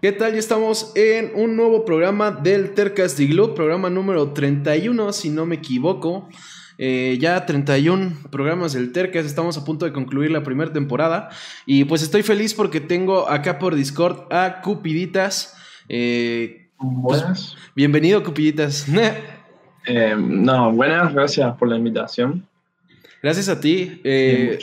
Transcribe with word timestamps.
¿Qué 0.00 0.12
tal? 0.12 0.32
Ya 0.32 0.38
estamos 0.38 0.92
en 0.94 1.32
un 1.34 1.56
nuevo 1.56 1.84
programa 1.84 2.30
del 2.30 2.70
Tercas 2.70 3.16
de 3.16 3.26
Glue, 3.26 3.56
programa 3.56 3.90
número 3.90 4.32
31, 4.32 5.12
si 5.12 5.28
no 5.28 5.44
me 5.44 5.56
equivoco. 5.56 6.28
Eh, 6.78 7.18
ya 7.20 7.44
31 7.44 8.12
programas 8.30 8.74
del 8.74 8.92
Tercas, 8.92 9.26
estamos 9.26 9.58
a 9.58 9.64
punto 9.64 9.86
de 9.86 9.92
concluir 9.92 10.30
la 10.30 10.44
primera 10.44 10.72
temporada. 10.72 11.30
Y 11.66 11.84
pues 11.84 12.02
estoy 12.02 12.22
feliz 12.22 12.54
porque 12.54 12.80
tengo 12.80 13.28
acá 13.28 13.58
por 13.58 13.74
Discord 13.74 14.32
a 14.32 14.60
Cupiditas. 14.62 15.56
Eh, 15.88 16.68
pues, 16.78 17.20
buenas. 17.20 17.56
bienvenido, 17.74 18.22
Cupiditas. 18.22 18.86
Eh, 19.90 20.14
no, 20.18 20.70
buenas, 20.70 21.14
gracias 21.14 21.56
por 21.56 21.66
la 21.66 21.76
invitación. 21.76 22.46
Gracias 23.22 23.48
a 23.48 23.58
ti. 23.58 24.02
Eh, 24.04 24.58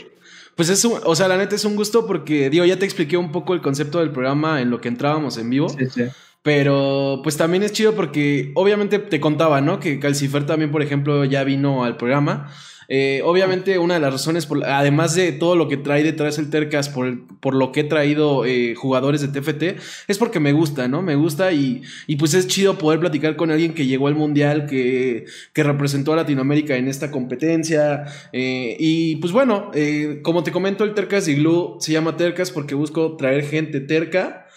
pues 0.56 0.70
es 0.70 0.84
un, 0.86 1.00
o 1.04 1.16
sea, 1.16 1.28
la 1.28 1.38
neta 1.38 1.56
es 1.56 1.66
un 1.66 1.76
gusto 1.76 2.08
porque, 2.08 2.50
digo, 2.50 2.66
ya 2.66 2.80
te 2.80 2.86
expliqué 2.86 3.18
un 3.18 3.32
poco 3.32 3.54
el 3.54 3.62
concepto 3.62 4.00
del 4.00 4.12
programa 4.12 4.62
en 4.62 4.70
lo 4.70 4.80
que 4.80 4.88
entrábamos 4.88 5.38
en 5.38 5.50
vivo. 5.50 5.70
Sí, 5.70 5.86
sí. 5.94 6.04
Pero 6.42 7.22
pues 7.24 7.38
también 7.38 7.64
es 7.64 7.72
chido 7.72 7.96
porque 7.96 8.52
obviamente 8.54 9.00
te 9.00 9.20
contaba, 9.20 9.62
¿no? 9.62 9.80
Que 9.80 10.00
Calcifer 10.00 10.46
también, 10.46 10.72
por 10.72 10.84
ejemplo, 10.84 11.26
ya 11.26 11.44
vino 11.44 11.84
al 11.84 11.98
programa. 11.98 12.52
Eh, 12.88 13.22
obviamente 13.24 13.78
una 13.78 13.96
de 13.96 14.00
las 14.00 14.14
razones, 14.14 14.46
por, 14.46 14.64
además 14.66 15.16
de 15.16 15.32
todo 15.32 15.56
lo 15.56 15.68
que 15.68 15.78
trae 15.78 16.04
detrás 16.04 16.38
el 16.38 16.50
Tercas, 16.50 16.90
por, 16.90 17.26
por 17.40 17.56
lo 17.56 17.72
que 17.72 17.82
he 17.82 17.84
traído 17.84 18.46
eh, 18.46 18.76
jugadores 18.76 19.22
de 19.22 19.28
TFT, 19.28 19.80
es 20.08 20.18
porque 20.18 20.40
me 20.40 20.54
gusta, 20.54 20.88
¿no? 20.88 21.02
Me 21.02 21.16
gusta 21.16 21.52
y, 21.52 21.82
y, 22.08 22.16
pues 22.18 22.34
es 22.34 22.48
chido 22.48 22.78
poder 22.78 23.00
platicar 23.00 23.36
con 23.36 23.52
alguien 23.52 23.74
que 23.74 23.86
llegó 23.86 24.08
al 24.08 24.16
Mundial, 24.16 24.66
que, 24.68 25.26
que 25.54 25.64
representó 25.64 26.14
a 26.14 26.18
Latinoamérica 26.18 26.76
en 26.76 26.88
esta 26.88 27.12
competencia. 27.12 28.06
Eh, 28.34 28.76
y 28.80 29.18
pues 29.18 29.34
bueno, 29.34 29.72
eh, 29.74 30.20
como 30.24 30.44
te 30.44 30.52
comento, 30.52 30.84
el 30.84 30.94
Tercas 30.94 31.28
Glue 31.28 31.78
se 31.80 31.92
llama 31.92 32.18
Tercas 32.18 32.52
porque 32.52 32.76
busco 32.76 33.16
traer 33.18 33.46
gente 33.46 33.80
terca. 33.80 34.48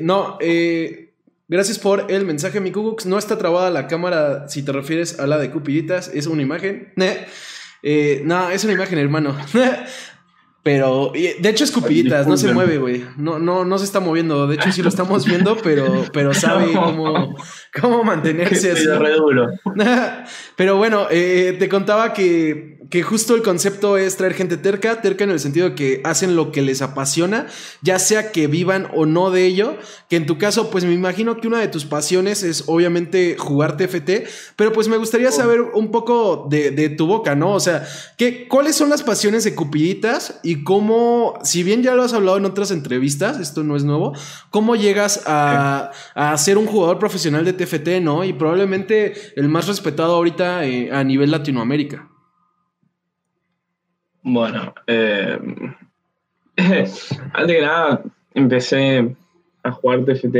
No, 0.00 0.38
eh, 0.40 1.05
Gracias 1.48 1.78
por 1.78 2.10
el 2.10 2.24
mensaje, 2.24 2.60
mi 2.60 2.72
Kugux. 2.72 3.06
No 3.06 3.18
está 3.18 3.38
trabada 3.38 3.70
la 3.70 3.86
cámara 3.86 4.48
si 4.48 4.64
te 4.64 4.72
refieres 4.72 5.20
a 5.20 5.26
la 5.26 5.38
de 5.38 5.50
Cupiditas. 5.50 6.10
Es 6.12 6.26
una 6.26 6.42
imagen. 6.42 6.92
Eh, 7.88 8.22
no, 8.24 8.50
es 8.50 8.64
una 8.64 8.72
imagen, 8.72 8.98
hermano. 8.98 9.36
Pero, 10.66 11.12
de 11.14 11.48
hecho, 11.48 11.62
es 11.62 11.70
Cupiditas, 11.70 12.26
no 12.26 12.36
se 12.36 12.52
mueve, 12.52 12.78
güey. 12.78 13.04
No, 13.16 13.38
no, 13.38 13.64
no 13.64 13.78
se 13.78 13.84
está 13.84 14.00
moviendo. 14.00 14.48
De 14.48 14.56
hecho, 14.56 14.72
sí 14.72 14.82
lo 14.82 14.88
estamos 14.88 15.24
viendo, 15.24 15.56
pero, 15.58 16.04
pero 16.12 16.34
sabe 16.34 16.72
cómo, 16.74 17.36
cómo 17.80 18.02
mantenerse 18.02 18.72
así. 18.72 18.88
Pero 20.56 20.76
bueno, 20.76 21.06
eh, 21.12 21.54
te 21.56 21.68
contaba 21.68 22.12
que, 22.12 22.75
que 22.90 23.02
justo 23.02 23.34
el 23.34 23.42
concepto 23.42 23.96
es 23.96 24.16
traer 24.16 24.34
gente 24.34 24.56
terca, 24.56 25.00
terca 25.00 25.24
en 25.24 25.30
el 25.30 25.40
sentido 25.40 25.74
que 25.74 26.00
hacen 26.04 26.36
lo 26.36 26.52
que 26.52 26.62
les 26.62 26.82
apasiona, 26.82 27.46
ya 27.82 27.98
sea 27.98 28.32
que 28.32 28.46
vivan 28.46 28.88
o 28.94 29.06
no 29.06 29.30
de 29.30 29.46
ello, 29.46 29.76
que 30.08 30.16
en 30.16 30.26
tu 30.26 30.38
caso, 30.38 30.70
pues 30.70 30.84
me 30.84 30.92
imagino 30.92 31.40
que 31.40 31.48
una 31.48 31.58
de 31.58 31.68
tus 31.68 31.84
pasiones 31.84 32.42
es 32.42 32.64
obviamente 32.66 33.36
jugar 33.38 33.76
TFT, 33.76 34.28
pero 34.56 34.72
pues 34.72 34.88
me 34.88 34.96
gustaría 34.96 35.30
saber 35.32 35.60
un 35.60 35.90
poco 35.90 36.46
de, 36.48 36.70
de 36.70 36.88
tu 36.88 37.06
boca, 37.06 37.34
¿no? 37.34 37.52
O 37.54 37.60
sea, 37.60 37.86
¿qué, 38.16 38.46
¿cuáles 38.48 38.76
son 38.76 38.90
las 38.90 39.02
pasiones 39.02 39.44
de 39.44 39.54
Cupiditas 39.54 40.40
y 40.42 40.62
cómo, 40.64 41.38
si 41.42 41.62
bien 41.62 41.82
ya 41.82 41.94
lo 41.94 42.02
has 42.02 42.12
hablado 42.12 42.36
en 42.36 42.44
otras 42.44 42.70
entrevistas, 42.70 43.40
esto 43.40 43.64
no 43.64 43.76
es 43.76 43.84
nuevo, 43.84 44.12
cómo 44.50 44.76
llegas 44.76 45.22
a, 45.26 45.90
a 46.14 46.36
ser 46.38 46.58
un 46.58 46.66
jugador 46.66 46.98
profesional 46.98 47.44
de 47.44 47.52
TFT, 47.52 48.00
¿no? 48.00 48.24
Y 48.24 48.32
probablemente 48.32 49.14
el 49.36 49.48
más 49.48 49.66
respetado 49.66 50.14
ahorita 50.14 50.64
eh, 50.66 50.90
a 50.92 51.02
nivel 51.04 51.30
Latinoamérica. 51.30 52.08
Bueno, 54.28 54.74
eh, 54.88 55.38
antes 56.56 57.56
que 57.56 57.62
nada, 57.62 58.02
empecé 58.34 59.14
a 59.62 59.70
jugar 59.70 60.04
TFT 60.04 60.36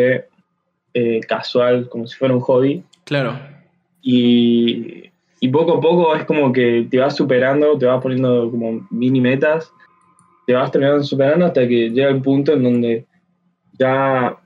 eh, 0.92 1.20
casual, 1.28 1.88
como 1.88 2.04
si 2.08 2.16
fuera 2.16 2.34
un 2.34 2.40
hobby. 2.40 2.82
Claro. 3.04 3.38
Y, 4.02 5.04
y, 5.38 5.48
poco 5.50 5.74
a 5.74 5.80
poco 5.80 6.16
es 6.16 6.24
como 6.24 6.52
que 6.52 6.88
te 6.90 6.98
vas 6.98 7.14
superando, 7.14 7.78
te 7.78 7.86
vas 7.86 8.02
poniendo 8.02 8.50
como 8.50 8.84
mini 8.90 9.20
metas, 9.20 9.72
te 10.48 10.52
vas 10.52 10.72
terminando 10.72 11.04
superando 11.04 11.46
hasta 11.46 11.68
que 11.68 11.90
llega 11.90 12.08
el 12.08 12.22
punto 12.22 12.54
en 12.54 12.64
donde 12.64 13.04
ya 13.78 14.36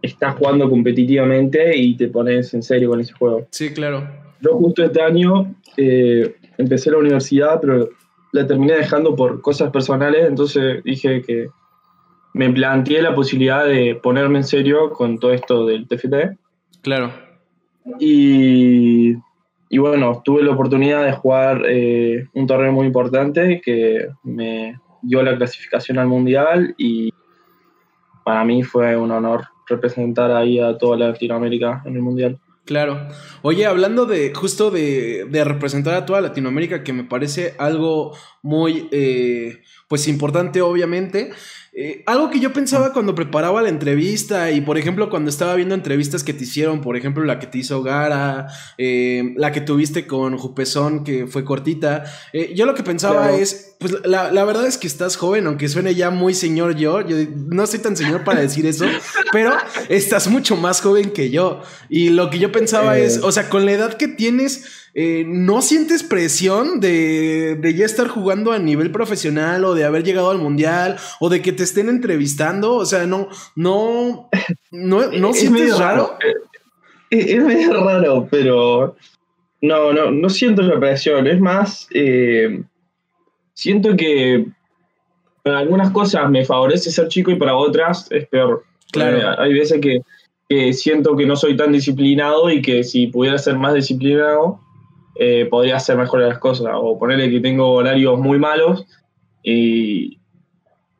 estás 0.00 0.34
jugando 0.36 0.70
competitivamente 0.70 1.76
y 1.76 1.94
te 1.94 2.08
pones 2.08 2.54
en 2.54 2.62
serio 2.62 2.88
con 2.88 3.00
ese 3.00 3.12
juego. 3.12 3.46
Sí, 3.50 3.74
claro. 3.74 4.08
Yo 4.40 4.56
justo 4.56 4.82
este 4.82 5.02
año 5.02 5.54
eh, 5.76 6.36
empecé 6.56 6.90
la 6.90 6.96
universidad, 6.96 7.60
pero 7.60 7.90
la 8.32 8.46
terminé 8.46 8.74
dejando 8.74 9.14
por 9.14 9.40
cosas 9.40 9.70
personales, 9.70 10.26
entonces 10.26 10.82
dije 10.84 11.22
que 11.22 11.48
me 12.34 12.50
planteé 12.50 13.02
la 13.02 13.14
posibilidad 13.14 13.66
de 13.66 13.94
ponerme 13.94 14.38
en 14.38 14.44
serio 14.44 14.90
con 14.90 15.18
todo 15.18 15.32
esto 15.32 15.66
del 15.66 15.86
TFT. 15.86 16.38
Claro. 16.82 17.12
Y, 18.00 19.14
y 19.68 19.78
bueno, 19.78 20.22
tuve 20.24 20.42
la 20.42 20.52
oportunidad 20.52 21.04
de 21.04 21.12
jugar 21.12 21.62
eh, 21.68 22.26
un 22.32 22.46
torneo 22.46 22.72
muy 22.72 22.86
importante 22.86 23.60
que 23.62 24.08
me 24.22 24.78
dio 25.02 25.22
la 25.22 25.36
clasificación 25.36 25.98
al 25.98 26.06
Mundial 26.06 26.74
y 26.78 27.12
para 28.24 28.44
mí 28.44 28.62
fue 28.62 28.96
un 28.96 29.10
honor 29.10 29.44
representar 29.68 30.30
ahí 30.30 30.58
a 30.58 30.78
toda 30.78 30.96
Latinoamérica 30.96 31.82
en 31.84 31.96
el 31.96 32.02
Mundial. 32.02 32.38
Claro. 32.64 33.08
Oye, 33.42 33.66
hablando 33.66 34.06
de 34.06 34.32
justo 34.32 34.70
de, 34.70 35.26
de, 35.28 35.44
representar 35.44 35.94
a 35.94 36.06
toda 36.06 36.20
Latinoamérica, 36.20 36.84
que 36.84 36.92
me 36.92 37.02
parece 37.02 37.54
algo 37.58 38.16
muy, 38.40 38.88
eh, 38.92 39.62
pues 39.88 40.06
importante, 40.06 40.62
obviamente. 40.62 41.32
Eh, 41.74 42.04
algo 42.06 42.30
que 42.30 42.38
yo 42.38 42.52
pensaba 42.52 42.92
cuando 42.92 43.16
preparaba 43.16 43.62
la 43.62 43.68
entrevista 43.68 44.52
y, 44.52 44.60
por 44.60 44.78
ejemplo, 44.78 45.10
cuando 45.10 45.28
estaba 45.28 45.56
viendo 45.56 45.74
entrevistas 45.74 46.22
que 46.22 46.34
te 46.34 46.44
hicieron, 46.44 46.82
por 46.82 46.96
ejemplo, 46.96 47.24
la 47.24 47.40
que 47.40 47.48
te 47.48 47.58
hizo 47.58 47.82
Gara, 47.82 48.46
eh, 48.78 49.34
la 49.36 49.50
que 49.50 49.62
tuviste 49.62 50.06
con 50.06 50.38
Jupezón, 50.38 51.02
que 51.02 51.26
fue 51.26 51.44
cortita, 51.44 52.04
yo 52.54 52.66
lo 52.66 52.74
que 52.74 52.84
pensaba 52.84 53.22
claro. 53.22 53.34
es, 53.38 53.71
pues 53.82 53.94
la, 54.04 54.32
la, 54.32 54.44
verdad 54.44 54.66
es 54.66 54.78
que 54.78 54.86
estás 54.86 55.16
joven, 55.16 55.46
aunque 55.46 55.68
suene 55.68 55.94
ya 55.94 56.10
muy 56.10 56.32
señor 56.32 56.76
yo, 56.76 57.06
yo 57.06 57.16
no 57.48 57.66
soy 57.66 57.80
tan 57.80 57.96
señor 57.96 58.24
para 58.24 58.40
decir 58.40 58.64
eso, 58.64 58.86
pero 59.32 59.52
estás 59.88 60.28
mucho 60.28 60.56
más 60.56 60.80
joven 60.80 61.10
que 61.10 61.30
yo. 61.30 61.62
Y 61.88 62.10
lo 62.10 62.30
que 62.30 62.38
yo 62.38 62.50
pensaba 62.52 62.96
es, 62.96 63.18
o 63.22 63.32
sea, 63.32 63.50
con 63.50 63.66
la 63.66 63.72
edad 63.72 63.94
que 63.94 64.08
tienes... 64.08 64.78
Eh, 64.94 65.24
¿no 65.26 65.62
sientes 65.62 66.02
presión 66.02 66.78
de, 66.78 67.56
de, 67.58 67.74
ya 67.74 67.86
estar 67.86 68.08
jugando 68.08 68.52
a 68.52 68.58
nivel 68.58 68.90
profesional 68.90 69.64
o 69.64 69.74
de 69.74 69.84
haber 69.84 70.04
llegado 70.04 70.30
al 70.30 70.36
mundial 70.36 70.98
o 71.18 71.30
de 71.30 71.40
que 71.40 71.52
te 71.52 71.62
estén 71.62 71.88
entrevistando? 71.88 72.74
O 72.74 72.84
sea, 72.84 73.06
no, 73.06 73.30
no, 73.56 74.28
no, 74.70 75.10
no 75.10 75.30
es 75.30 75.38
sientes 75.40 75.78
raro. 75.78 76.18
Es, 77.08 77.26
es, 77.26 77.42
medio 77.42 77.82
raro, 77.82 78.28
pero 78.30 78.96
no, 79.62 79.92
no, 79.94 80.10
no 80.10 80.28
siento 80.28 80.60
la 80.60 80.78
presión. 80.78 81.26
Es 81.26 81.40
más, 81.40 81.88
eh, 81.94 82.62
siento 83.54 83.96
que 83.96 84.46
para 85.42 85.58
algunas 85.58 85.90
cosas 85.90 86.30
me 86.30 86.44
favorece 86.44 86.90
ser 86.90 87.08
chico 87.08 87.30
y 87.30 87.36
para 87.36 87.56
otras 87.56 88.10
es 88.10 88.26
peor. 88.28 88.64
Claro. 88.92 89.18
Eh, 89.18 89.36
hay 89.38 89.54
veces 89.54 89.80
que, 89.80 90.00
que 90.48 90.72
siento 90.72 91.16
que 91.16 91.26
no 91.26 91.36
soy 91.36 91.56
tan 91.56 91.72
disciplinado 91.72 92.50
y 92.50 92.62
que 92.62 92.84
si 92.84 93.08
pudiera 93.08 93.38
ser 93.38 93.56
más 93.56 93.74
disciplinado, 93.74 94.60
eh, 95.16 95.46
podría 95.50 95.76
hacer 95.76 95.96
mejor 95.96 96.20
las 96.20 96.38
cosas. 96.38 96.72
O 96.74 96.98
ponerle 96.98 97.30
que 97.30 97.40
tengo 97.40 97.72
horarios 97.72 98.18
muy 98.18 98.38
malos 98.38 98.86
y, 99.42 100.18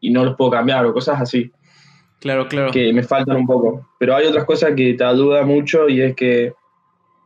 y, 0.00 0.10
no 0.10 0.24
los 0.24 0.36
puedo 0.36 0.50
cambiar 0.50 0.84
o 0.86 0.92
cosas 0.92 1.20
así. 1.20 1.50
Claro, 2.20 2.48
claro. 2.48 2.70
Que 2.72 2.92
me 2.92 3.02
faltan 3.02 3.36
un 3.36 3.46
poco. 3.46 3.88
Pero 3.98 4.14
hay 4.16 4.26
otras 4.26 4.44
cosas 4.44 4.72
que 4.76 4.94
te 4.94 5.04
ayudan 5.04 5.46
mucho 5.46 5.88
y 5.88 6.00
es 6.00 6.14
que 6.14 6.52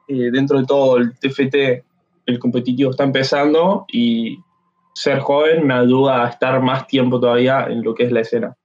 eh, 0.08 0.30
dentro 0.32 0.58
de 0.58 0.66
todo 0.66 0.98
el 0.98 1.12
TFT, 1.18 1.84
el 2.26 2.38
competitivo 2.38 2.90
está 2.90 3.04
empezando 3.04 3.84
y 3.88 4.38
ser 4.96 5.20
joven 5.20 5.66
me 5.66 5.74
ayuda 5.74 6.24
a 6.24 6.28
estar 6.30 6.62
más 6.62 6.86
tiempo 6.86 7.20
todavía 7.20 7.66
en 7.68 7.82
lo 7.82 7.94
que 7.94 8.04
es 8.04 8.12
la 8.12 8.20
escena. 8.20 8.56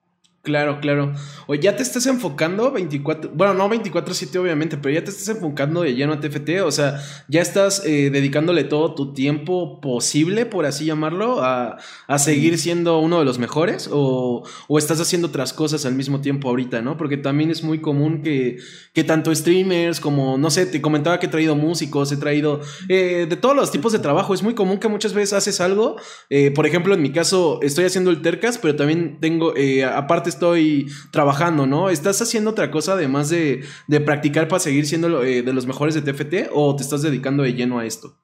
Claro, 0.43 0.79
claro. 0.79 1.13
O 1.45 1.53
ya 1.53 1.75
te 1.75 1.83
estás 1.83 2.07
enfocando 2.07 2.71
24, 2.71 3.29
bueno, 3.35 3.53
no 3.53 3.69
24/7 3.69 4.39
obviamente, 4.39 4.75
pero 4.75 4.95
ya 4.95 5.03
te 5.03 5.11
estás 5.11 5.27
enfocando 5.35 5.83
de 5.83 5.93
lleno 5.93 6.13
a 6.13 6.19
TFT, 6.19 6.61
o 6.65 6.71
sea, 6.71 6.99
ya 7.27 7.41
estás 7.41 7.85
eh, 7.85 8.09
dedicándole 8.09 8.63
todo 8.63 8.95
tu 8.95 9.13
tiempo 9.13 9.79
posible, 9.81 10.47
por 10.47 10.65
así 10.65 10.85
llamarlo, 10.85 11.43
a, 11.43 11.77
a 12.07 12.17
seguir 12.17 12.57
siendo 12.57 12.97
uno 12.97 13.19
de 13.19 13.25
los 13.25 13.37
mejores, 13.37 13.87
o, 13.91 14.41
o, 14.67 14.77
estás 14.79 14.99
haciendo 14.99 15.27
otras 15.27 15.53
cosas 15.53 15.85
al 15.85 15.93
mismo 15.93 16.21
tiempo 16.21 16.49
ahorita, 16.49 16.81
¿no? 16.81 16.97
Porque 16.97 17.17
también 17.17 17.51
es 17.51 17.61
muy 17.63 17.79
común 17.79 18.23
que, 18.23 18.57
que 18.93 19.03
tanto 19.03 19.33
streamers 19.35 19.99
como, 19.99 20.39
no 20.39 20.49
sé, 20.49 20.65
te 20.65 20.81
comentaba 20.81 21.19
que 21.19 21.27
he 21.27 21.29
traído 21.29 21.55
músicos, 21.55 22.11
he 22.11 22.17
traído 22.17 22.61
eh, 22.89 23.27
de 23.29 23.35
todos 23.35 23.55
los 23.55 23.69
tipos 23.69 23.91
de 23.91 23.99
trabajo, 23.99 24.33
es 24.33 24.41
muy 24.41 24.55
común 24.55 24.79
que 24.79 24.87
muchas 24.87 25.13
veces 25.13 25.33
haces 25.33 25.61
algo, 25.61 25.97
eh, 26.31 26.49
por 26.49 26.65
ejemplo, 26.65 26.95
en 26.95 27.03
mi 27.03 27.11
caso 27.11 27.59
estoy 27.61 27.85
haciendo 27.85 28.09
el 28.09 28.23
Tercas, 28.23 28.57
pero 28.57 28.75
también 28.75 29.19
tengo, 29.19 29.55
eh, 29.55 29.85
aparte 29.85 30.30
estoy 30.31 30.87
trabajando, 31.11 31.67
¿no? 31.67 31.89
¿Estás 31.89 32.21
haciendo 32.21 32.49
otra 32.49 32.71
cosa 32.71 32.93
además 32.93 33.29
de, 33.29 33.63
de 33.87 34.01
practicar 34.01 34.47
para 34.47 34.59
seguir 34.59 34.85
siendo 34.87 35.23
eh, 35.23 35.43
de 35.43 35.53
los 35.53 35.67
mejores 35.67 35.93
de 35.93 36.01
TFT 36.01 36.49
o 36.53 36.75
te 36.75 36.83
estás 36.83 37.01
dedicando 37.03 37.43
de 37.43 37.53
lleno 37.53 37.79
a 37.79 37.85
esto? 37.85 38.15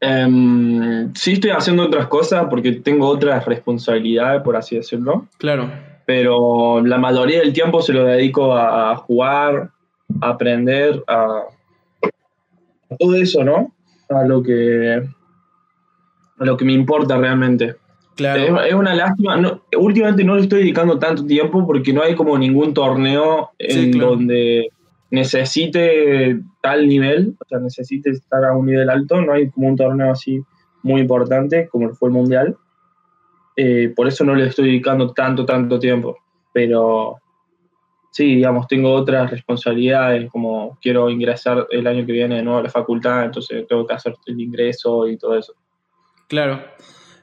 Um, 0.00 1.14
sí 1.14 1.32
estoy 1.32 1.50
haciendo 1.50 1.84
otras 1.84 2.08
cosas 2.08 2.46
porque 2.50 2.72
tengo 2.72 3.08
otras 3.08 3.44
responsabilidades, 3.46 4.42
por 4.42 4.56
así 4.56 4.76
decirlo. 4.76 5.28
Claro. 5.38 5.70
pero 6.06 6.82
la 6.84 6.98
mayoría 6.98 7.40
del 7.40 7.52
tiempo 7.52 7.80
se 7.80 7.92
lo 7.92 8.04
dedico 8.04 8.54
a 8.54 8.94
jugar, 8.96 9.70
a 10.20 10.28
aprender, 10.28 11.02
a, 11.06 11.44
todo 12.98 13.14
eso, 13.14 13.42
¿no? 13.44 13.72
A 14.10 14.24
lo 14.24 14.42
que, 14.42 15.02
a 16.38 16.44
lo 16.44 16.56
que 16.56 16.64
me 16.64 16.72
importa 16.72 17.16
realmente. 17.16 17.76
Claro. 18.16 18.62
Es, 18.62 18.74
una 18.74 18.94
lástima. 18.94 19.60
últimamente 19.76 20.24
no 20.24 20.36
le 20.36 20.42
estoy 20.42 20.60
dedicando 20.60 20.98
tanto 20.98 21.26
tiempo 21.26 21.66
porque 21.66 21.92
no 21.92 22.02
hay 22.02 22.14
como 22.14 22.38
ningún 22.38 22.72
torneo 22.72 23.50
en 23.58 23.90
donde 23.92 24.68
necesite 25.10 26.40
tal 26.60 26.86
nivel, 26.88 27.36
o 27.40 27.44
sea, 27.48 27.58
necesite 27.58 28.10
estar 28.10 28.44
a 28.44 28.56
un 28.56 28.66
nivel 28.66 28.88
alto. 28.88 29.20
No 29.20 29.32
hay 29.32 29.50
como 29.50 29.68
un 29.68 29.76
torneo 29.76 30.12
así 30.12 30.40
muy 30.82 31.00
importante 31.00 31.68
como 31.68 31.92
fue 31.94 32.08
el 32.08 32.14
Mundial. 32.14 32.56
Eh, 33.56 33.92
por 33.94 34.06
eso 34.06 34.24
no 34.24 34.34
le 34.34 34.46
estoy 34.46 34.66
dedicando 34.66 35.12
tanto, 35.12 35.44
tanto 35.44 35.78
tiempo. 35.78 36.16
Pero 36.52 37.16
sí, 38.14 38.36
digamos, 38.36 38.68
tengo 38.68 38.92
otras 38.92 39.30
responsabilidades, 39.30 40.30
como 40.30 40.78
quiero 40.80 41.10
ingresar 41.10 41.66
el 41.70 41.86
año 41.86 42.06
que 42.06 42.12
viene 42.12 42.36
de 42.36 42.42
nuevo 42.42 42.60
a 42.60 42.62
la 42.62 42.70
facultad, 42.70 43.24
entonces 43.24 43.66
tengo 43.66 43.86
que 43.86 43.94
hacer 43.94 44.14
el 44.26 44.40
ingreso 44.40 45.08
y 45.08 45.16
todo 45.16 45.36
eso. 45.36 45.54
Claro. 46.28 46.60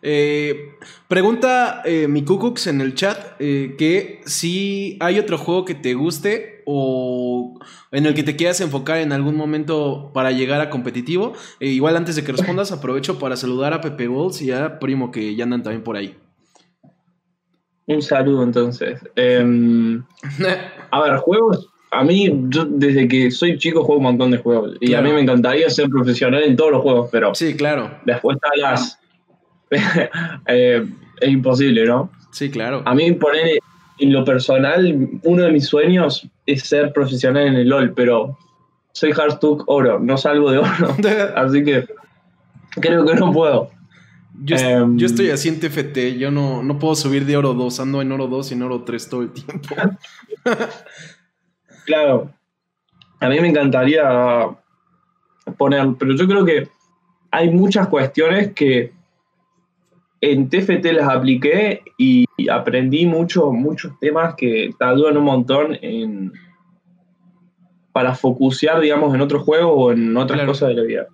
Eh, 0.03 0.73
pregunta 1.07 1.83
eh, 1.85 2.07
mi 2.07 2.23
Kukux 2.25 2.65
en 2.67 2.81
el 2.81 2.95
chat 2.95 3.35
eh, 3.39 3.75
que 3.77 4.21
si 4.25 4.97
hay 4.99 5.19
otro 5.19 5.37
juego 5.37 5.63
que 5.63 5.75
te 5.75 5.93
guste 5.93 6.63
o 6.65 7.59
en 7.91 8.07
el 8.07 8.15
que 8.15 8.23
te 8.23 8.35
quieras 8.35 8.61
enfocar 8.61 8.97
en 8.97 9.11
algún 9.11 9.35
momento 9.35 10.11
para 10.13 10.31
llegar 10.31 10.61
a 10.61 10.69
competitivo. 10.69 11.33
igual 11.59 11.97
antes 11.97 12.15
de 12.15 12.23
que 12.23 12.31
respondas, 12.31 12.71
aprovecho 12.71 13.19
para 13.19 13.35
saludar 13.35 13.73
a 13.73 13.81
Pepe 13.81 14.07
Balls 14.07 14.41
y 14.41 14.51
a 14.51 14.79
Primo 14.79 15.11
que 15.11 15.35
ya 15.35 15.43
andan 15.43 15.63
también 15.63 15.83
por 15.83 15.97
ahí. 15.97 16.17
Un 17.87 18.01
saludo 18.01 18.43
entonces. 18.43 18.99
Em, 19.15 20.03
a 20.91 21.01
ver, 21.01 21.17
juegos. 21.17 21.67
A 21.93 22.05
mí, 22.05 22.29
yo 22.47 22.63
desde 22.65 23.05
que 23.07 23.31
soy 23.31 23.57
chico 23.57 23.83
juego 23.83 23.97
un 23.97 24.03
montón 24.03 24.31
de 24.31 24.37
juegos. 24.37 24.77
Y 24.79 24.93
a 24.93 25.01
mí 25.01 25.11
me 25.11 25.19
encantaría 25.19 25.69
ser 25.69 25.89
profesional 25.89 26.41
en 26.43 26.55
todos 26.55 26.71
los 26.71 26.81
juegos, 26.81 27.09
pero. 27.11 27.35
Sí, 27.35 27.53
claro. 27.55 27.99
Después 28.05 28.37
las. 28.55 29.00
Eh, 30.47 30.85
es 31.21 31.29
imposible, 31.29 31.85
¿no? 31.85 32.09
Sí, 32.31 32.49
claro. 32.49 32.81
A 32.85 32.93
mí, 32.93 33.11
poner 33.13 33.59
en 33.99 34.13
lo 34.13 34.25
personal, 34.25 35.09
uno 35.23 35.43
de 35.43 35.51
mis 35.51 35.67
sueños 35.67 36.27
es 36.45 36.63
ser 36.63 36.91
profesional 36.91 37.47
en 37.47 37.55
el 37.55 37.69
LOL, 37.69 37.93
pero 37.93 38.37
soy 38.93 39.11
Hardstuck 39.11 39.63
oro, 39.67 39.99
no 39.99 40.17
salgo 40.17 40.51
de 40.51 40.57
oro. 40.57 40.95
así 41.35 41.63
que 41.63 41.85
creo 42.71 43.05
que 43.05 43.15
no 43.15 43.31
puedo. 43.31 43.69
Em, 44.47 44.97
yo, 44.97 45.05
estoy 45.05 45.29
así 45.29 45.49
en 45.49 45.59
TFT, 45.59 46.17
yo 46.17 46.31
no, 46.31 46.63
no 46.63 46.79
puedo 46.79 46.95
subir 46.95 47.25
de 47.25 47.37
oro 47.37 47.53
2, 47.53 47.79
ando 47.79 48.01
en 48.01 48.11
oro 48.11 48.27
2 48.27 48.51
y 48.51 48.53
en 48.55 48.63
oro 48.63 48.83
3 48.83 49.09
todo 49.09 49.21
el 49.21 49.31
tiempo. 49.31 49.75
claro, 51.85 52.31
a 53.19 53.29
mí 53.29 53.39
me 53.39 53.49
encantaría 53.49 54.03
poner, 55.57 55.87
pero 55.99 56.15
yo 56.15 56.27
creo 56.27 56.43
que 56.43 56.67
hay 57.29 57.51
muchas 57.51 57.87
cuestiones 57.87 58.53
que 58.53 58.91
en 60.21 60.49
TFT 60.49 60.85
las 60.93 61.09
apliqué 61.09 61.81
y 61.97 62.25
aprendí 62.49 63.05
mucho, 63.05 63.51
muchos 63.51 63.99
temas 63.99 64.35
que 64.35 64.69
te 64.77 64.85
ayudan 64.85 65.17
un 65.17 65.23
montón 65.23 65.77
en, 65.81 66.31
para 67.91 68.15
focusear, 68.15 68.79
digamos, 68.79 69.13
en 69.13 69.21
otros 69.21 69.43
juegos 69.43 69.73
o 69.75 69.91
en 69.91 70.15
otras 70.15 70.45
cosas 70.45 70.69
de 70.69 70.75
la 70.75 70.83
vida. 70.83 71.07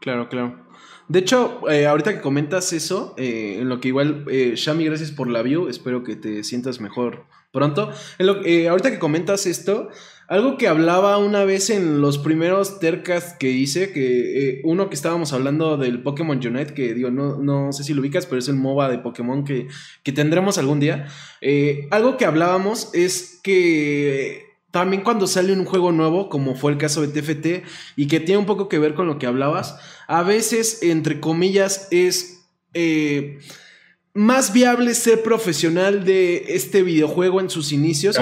Claro, 0.00 0.28
claro. 0.28 0.62
De 1.08 1.18
hecho, 1.18 1.68
eh, 1.68 1.86
ahorita 1.86 2.14
que 2.14 2.20
comentas 2.20 2.72
eso, 2.72 3.14
eh, 3.18 3.58
en 3.60 3.68
lo 3.68 3.80
que 3.80 3.88
igual, 3.88 4.24
eh, 4.30 4.52
Shami, 4.56 4.84
gracias 4.84 5.10
por 5.10 5.28
la 5.28 5.42
view, 5.42 5.68
espero 5.68 6.02
que 6.04 6.16
te 6.16 6.44
sientas 6.44 6.80
mejor 6.80 7.26
pronto. 7.52 7.90
ahorita 8.18 8.90
que 8.90 8.98
comentas 8.98 9.46
esto, 9.46 9.90
algo 10.28 10.56
que 10.56 10.68
hablaba 10.68 11.18
una 11.18 11.44
vez 11.44 11.70
en 11.70 12.00
los 12.00 12.18
primeros 12.18 12.78
tercas 12.80 13.34
que 13.38 13.50
hice, 13.50 13.92
que 13.92 14.60
uno 14.64 14.88
que 14.88 14.94
estábamos 14.94 15.32
hablando 15.32 15.76
del 15.76 16.02
Pokémon 16.02 16.38
Unite, 16.38 16.74
que 16.74 16.94
digo, 16.94 17.10
no, 17.10 17.36
no 17.38 17.72
sé 17.72 17.84
si 17.84 17.94
lo 17.94 18.00
ubicas, 18.00 18.26
pero 18.26 18.38
es 18.38 18.48
el 18.48 18.56
MOBA 18.56 18.88
de 18.88 18.98
Pokémon 18.98 19.44
que, 19.44 19.68
que 20.02 20.12
tendremos 20.12 20.58
algún 20.58 20.80
día. 20.80 21.06
algo 21.90 22.16
que 22.16 22.24
hablábamos 22.24 22.90
es 22.94 23.40
que 23.42 24.52
también 24.72 25.02
cuando 25.02 25.26
sale 25.26 25.52
un 25.52 25.66
juego 25.66 25.92
nuevo, 25.92 26.30
como 26.30 26.54
fue 26.56 26.72
el 26.72 26.78
caso 26.78 27.02
de 27.02 27.08
TFT, 27.08 27.64
y 27.94 28.08
que 28.08 28.20
tiene 28.20 28.38
un 28.38 28.46
poco 28.46 28.68
que 28.70 28.78
ver 28.78 28.94
con 28.94 29.06
lo 29.06 29.18
que 29.18 29.26
hablabas, 29.26 29.78
a 30.08 30.22
veces, 30.22 30.82
entre 30.82 31.20
comillas, 31.20 31.88
es 31.90 32.48
eh, 32.72 33.38
más 34.14 34.52
viable 34.52 34.92
ser 34.94 35.22
profesional 35.22 36.04
de 36.04 36.44
este 36.48 36.82
videojuego 36.82 37.40
en 37.40 37.48
sus 37.48 37.72
inicios, 37.72 38.18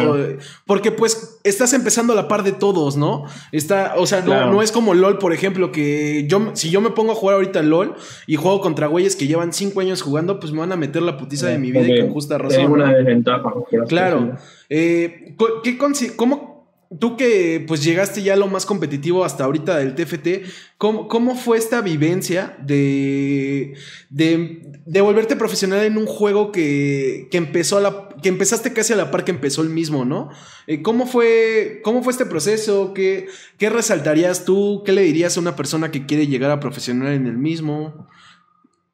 porque 0.65 0.93
pues 0.93 1.41
estás 1.43 1.73
empezando 1.73 2.13
a 2.13 2.17
la 2.17 2.29
par 2.29 2.45
de 2.45 2.53
todos, 2.53 2.97
¿no? 2.97 3.25
Está, 3.51 3.95
o 3.97 4.07
sea, 4.07 4.21
no, 4.21 4.63
es 4.63 4.71
como 4.71 4.95
LOL, 4.95 5.19
por 5.19 5.33
ejemplo, 5.33 5.73
que 5.73 6.27
yo, 6.29 6.53
si 6.55 6.71
yo 6.71 6.81
me 6.81 6.91
pongo 6.91 7.13
a 7.13 7.15
jugar 7.17 7.37
ahorita 7.37 7.63
LOL 7.63 7.95
y 8.29 8.37
juego 8.37 8.61
contra 8.61 8.87
güeyes 8.87 9.17
que 9.17 9.27
llevan 9.27 9.53
cinco 9.53 9.81
años 9.81 10.03
jugando, 10.03 10.39
pues 10.39 10.53
me 10.53 10.61
van 10.61 10.71
a 10.71 10.77
meter 10.77 11.03
la 11.03 11.17
putiza 11.17 11.49
de 11.49 11.59
mi 11.59 11.73
vida 11.73 11.89
y 11.89 12.01
con 12.01 12.11
justa 12.11 12.39
razón. 12.39 12.71
una 12.71 12.93
desventaja. 12.93 13.53
Claro. 13.89 14.37
Eh, 14.69 15.35
¿qué, 15.65 15.77
¿Cómo 15.77 16.60
Tú 16.99 17.17
que 17.17 17.65
pues 17.69 17.85
llegaste 17.85 18.21
ya 18.21 18.33
a 18.33 18.37
lo 18.37 18.49
más 18.49 18.67
competitivo 18.67 19.25
hasta 19.25 19.45
ahorita 19.45 19.79
del 19.79 19.95
TFT, 19.95 20.51
¿cómo, 20.77 21.37
fue 21.37 21.57
esta 21.57 21.83
vivencia 21.83 22.57
de, 22.63 23.75
de, 24.09 25.01
volverte 25.01 25.37
profesional 25.37 25.85
en 25.85 25.97
un 25.97 26.07
juego 26.07 26.51
que, 26.51 27.29
empezó 27.31 27.79
a 27.79 27.81
la, 27.81 28.09
que 28.21 28.29
empezaste 28.29 28.73
casi 28.73 28.93
a 28.93 28.97
la 28.97 29.13
par 29.13 29.25
que 29.25 29.31
empezó 29.31 29.63
el 29.63 29.69
mismo, 29.69 30.05
¿no? 30.05 30.31
Eh, 30.67 30.83
¿Cómo 30.83 31.07
fue, 31.07 31.81
cómo 31.85 32.03
fue 32.03 32.11
este 32.11 32.27
proceso? 32.27 32.93
¿Qué, 32.93 33.29
¿Qué 33.57 33.71
resaltarías 33.71 34.45
tú? 34.45 34.83
¿Qué 34.85 34.91
le 34.91 35.03
dirías 35.03 35.37
a 35.37 35.41
una 35.41 35.55
persona 35.55 35.93
que 35.93 36.07
quiere 36.07 36.27
llegar 36.27 36.51
a 36.51 36.59
profesional 36.59 37.13
en 37.13 37.29
el 37.29 37.39
mismo? 37.39 38.09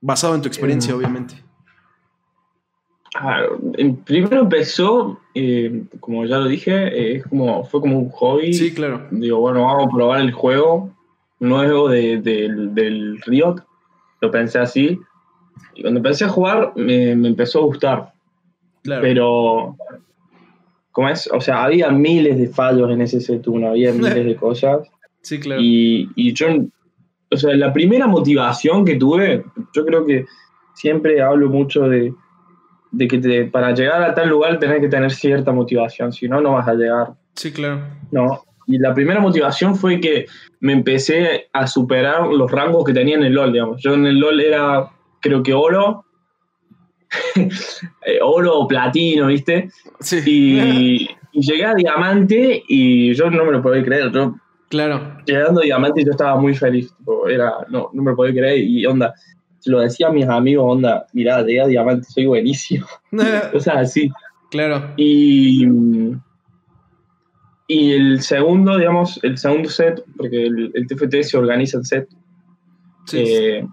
Basado 0.03 0.35
en 0.35 0.43
tu 0.43 0.49
experiencia, 0.49 0.91
eh, 0.91 0.97
obviamente. 0.97 1.47
Ah, 3.19 3.47
primero 4.05 4.43
empezó, 4.43 5.19
eh, 5.35 5.85
como 6.01 6.27
ya 6.27 6.39
lo 6.39 6.47
dije, 6.47 7.23
como, 7.29 7.65
fue 7.65 7.81
como 7.81 7.99
un 7.99 8.11
hobby. 8.11 8.53
Sí, 8.53 8.75
claro. 8.75 9.07
Digo, 9.11 9.41
bueno, 9.41 9.63
vamos 9.63 9.87
a 9.87 9.97
probar 9.97 10.21
el 10.21 10.33
juego 10.33 10.91
nuevo 11.41 11.89
del 11.89 13.21
Riot. 13.25 13.57
Lo 14.21 14.31
pensé 14.31 14.59
así. 14.59 14.99
Y 15.75 15.83
cuando 15.83 15.99
empecé 15.99 16.25
a 16.25 16.29
jugar, 16.29 16.73
me, 16.77 17.11
empezó 17.13 17.61
a 17.61 17.65
gustar. 17.65 18.13
Claro. 18.83 19.03
Pero, 19.03 19.77
¿cómo 20.93 21.09
es? 21.09 21.29
O 21.33 21.41
sea, 21.41 21.65
había 21.65 21.91
miles 21.91 22.39
de 22.39 22.49
fallos 22.49 22.91
en 22.91 23.01
ese 23.01 23.21
set 23.21 23.47
1, 23.47 23.69
había 23.69 23.93
miles 23.95 24.25
de 24.25 24.37
cosas. 24.37 24.89
Sí, 25.23 25.41
claro. 25.41 25.61
Y, 25.61 26.11
y 26.15 26.33
yo, 26.33 26.49
o 27.31 27.37
sea, 27.37 27.55
la 27.57 27.73
primera 27.73 28.07
motivación 28.07 28.85
que 28.85 28.97
tuve, 28.97 29.45
yo 29.75 29.85
creo 29.85 30.05
que 30.05 30.27
siempre 30.75 31.21
hablo 31.21 31.49
mucho 31.49 31.89
de 31.89 32.15
de 32.93 33.09
que 33.09 33.19
te, 33.19 33.45
para 33.45 33.75
llegar 33.75 34.03
a 34.03 34.15
tal 34.15 34.29
lugar 34.29 34.59
tenés 34.59 34.81
que 34.81 34.89
tener 34.89 35.11
cierta 35.11 35.53
motivación, 35.53 36.13
si 36.13 36.29
no, 36.29 36.41
no 36.41 36.53
vas 36.53 36.69
a 36.69 36.75
llegar. 36.75 37.15
Sí, 37.35 37.53
claro. 37.53 37.83
No. 38.11 38.43
Y 38.67 38.79
la 38.79 38.95
primera 38.95 39.21
motivación 39.21 39.77
fue 39.77 40.01
que 40.01 40.27
me 40.61 40.73
empecé 40.73 41.49
a 41.53 41.67
superar 41.67 42.27
los 42.27 42.51
rangos 42.51 42.85
que 42.85 42.93
tenía 42.93 43.17
en 43.17 43.25
el 43.25 43.35
LOL, 43.35 43.53
digamos. 43.53 43.83
Yo 43.83 43.95
en 43.95 44.07
el 44.07 44.19
LOL 44.19 44.41
era, 44.41 44.91
creo 45.21 45.43
que 45.43 45.55
oro, 45.55 46.05
eh, 47.37 48.19
oro 48.23 48.59
o 48.59 48.69
platino, 48.69 49.29
¿viste? 49.29 49.71
Sí. 50.01 50.23
Y, 50.27 51.09
llegué 51.39 51.67
a 51.67 51.75
diamante 51.75 52.63
y 52.67 53.13
yo 53.13 53.31
no 53.31 53.45
me 53.45 53.53
lo 53.53 53.63
podía 53.63 53.85
creer. 53.85 54.11
Yo, 54.11 54.35
claro. 54.71 55.19
Llegando 55.27 55.61
a 55.61 55.65
diamante 55.65 56.03
yo 56.03 56.13
estaba 56.13 56.41
muy 56.41 56.55
feliz. 56.55 56.93
Era, 57.29 57.53
no, 57.69 57.91
no 57.93 58.03
me 58.03 58.13
lo 58.13 58.17
podía 58.17 58.33
creer 58.33 58.59
y 58.61 58.87
onda 58.87 59.15
lo 59.67 59.81
decía 59.81 60.09
a 60.09 60.13
mis 60.13 60.27
amigos, 60.27 60.65
onda, 60.67 61.07
mirá, 61.13 61.43
de 61.43 61.67
diamante, 61.67 62.07
soy 62.09 62.27
buenísimo. 62.27 62.87
o 63.55 63.61
sea, 63.61 63.81
así. 63.81 64.11
Claro. 64.51 64.93
Y, 64.97 65.67
y 67.69 67.93
el 67.93 68.23
segundo, 68.23 68.79
digamos, 68.79 69.21
el 69.23 69.37
segundo 69.39 69.69
set, 69.69 70.03
porque 70.17 70.47
el, 70.47 70.87
TFT 70.87 71.23
se 71.23 71.37
organiza 71.37 71.79
el 71.79 71.85
set. 71.85 72.09
Sí. 73.07 73.19
Eh, 73.19 73.67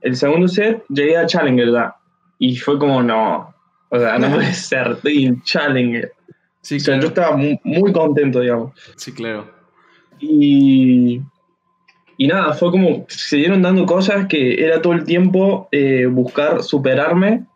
el 0.00 0.16
segundo 0.16 0.48
set 0.48 0.84
llegué 0.88 1.16
a 1.16 1.26
Challenger, 1.26 1.66
¿verdad? 1.66 1.94
Y 2.38 2.56
fue 2.56 2.78
como, 2.78 3.02
no, 3.02 3.54
o 3.90 3.98
sea, 3.98 4.18
no 4.18 4.30
puede 4.30 4.52
ser, 4.52 4.98
en 5.04 5.42
Challenger. 5.42 6.12
Sí, 6.60 6.76
o 6.76 6.80
sea, 6.80 7.00
yo 7.00 7.08
estaba 7.08 7.36
muy, 7.36 7.58
muy 7.64 7.92
contento, 7.92 8.40
digamos. 8.40 8.72
Sí, 8.96 9.12
claro. 9.12 9.50
Y 10.20 11.20
y 12.20 12.26
nada, 12.26 12.52
fue 12.52 12.72
como, 12.72 13.06
se 13.08 13.36
dieron 13.36 13.62
dando 13.62 13.86
cosas 13.86 14.26
que 14.26 14.60
era 14.60 14.82
todo 14.82 14.92
el 14.92 15.04
tiempo 15.04 15.68
eh, 15.70 16.06
buscar 16.06 16.64
superarme, 16.64 17.46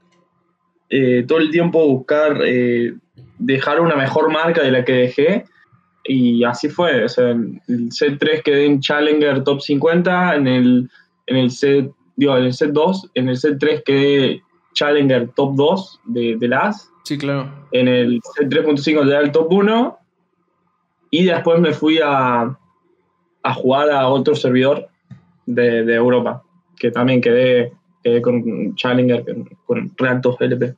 eh, 0.89 1.25
todo 1.27 1.39
el 1.39 1.51
tiempo 1.51 1.85
buscar 1.85 2.39
eh, 2.45 2.95
dejar 3.39 3.81
una 3.81 3.97
mejor 3.97 4.33
marca 4.33 4.63
de 4.63 4.71
la 4.71 4.85
que 4.85 4.93
dejé. 4.93 5.45
Y 6.05 6.45
así 6.45 6.69
fue. 6.69 7.05
O 7.05 7.09
sea, 7.09 7.31
en 7.31 7.61
el 7.67 7.91
set 7.91 8.19
3 8.21 8.43
quedé 8.45 8.67
en 8.67 8.81
Challenger 8.81 9.43
Top 9.43 9.61
50, 9.61 10.37
en 10.37 10.47
el, 10.47 10.91
en 11.27 11.37
el 11.37 11.51
set, 11.51 11.91
digo, 12.15 12.37
en 12.37 12.45
el 12.45 12.53
set 12.55 12.71
2, 12.71 13.11
en 13.15 13.29
el 13.31 13.37
set 13.37 13.59
3 13.59 13.83
quedé 13.85 14.43
Challenger 14.75 15.29
Top 15.35 15.57
2 15.57 16.01
de, 16.05 16.37
de 16.39 16.49
las. 16.49 16.89
Sí, 17.03 17.19
claro. 17.19 17.53
En 17.73 17.89
el 17.89 18.21
3.5 18.21 19.09
era 19.09 19.21
el 19.21 19.33
top 19.33 19.53
1. 19.53 19.99
Y 21.11 21.25
después 21.25 21.61
me 21.61 21.73
fui 21.73 21.99
a, 22.03 22.57
a 23.43 23.55
jugar 23.55 23.91
a 23.91 24.09
otro 24.09 24.35
servidor 24.35 24.89
de, 25.47 25.85
de 25.85 25.95
Europa, 25.95 26.43
que 26.79 26.91
también 26.91 27.21
quedé, 27.21 27.73
quedé 28.03 28.23
con 28.23 28.75
Challenger, 28.77 29.25
con 29.67 29.93
2 29.97 30.37
LP. 30.41 30.75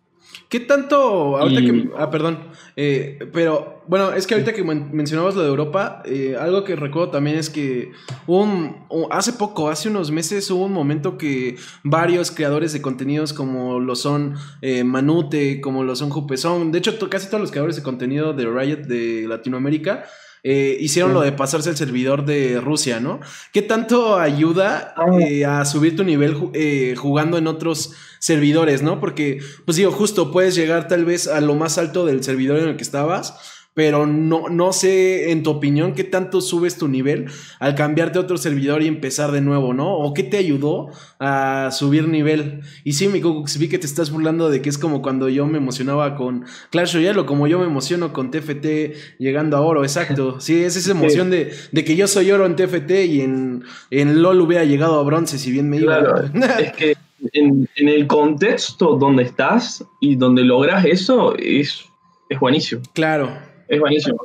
¿Qué 0.49 0.61
tanto, 0.61 1.37
ahorita 1.37 1.61
que, 1.61 1.91
ah, 1.97 2.11
perdón, 2.11 2.39
eh, 2.77 3.19
pero 3.33 3.83
bueno, 3.87 4.13
es 4.13 4.27
que 4.27 4.35
ahorita 4.35 4.53
que 4.53 4.63
mencionabas 4.63 5.35
lo 5.35 5.43
de 5.43 5.49
Europa, 5.49 6.03
eh, 6.05 6.37
algo 6.39 6.65
que 6.65 6.77
recuerdo 6.77 7.11
también 7.11 7.37
es 7.37 7.51
que 7.51 7.93
un, 8.27 8.87
hace 9.11 9.33
poco, 9.35 9.69
hace 9.69 9.89
unos 9.89 10.11
meses, 10.11 10.51
hubo 10.51 10.65
un 10.65 10.73
momento 10.73 11.19
que 11.19 11.57
varios 11.83 12.31
creadores 12.31 12.73
de 12.73 12.83
contenidos 12.83 13.33
como 13.33 13.81
lo 13.81 13.95
son 13.95 14.35
eh, 14.61 14.85
Manute, 14.85 15.61
como 15.61 15.83
lo 15.85 15.97
son 15.97 16.11
Jupesón, 16.11 16.73
de 16.73 16.79
hecho 16.79 16.99
casi 17.09 17.29
todos 17.29 17.41
los 17.41 17.51
creadores 17.51 17.77
de 17.77 17.83
contenido 17.83 18.33
de 18.33 18.47
Riot 18.47 18.87
de 18.87 19.27
Latinoamérica, 19.29 20.05
eh, 20.47 20.77
hicieron 20.79 21.15
lo 21.15 21.23
de 21.23 21.33
pasarse 21.33 21.71
el 21.71 21.77
servidor 21.79 22.27
de 22.27 22.61
Rusia, 22.61 23.01
¿no? 23.01 23.21
¿Qué 23.51 23.63
tanto 23.63 24.19
ayuda 24.19 24.95
eh, 25.19 25.47
a 25.47 25.65
subir 25.65 25.97
tu 25.97 26.05
nivel 26.05 26.51
eh, 26.53 26.95
jugando 26.99 27.39
en 27.39 27.47
otros 27.47 27.93
servidores, 28.19 28.83
¿no? 28.83 29.01
Porque, 29.01 29.41
pues 29.65 29.79
digo, 29.79 29.91
justo 29.91 30.31
puedes 30.31 30.55
llegar 30.55 30.87
tal 30.87 31.07
vez 31.07 31.29
a 31.29 31.41
lo 31.41 31.55
más 31.55 31.79
alto 31.79 32.05
del 32.05 32.23
servidor 32.23 32.59
en 32.59 32.69
el 32.69 32.77
que 32.77 32.83
estabas 32.83 33.39
pero 33.75 34.07
no, 34.07 34.49
no 34.49 34.73
sé, 34.73 35.33
en 35.33 35.43
tu 35.43 35.51
opinión, 35.51 35.95
qué 35.95 36.05
tanto 36.05 36.41
subes 36.41 36.79
tu 36.79 36.87
nivel 36.87 37.27
al 37.59 37.75
cambiarte 37.75 38.19
a 38.19 38.23
otro 38.23 38.37
servidor 38.37 38.83
y 38.83 38.87
empezar 38.87 39.33
de 39.33 39.41
nuevo, 39.41 39.75
¿no? 39.75 39.97
¿O 39.97 40.15
qué 40.15 40.23
te 40.23 40.37
ayudó 40.37 40.91
a 41.19 41.71
subir 41.73 42.07
nivel? 42.07 42.61
Y 42.85 42.93
sí, 42.93 43.09
mi 43.09 43.21
vi 43.21 43.69
que 43.69 43.79
te 43.79 43.87
estás 43.87 44.13
burlando 44.13 44.49
de 44.49 44.63
que 44.63 44.69
es 44.69 44.79
como 44.79 45.03
cuando 45.03 45.29
yo 45.29 45.47
me 45.47 45.59
emocionaba 45.59 46.15
con 46.15 46.45
Clash 46.71 46.95
Royale 46.95 47.21
o 47.21 47.27
como 47.27 47.49
yo 47.49 47.59
me 47.59 47.67
emociono 47.67 48.13
con 48.13 48.31
TFT 48.31 49.19
llegando 49.19 49.57
a 49.57 49.61
oro, 49.61 49.83
exacto. 49.83 50.41
Sí, 50.41 50.63
es 50.63 50.77
esa 50.77 50.93
emoción 50.93 51.31
de, 51.31 51.53
que 51.85 51.97
yo 51.97 52.07
soy 52.07 52.31
oro 52.31 52.47
en 52.47 52.55
TFT 52.55 52.91
y 53.09 53.23
en, 53.23 53.65
en 53.91 54.23
LOL 54.23 54.41
hubiera 54.41 54.65
llegado 54.65 55.01
a 55.01 55.03
bronce, 55.03 55.37
si 55.37 55.51
bien 55.51 55.69
me 55.69 55.79
iba. 55.79 55.99
Claro, 55.99 56.31
es 56.61 56.73
que 56.75 56.97
en, 57.33 57.69
en 57.75 57.89
el 57.89 58.07
contexto 58.07 58.97
donde 58.97 59.25
estás 59.25 59.85
y 60.01 60.15
donde 60.15 60.45
logras 60.45 60.85
eso 60.85 61.35
es, 61.37 61.85
es 62.29 62.39
buenísimo. 62.39 62.81
Claro 62.93 63.54
es 63.69 63.81
buenísimo. 63.81 64.19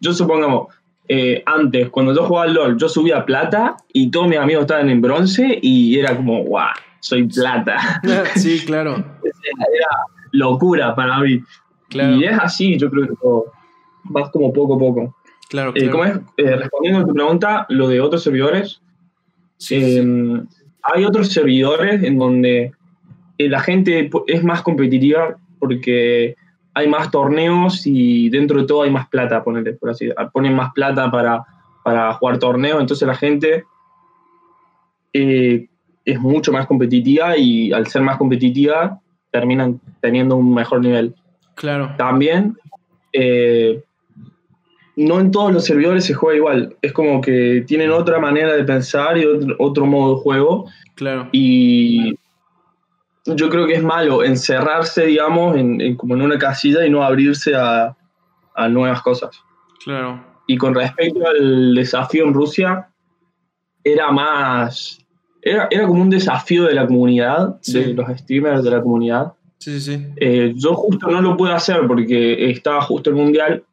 Yo 0.00 0.12
supongamos, 0.12 0.68
eh, 1.08 1.42
antes, 1.46 1.90
cuando 1.90 2.14
yo 2.14 2.24
jugaba 2.24 2.46
al 2.46 2.54
LOL, 2.54 2.78
yo 2.78 2.88
subía 2.88 3.24
plata 3.24 3.76
y 3.92 4.10
todos 4.10 4.28
mis 4.28 4.38
amigos 4.38 4.62
estaban 4.62 4.88
en 4.90 5.00
bronce 5.00 5.58
y 5.60 5.98
era 5.98 6.16
como, 6.16 6.42
guau, 6.44 6.70
soy 7.00 7.26
plata. 7.28 8.00
Sí, 8.36 8.64
claro. 8.64 8.96
era 9.22 9.88
locura 10.32 10.94
para 10.94 11.18
mí. 11.20 11.40
Y 11.90 12.24
es 12.24 12.38
así, 12.38 12.78
yo 12.78 12.90
creo 12.90 13.08
que 13.08 13.14
todo. 13.20 13.52
Vas 14.04 14.30
como 14.30 14.52
poco 14.52 14.76
a 14.76 14.78
poco. 14.78 15.16
Claro, 15.50 15.72
eh, 15.74 15.90
claro. 15.90 16.22
es? 16.36 16.44
Eh, 16.44 16.56
respondiendo 16.56 17.00
a 17.00 17.06
tu 17.06 17.12
pregunta, 17.12 17.66
lo 17.68 17.88
de 17.88 18.00
otros 18.00 18.22
servidores. 18.22 18.80
Em, 19.70 20.46
hay 20.82 21.04
otros 21.04 21.28
servidores 21.28 22.02
en 22.02 22.18
donde 22.18 22.72
la 23.38 23.60
gente 23.60 24.10
es 24.26 24.42
más 24.42 24.62
competitiva 24.62 25.36
porque 25.58 26.34
hay 26.74 26.88
más 26.88 27.10
torneos 27.10 27.86
y 27.86 28.28
dentro 28.30 28.60
de 28.60 28.66
todo 28.66 28.82
hay 28.82 28.90
más 28.90 29.08
plata, 29.08 29.42
ponele, 29.44 29.74
por 29.74 29.90
así 29.90 30.08
Ponen 30.32 30.54
más 30.54 30.72
plata 30.72 31.10
para, 31.10 31.44
para 31.84 32.14
jugar 32.14 32.38
torneos, 32.38 32.80
entonces 32.80 33.06
la 33.06 33.14
gente 33.14 33.64
eh, 35.12 35.68
es 36.04 36.20
mucho 36.20 36.52
más 36.52 36.66
competitiva 36.66 37.36
y 37.36 37.72
al 37.72 37.86
ser 37.86 38.02
más 38.02 38.16
competitiva 38.16 39.00
terminan 39.30 39.80
teniendo 40.00 40.36
un 40.36 40.54
mejor 40.54 40.80
nivel. 40.80 41.14
Claro. 41.54 41.94
También, 41.96 42.56
eh, 43.12 43.82
no 44.96 45.20
en 45.20 45.30
todos 45.30 45.52
los 45.52 45.64
servidores 45.64 46.04
se 46.04 46.14
juega 46.14 46.36
igual. 46.36 46.76
Es 46.82 46.92
como 46.92 47.20
que 47.20 47.64
tienen 47.66 47.90
otra 47.90 48.18
manera 48.18 48.54
de 48.54 48.64
pensar 48.64 49.16
y 49.16 49.24
otro, 49.24 49.56
otro 49.58 49.86
modo 49.86 50.16
de 50.16 50.22
juego. 50.22 50.66
Claro. 50.94 51.28
Y 51.32 52.14
yo 53.24 53.48
creo 53.50 53.66
que 53.66 53.74
es 53.74 53.82
malo 53.82 54.24
encerrarse, 54.24 55.06
digamos, 55.06 55.56
en, 55.56 55.96
como 55.96 56.14
en 56.14 56.22
una 56.22 56.38
casilla 56.38 56.84
y 56.84 56.90
no 56.90 57.02
abrirse 57.02 57.54
a, 57.54 57.96
nuevas 58.68 59.00
cosas. 59.02 59.30
Claro. 59.84 60.22
Y 60.46 60.56
con 60.56 60.74
respecto 60.74 61.26
al 61.26 61.74
desafío 61.74 62.24
en 62.24 62.34
Rusia, 62.34 62.88
era 63.82 64.10
más. 64.10 64.98
Era, 65.40 65.68
como 65.86 66.02
un 66.02 66.10
desafío 66.10 66.64
de 66.64 66.74
la 66.74 66.86
comunidad, 66.86 67.60
de 67.66 67.94
los 67.94 68.18
streamers 68.18 68.62
de 68.62 68.70
la 68.70 68.82
comunidad. 68.82 69.32
Sí, 69.58 69.80
sí. 69.80 70.06
Eh, 70.16 70.52
yo 70.56 70.74
justo 70.74 71.08
no 71.08 71.20
lo 71.20 71.36
pude 71.36 71.52
hacer 71.52 71.86
porque 71.86 72.50
estaba 72.50 72.82
justo 72.82 73.10
el 73.10 73.16
mundial. 73.16 73.64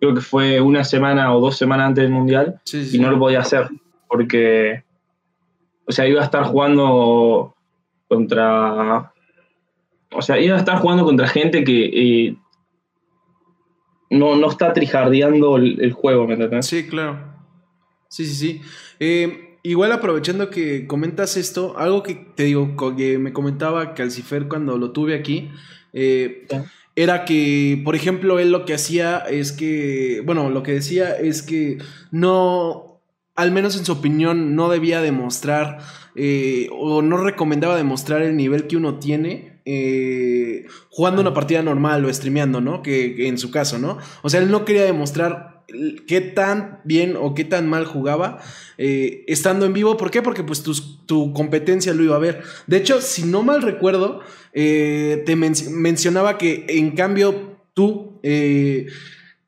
Creo 0.00 0.14
que 0.14 0.20
fue 0.20 0.60
una 0.60 0.84
semana 0.84 1.34
o 1.34 1.40
dos 1.40 1.56
semanas 1.56 1.88
antes 1.88 2.02
del 2.02 2.12
mundial. 2.12 2.60
y 2.72 2.98
no 2.98 3.10
lo 3.10 3.18
podía 3.18 3.40
hacer 3.40 3.68
porque. 4.08 4.82
O 5.86 5.92
sea, 5.92 6.06
iba 6.06 6.20
a 6.20 6.24
estar 6.24 6.44
jugando 6.44 7.54
contra. 8.12 9.10
O 10.14 10.20
sea, 10.20 10.38
iba 10.38 10.56
a 10.56 10.58
estar 10.58 10.78
jugando 10.78 11.04
contra 11.04 11.26
gente 11.26 11.64
que 11.64 11.84
eh, 11.84 12.36
no, 14.10 14.36
no 14.36 14.50
está 14.50 14.74
trijardeando 14.74 15.56
el, 15.56 15.92
juego, 15.92 16.26
¿me 16.26 16.34
entiendes? 16.34 16.66
Sí, 16.66 16.86
claro. 16.86 17.18
Sí, 18.08 18.26
sí, 18.26 18.34
sí. 18.34 18.60
Eh, 19.00 19.58
igual 19.62 19.92
aprovechando 19.92 20.50
que 20.50 20.86
comentas 20.86 21.38
esto, 21.38 21.78
algo 21.78 22.02
que 22.02 22.14
te 22.14 22.44
digo, 22.44 22.76
que 22.94 23.16
me 23.16 23.32
comentaba 23.32 23.94
Calcifer 23.94 24.46
cuando 24.48 24.76
lo 24.76 24.92
tuve 24.92 25.14
aquí, 25.14 25.50
eh, 25.94 26.46
era 26.94 27.24
que, 27.24 27.80
por 27.82 27.96
ejemplo, 27.96 28.38
él 28.38 28.52
lo 28.52 28.66
que 28.66 28.74
hacía 28.74 29.20
es 29.20 29.52
que, 29.52 30.20
bueno, 30.26 30.50
lo 30.50 30.62
que 30.62 30.72
decía 30.72 31.16
es 31.16 31.42
que 31.42 31.78
no, 32.10 32.91
al 33.34 33.50
menos 33.50 33.76
en 33.76 33.84
su 33.84 33.92
opinión, 33.92 34.54
no 34.54 34.68
debía 34.68 35.00
demostrar 35.00 35.78
eh, 36.14 36.68
o 36.72 37.00
no 37.00 37.16
recomendaba 37.16 37.76
demostrar 37.76 38.22
el 38.22 38.36
nivel 38.36 38.66
que 38.66 38.76
uno 38.76 38.98
tiene 38.98 39.60
eh, 39.64 40.66
jugando 40.90 41.22
una 41.22 41.32
partida 41.32 41.62
normal 41.62 42.04
o 42.04 42.12
streameando, 42.12 42.60
¿no? 42.60 42.82
Que, 42.82 43.28
en 43.28 43.38
su 43.38 43.50
caso, 43.50 43.78
¿no? 43.78 43.98
O 44.22 44.28
sea, 44.28 44.40
él 44.40 44.50
no 44.50 44.64
quería 44.64 44.84
demostrar 44.84 45.64
qué 46.06 46.20
tan 46.20 46.80
bien 46.84 47.16
o 47.18 47.34
qué 47.34 47.44
tan 47.44 47.70
mal 47.70 47.86
jugaba 47.86 48.40
eh, 48.76 49.24
estando 49.28 49.64
en 49.64 49.72
vivo. 49.72 49.96
¿Por 49.96 50.10
qué? 50.10 50.20
Porque 50.20 50.42
pues 50.42 50.62
tu, 50.62 51.32
competencia 51.32 51.94
lo 51.94 52.02
iba 52.02 52.16
a 52.16 52.20
ver. 52.20 52.42
De 52.66 52.76
hecho, 52.76 53.00
si 53.00 53.22
no 53.22 53.42
mal 53.42 53.62
recuerdo, 53.62 54.20
te 54.52 55.36
mencionaba 55.36 56.36
que 56.36 56.66
en 56.68 56.90
cambio 56.90 57.56
tú 57.72 58.20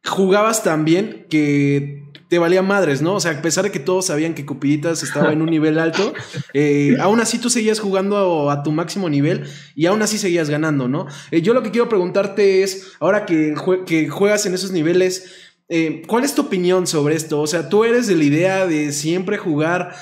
jugabas 0.05 0.63
tan 0.63 0.85
bien 0.85 1.27
que 1.29 2.04
te 2.35 2.39
valía 2.41 2.63
madres, 2.63 3.01
¿no? 3.01 3.15
O 3.15 3.21
sea, 3.21 3.31
a 3.31 3.43
pesar 3.43 3.63
de 3.63 3.71
que 3.71 3.79
todos 3.79 4.07
sabían 4.07 4.35
que 4.35 4.45
Cupiditas 4.45 5.05
estaba 5.05 5.33
en 5.33 5.41
un 5.41 5.51
nivel 5.51 5.79
alto, 5.79 6.13
eh, 6.53 6.97
aún 6.99 7.21
así 7.21 7.39
tú 7.39 7.49
seguías 7.49 7.79
jugando 7.79 8.51
a, 8.51 8.65
tu 8.65 8.73
máximo 8.73 9.09
nivel 9.09 9.45
y 9.77 9.87
aún 9.87 10.03
así 10.03 10.19
seguías 10.19 10.51
ganando, 10.51 10.89
¿no? 10.89 11.07
Eh, 11.31 11.43
yo 11.43 11.55
lo 11.55 11.63
que 11.63 11.71
quiero 11.71 11.89
preguntarte 11.89 12.65
es, 12.65 12.95
ahora 12.99 13.25
que, 13.25 13.55
juegas 14.11 14.47
en 14.47 14.55
esos 14.55 14.73
niveles, 14.73 15.31
eh, 15.69 16.03
¿Cuál 16.09 16.25
es 16.25 16.35
tu 16.35 16.43
opinión 16.43 16.89
sobre 16.89 17.15
esto? 17.15 17.41
O 17.41 17.47
sea, 17.47 17.71
tú 17.71 17.85
eres 17.85 18.07
de 18.09 18.17
la 18.17 18.25
idea 18.25 18.67
de 18.67 18.93
siempre 18.93 19.39
jugar 19.39 19.95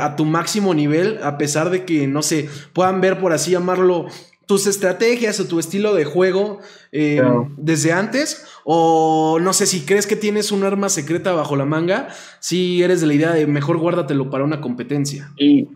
a 0.00 0.16
tu 0.16 0.24
máximo 0.24 0.74
nivel, 0.74 1.20
a 1.22 1.36
pesar 1.38 1.68
de 1.68 1.84
que, 1.84 2.08
no 2.08 2.22
sé, 2.22 2.48
puedan 2.72 3.00
ver, 3.02 3.20
por 3.20 3.32
así 3.32 3.52
llamarlo, 3.52 4.06
tus 4.48 4.66
estrategias 4.66 5.38
o 5.40 5.46
tu 5.46 5.58
estilo 5.60 5.94
de 5.94 6.06
juego 6.06 6.60
desde 6.90 7.92
antes, 7.92 8.46
o 8.64 9.38
no 9.40 9.52
sé, 9.52 9.66
si 9.66 9.84
crees 9.84 10.06
que 10.06 10.16
tienes 10.16 10.50
un 10.50 10.64
arma 10.64 10.88
secreta 10.88 11.32
bajo 11.32 11.54
la 11.54 11.66
manga, 11.66 12.08
si 12.40 12.82
eres 12.82 13.02
de 13.02 13.06
la 13.06 13.14
idea 13.14 13.32
de 13.32 13.46
mejor 13.46 13.76
guárdatelo 13.76 14.30
para 14.30 14.44
una 14.44 14.62
competencia. 14.62 15.30
Y, 15.36 15.68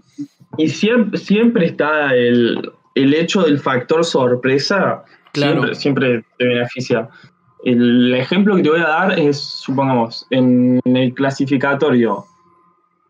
siempre, 0.68 1.18
siempre 1.18 1.66
está 1.66 2.14
el, 2.14 2.72
hecho 2.94 3.42
del 3.42 3.60
factor 3.60 4.06
sorpresa, 4.06 5.04
claro. 5.32 5.74
siempre, 5.74 6.24
te 6.38 6.46
beneficia. 6.46 7.10
El 7.64 8.14
ejemplo 8.14 8.56
que 8.56 8.62
te 8.62 8.70
voy 8.70 8.80
a 8.80 8.88
dar 8.88 9.18
es, 9.18 9.36
supongamos, 9.36 10.26
en 10.30 10.80
el 10.84 11.12
clasificatorio, 11.12 12.24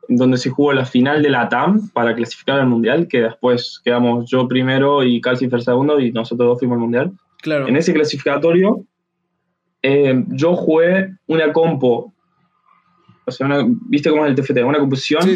donde 0.09 0.37
se 0.37 0.51
jugó 0.51 0.73
la 0.73 0.85
final 0.85 1.23
de 1.23 1.31
la 1.31 1.49
TAM 1.49 1.89
para 1.91 2.15
clasificar 2.15 2.59
al 2.59 2.67
Mundial, 2.67 3.09
que 3.09 3.23
después 3.23 3.81
quedamos 3.85 4.29
yo 4.31 4.49
primero 4.49 5.05
y 5.05 5.21
Calcifer 5.21 5.63
segundo 5.63 6.01
y 6.01 6.13
nosotros 6.13 6.49
dos 6.49 6.59
fuimos 6.59 6.77
al 6.77 6.81
Mundial. 6.81 7.13
Claro. 7.41 7.69
En 7.69 7.77
ese 7.77 7.93
clasificatorio 7.93 8.85
eh, 9.83 10.25
yo 10.29 10.55
jugué 10.55 11.15
una 11.27 11.53
compo, 11.53 12.13
o 13.25 13.31
sea, 13.31 13.49
¿viste 13.89 14.11
cómo 14.11 14.25
es 14.25 14.31
el 14.31 14.37
TFT? 14.37 14.59
Una 14.65 14.79
composición 14.79 15.29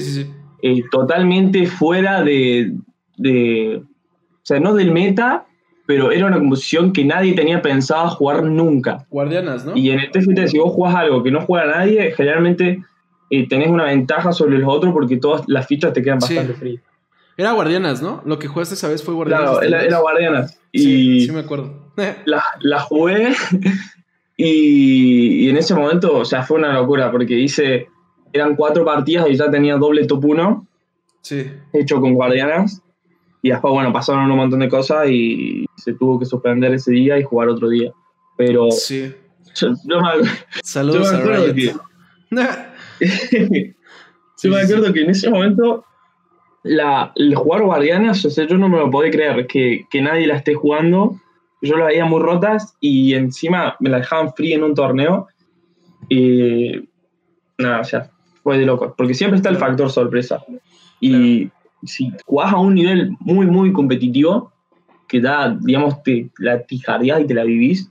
eh, 0.63 0.83
totalmente 0.91 1.67
fuera 1.67 2.23
de, 2.23 2.73
de, 3.17 3.83
o 3.83 4.41
sea, 4.43 4.61
no 4.61 4.75
del 4.75 4.93
meta, 4.93 5.47
pero 5.87 6.11
era 6.13 6.27
una 6.27 6.39
composición 6.39 6.93
que 6.93 7.05
nadie 7.05 7.35
tenía 7.35 7.63
pensado 7.63 8.09
jugar 8.11 8.45
nunca. 8.45 9.07
Guardianas, 9.11 9.65
¿no? 9.65 9.77
Y 9.77 9.91
en 9.91 10.01
el 10.01 10.11
TFT, 10.11 10.49
si 10.49 10.59
vos 10.59 10.73
jugás 10.73 10.95
algo 10.95 11.23
que 11.23 11.31
no 11.31 11.41
juega 11.41 11.79
nadie, 11.79 12.13
generalmente 12.13 12.83
eh, 13.31 13.49
tenés 13.49 13.69
una 13.69 13.85
ventaja 13.85 14.33
sobre 14.33 14.59
los 14.59 14.73
otros 14.73 14.93
porque 14.93 15.17
todas 15.17 15.43
las 15.47 15.67
fichas 15.67 15.93
te 15.93 16.03
quedan 16.03 16.19
bastante 16.19 16.55
frías. 16.55 16.83
Era 17.37 17.53
Guardianas, 17.53 18.01
¿no? 18.01 18.23
Lo 18.25 18.39
que 18.39 18.49
jugaste 18.49 18.75
esa 18.75 18.89
vez 18.89 19.03
fue 19.03 19.15
Guardianas. 19.15 19.51
Claro, 19.51 19.63
era, 19.63 19.85
era 19.85 19.99
Guardianas. 19.99 20.59
Y 20.73 20.81
sí, 20.81 21.27
sí 21.27 21.33
me 21.33 21.41
acuerdo. 21.41 21.93
la, 22.25 22.43
la 22.61 22.81
jugué 22.81 23.35
y, 24.37 25.45
y, 25.45 25.51
en 25.51 25.57
ese 25.57 25.75
momento, 25.75 26.17
o 26.17 26.25
sea, 26.25 26.43
fue 26.43 26.59
una 26.59 26.73
locura 26.73 27.11
porque 27.11 27.35
hice, 27.35 27.89
eran 28.33 28.57
cuatro 28.57 28.85
partidas 28.85 29.29
y 29.29 29.37
ya 29.37 29.51
tenía 29.51 29.77
doble 29.77 30.07
top 30.07 30.25
1. 30.25 30.67
Sí. 31.21 31.51
Hecho 31.73 32.01
con 32.01 32.15
Guardianas. 32.15 32.83
Y 33.43 33.51
después, 33.51 33.73
bueno, 33.73 33.93
pasaron 33.93 34.31
un 34.31 34.37
montón 34.37 34.61
de 34.61 34.69
cosas 34.69 35.09
y 35.09 35.67
se 35.77 35.93
tuvo 35.93 36.19
que 36.19 36.25
suspender 36.25 36.73
ese 36.73 36.93
día 36.93 37.19
y 37.19 37.23
jugar 37.23 37.49
otro 37.49 37.69
día. 37.69 37.93
Pero. 38.37 38.71
Sí. 38.71 39.15
Yo, 39.55 39.69
yo 39.69 40.01
Saludos 40.63 41.11
yo 41.11 41.17
a 41.17 41.21
Riot. 41.21 41.55
que. 41.55 41.75
Sí, 44.39 44.51
me 44.51 44.61
acuerdo 44.61 44.93
que 44.93 45.01
en 45.01 45.11
ese 45.11 45.31
momento. 45.31 45.85
La, 46.63 47.13
el 47.15 47.35
jugar 47.35 47.63
Guardianas, 47.63 48.25
o 48.25 48.31
sea, 48.31 48.47
yo 48.47 48.59
no 48.59 48.69
me 48.69 48.77
lo 48.77 48.91
podía 48.91 49.11
creer 49.11 49.47
que, 49.47 49.87
que 49.89 50.03
nadie 50.03 50.27
la 50.27 50.37
esté 50.37 50.55
jugando. 50.55 51.19
Yo 51.63 51.77
las 51.77 51.87
veía 51.87 52.05
muy 52.05 52.21
rotas 52.21 52.77
y 52.81 53.15
encima 53.15 53.77
me 53.79 53.89
la 53.89 53.99
dejaban 53.99 54.35
free 54.35 54.53
en 54.53 54.65
un 54.65 54.75
torneo. 54.75 55.29
Y. 56.09 56.89
Nada, 57.57 57.81
o 57.81 57.85
sea, 57.85 58.11
fue 58.43 58.59
de 58.59 58.67
loco. 58.67 58.95
Porque 58.99 59.15
siempre 59.15 59.37
está 59.37 59.49
el 59.49 59.57
factor 59.57 59.91
sorpresa. 59.91 60.45
Y 61.01 61.51
si 61.85 62.13
jugás 62.27 62.53
a 62.53 62.59
un 62.59 62.75
nivel 62.75 63.17
muy, 63.21 63.47
muy 63.47 63.73
competitivo, 63.73 64.53
que 65.09 65.21
da, 65.21 65.57
digamos, 65.61 66.03
te 66.03 66.31
la 66.39 66.63
tijardeás 66.63 67.23
y 67.23 67.27
te 67.27 67.35
la 67.35 67.45
vivís, 67.45 67.91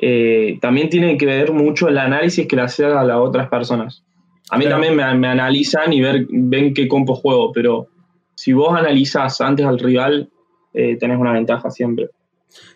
eh, 0.00 0.58
también 0.60 0.90
tiene 0.90 1.16
que 1.16 1.26
ver 1.26 1.52
mucho 1.52 1.88
el 1.88 1.98
análisis 1.98 2.46
que 2.46 2.56
le 2.56 2.62
haces 2.62 2.86
a 2.86 3.04
las 3.04 3.18
otras 3.18 3.48
personas. 3.48 4.02
A 4.50 4.58
mí 4.58 4.64
Claro. 4.64 4.76
también 4.82 4.96
me, 4.96 5.14
me 5.14 5.28
analizan 5.28 5.92
y 5.92 6.00
ver, 6.00 6.26
ven 6.30 6.72
qué 6.74 6.86
compo 6.88 7.14
juego, 7.14 7.52
pero 7.52 7.88
si 8.34 8.52
vos 8.52 8.76
analizás 8.76 9.40
antes 9.40 9.66
al 9.66 9.78
rival, 9.78 10.30
eh, 10.74 10.96
tenés 10.98 11.18
una 11.18 11.32
ventaja 11.32 11.70
siempre. 11.70 12.10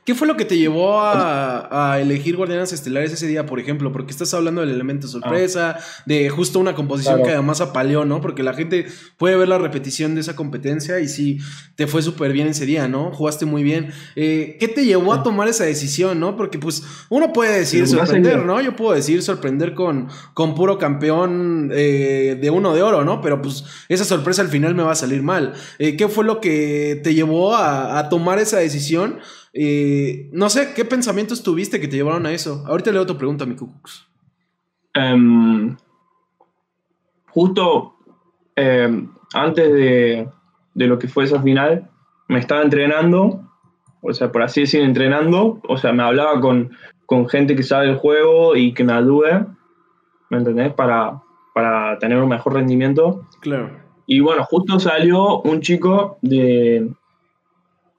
¿Qué 0.05 0.15
fue 0.15 0.27
lo 0.27 0.37
que 0.37 0.45
te 0.45 0.59
llevó 0.59 1.01
a, 1.01 1.93
a 1.93 2.01
elegir 2.01 2.37
Guardianes 2.37 2.73
Estelares 2.73 3.13
ese 3.13 3.27
día, 3.27 3.47
por 3.47 3.61
ejemplo? 3.61 3.93
Porque 3.93 4.11
estás 4.11 4.33
hablando 4.35 4.61
del 4.63 4.71
elemento 4.71 5.07
sorpresa, 5.09 5.77
de 6.05 6.29
justo 6.31 6.59
una 6.59 6.75
composición 6.75 7.17
Claro. 7.17 7.27
que 7.29 7.35
además 7.35 7.61
apaleó, 7.61 8.05
¿no? 8.05 8.21
Porque 8.21 8.43
la 8.43 8.53
gente 8.55 8.87
puede 9.19 9.37
ver 9.37 9.49
la 9.49 9.59
repetición 9.59 10.15
de 10.15 10.23
esa 10.23 10.37
competencia 10.37 11.01
y 11.01 11.09
sí, 11.09 11.39
te 11.77 11.87
fue 11.87 12.03
súper 12.03 12.33
bien 12.33 12.49
ese 12.49 12.67
día, 12.67 12.89
¿no? 12.89 13.13
Jugaste 13.13 13.47
muy 13.47 13.63
bien. 13.63 13.91
Eh, 14.17 14.57
¿Qué 14.59 14.69
te 14.69 14.85
llevó 14.85 15.13
a 15.13 15.23
tomar 15.23 15.49
esa 15.49 15.65
decisión, 15.65 16.19
no? 16.19 16.37
Porque 16.37 16.59
pues 16.59 16.83
uno 17.09 17.33
puede 17.33 17.59
decir 17.59 17.87
sorprender, 17.87 18.45
¿no? 18.45 18.61
Yo 18.61 18.75
puedo 18.77 18.95
decir 18.95 19.23
sorprender 19.23 19.75
con, 19.75 20.09
con 20.35 20.55
puro 20.55 20.79
campeón 20.79 21.71
eh, 21.73 22.39
de 22.41 22.51
uno 22.51 22.75
de 22.75 22.83
oro, 22.83 23.05
¿no? 23.05 23.21
Pero 23.21 23.41
pues 23.41 23.65
esa 23.89 24.05
sorpresa 24.05 24.43
al 24.43 24.49
final 24.49 24.75
me 24.75 24.83
va 24.83 24.93
a 24.93 24.97
salir 24.97 25.23
mal. 25.23 25.55
Eh, 25.79 25.97
¿Qué 25.97 26.09
fue 26.09 26.25
lo 26.25 26.41
que 26.41 27.01
te 27.05 27.15
llevó 27.15 27.55
a, 27.55 27.99
a 27.99 28.09
tomar 28.09 28.39
esa 28.39 28.59
decisión? 28.59 29.21
Eh, 29.53 30.29
no 30.33 30.49
sé, 30.49 30.73
¿qué 30.75 30.85
pensamientos 30.85 31.43
tuviste 31.43 31.81
que 31.81 31.89
te 31.89 31.97
llevaron 31.97 32.27
a 32.27 32.33
eso? 32.33 32.65
Ahorita 32.67 32.93
leo 32.93 33.07
tu 33.07 33.17
pregunta, 33.17 33.47
mi 33.47 33.57
Cucux. 33.57 34.07
Em, 34.95 35.77
justo 37.29 37.97
em, 38.57 39.11
antes 39.35 39.73
de, 39.73 40.29
de 40.75 40.87
lo 40.87 40.99
que 40.99 41.09
fue 41.09 41.25
esa 41.25 41.43
final, 41.43 41.91
me 42.29 42.39
estaba 42.39 42.63
entrenando, 42.63 43.41
o 44.03 44.13
sea, 44.13 44.31
por 44.31 44.43
así 44.43 44.63
decir, 44.63 44.83
entrenando, 44.83 45.61
o 45.69 45.77
sea, 45.77 45.93
me 45.93 46.03
hablaba 46.03 46.41
con, 46.41 46.71
con 47.07 47.29
gente 47.29 47.57
que 47.57 47.63
sabe 47.63 47.89
el 47.89 47.97
juego 47.97 48.57
y 48.57 48.73
que 48.73 48.85
me 48.85 48.93
ayude, 48.93 49.47
¿me 50.31 50.39
entendés? 50.39 50.73
Para, 50.75 51.23
para 51.55 51.99
tener 51.99 52.19
un 52.19 52.29
mejor 52.29 52.55
rendimiento. 52.55 53.27
Claro. 53.41 53.79
Y 54.07 54.21
bueno, 54.21 54.45
justo 54.45 54.79
salió 54.79 55.41
un 55.43 55.61
chico 55.61 56.19
de 56.23 56.93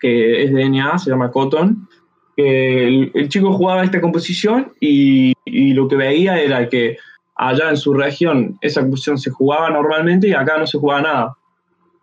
que 0.01 0.43
es 0.43 0.51
de 0.53 0.69
NA, 0.69 0.97
se 0.97 1.11
llama 1.11 1.31
Cotton, 1.31 1.87
que 2.35 2.87
el, 2.87 3.11
el 3.13 3.29
chico 3.29 3.53
jugaba 3.53 3.83
esta 3.83 4.01
composición 4.01 4.73
y, 4.79 5.33
y 5.45 5.73
lo 5.73 5.87
que 5.87 5.95
veía 5.95 6.41
era 6.41 6.67
que 6.67 6.97
allá 7.35 7.69
en 7.69 7.77
su 7.77 7.93
región 7.93 8.57
esa 8.61 8.81
composición 8.81 9.17
se 9.17 9.29
jugaba 9.31 9.69
normalmente 9.69 10.27
y 10.27 10.33
acá 10.33 10.57
no 10.57 10.65
se 10.67 10.77
jugaba 10.77 11.01
nada. 11.01 11.37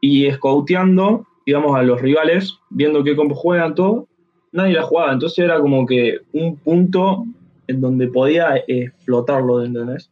Y 0.01 0.31
scouteando, 0.31 1.27
digamos, 1.45 1.77
a 1.77 1.83
los 1.83 2.01
rivales, 2.01 2.59
viendo 2.71 3.03
qué 3.03 3.17
compo 3.17 3.35
juegan, 3.35 3.75
todo, 3.75 4.07
nadie 4.53 4.75
la 4.75 4.83
jugaba. 4.83 5.13
Entonces 5.13 5.39
era 5.45 5.61
como 5.61 5.87
que 5.87 6.19
un 6.33 6.57
punto 6.57 7.25
en 7.67 7.81
donde 7.81 8.09
podía 8.09 8.57
eh, 8.57 8.65
explotarlo, 8.85 9.63
¿entendés? 9.65 10.11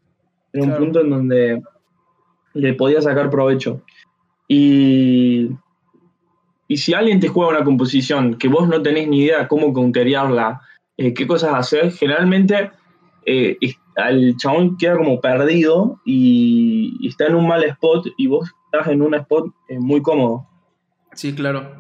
Era 0.53 0.63
un 0.65 0.71
Claro. 0.71 0.85
punto 0.85 1.01
en 1.03 1.11
donde 1.11 1.63
le 2.55 2.75
podía 2.75 3.01
sacar 3.01 3.31
provecho. 3.31 3.81
Y, 4.49 5.51
y 6.69 6.77
si 6.79 6.95
alguien 6.95 7.21
te 7.21 7.29
juega 7.29 7.51
una 7.51 7.65
composición 7.65 8.35
que 8.35 8.49
vos 8.49 8.69
no 8.69 8.83
tenés 8.83 9.09
ni 9.09 9.23
idea 9.25 9.49
cómo 9.49 9.73
counterearla, 9.73 10.61
eh, 10.97 11.15
qué 11.15 11.27
cosas 11.27 11.55
hacer, 11.55 11.93
generalmente 11.93 12.71
eh, 13.25 13.57
el 14.09 14.37
chabón 14.37 14.77
queda 14.77 14.97
como 14.97 15.21
perdido 15.21 16.01
y, 16.05 16.97
y 17.01 17.09
está 17.09 17.27
en 17.27 17.35
un 17.37 17.47
mal 17.49 17.63
spot 17.65 18.09
y 18.17 18.27
vos 18.27 18.51
estás 18.73 18.89
en 18.93 19.03
un 19.03 19.15
spot 19.15 19.47
eh, 19.69 19.79
muy 19.79 20.03
cómodo. 20.03 20.47
Sí, 21.13 21.35
claro. 21.35 21.71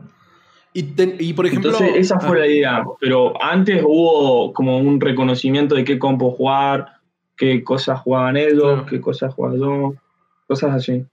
Y, 0.72 0.82
te- 0.82 1.16
y 1.18 1.32
por 1.32 1.46
ejemplo. 1.46 1.70
Entonces 1.70 1.96
esa 1.96 2.20
fue 2.20 2.36
ah, 2.36 2.40
la 2.40 2.46
idea, 2.46 2.84
pero 3.00 3.32
antes 3.42 3.82
hubo 3.84 4.52
como 4.52 4.78
un 4.78 5.00
reconocimiento 5.00 5.74
de 5.74 5.84
qué 5.84 5.98
compo 5.98 6.30
jugar, 6.30 6.86
qué 7.36 7.64
cosas 7.64 8.00
jugaban 8.00 8.36
ellos, 8.36 8.62
Claro. 8.74 8.86
qué 8.86 9.00
cosas 9.00 9.34
jugaba 9.34 9.56
yo, 9.56 9.94
cosas 10.46 10.74
así. 10.74 11.04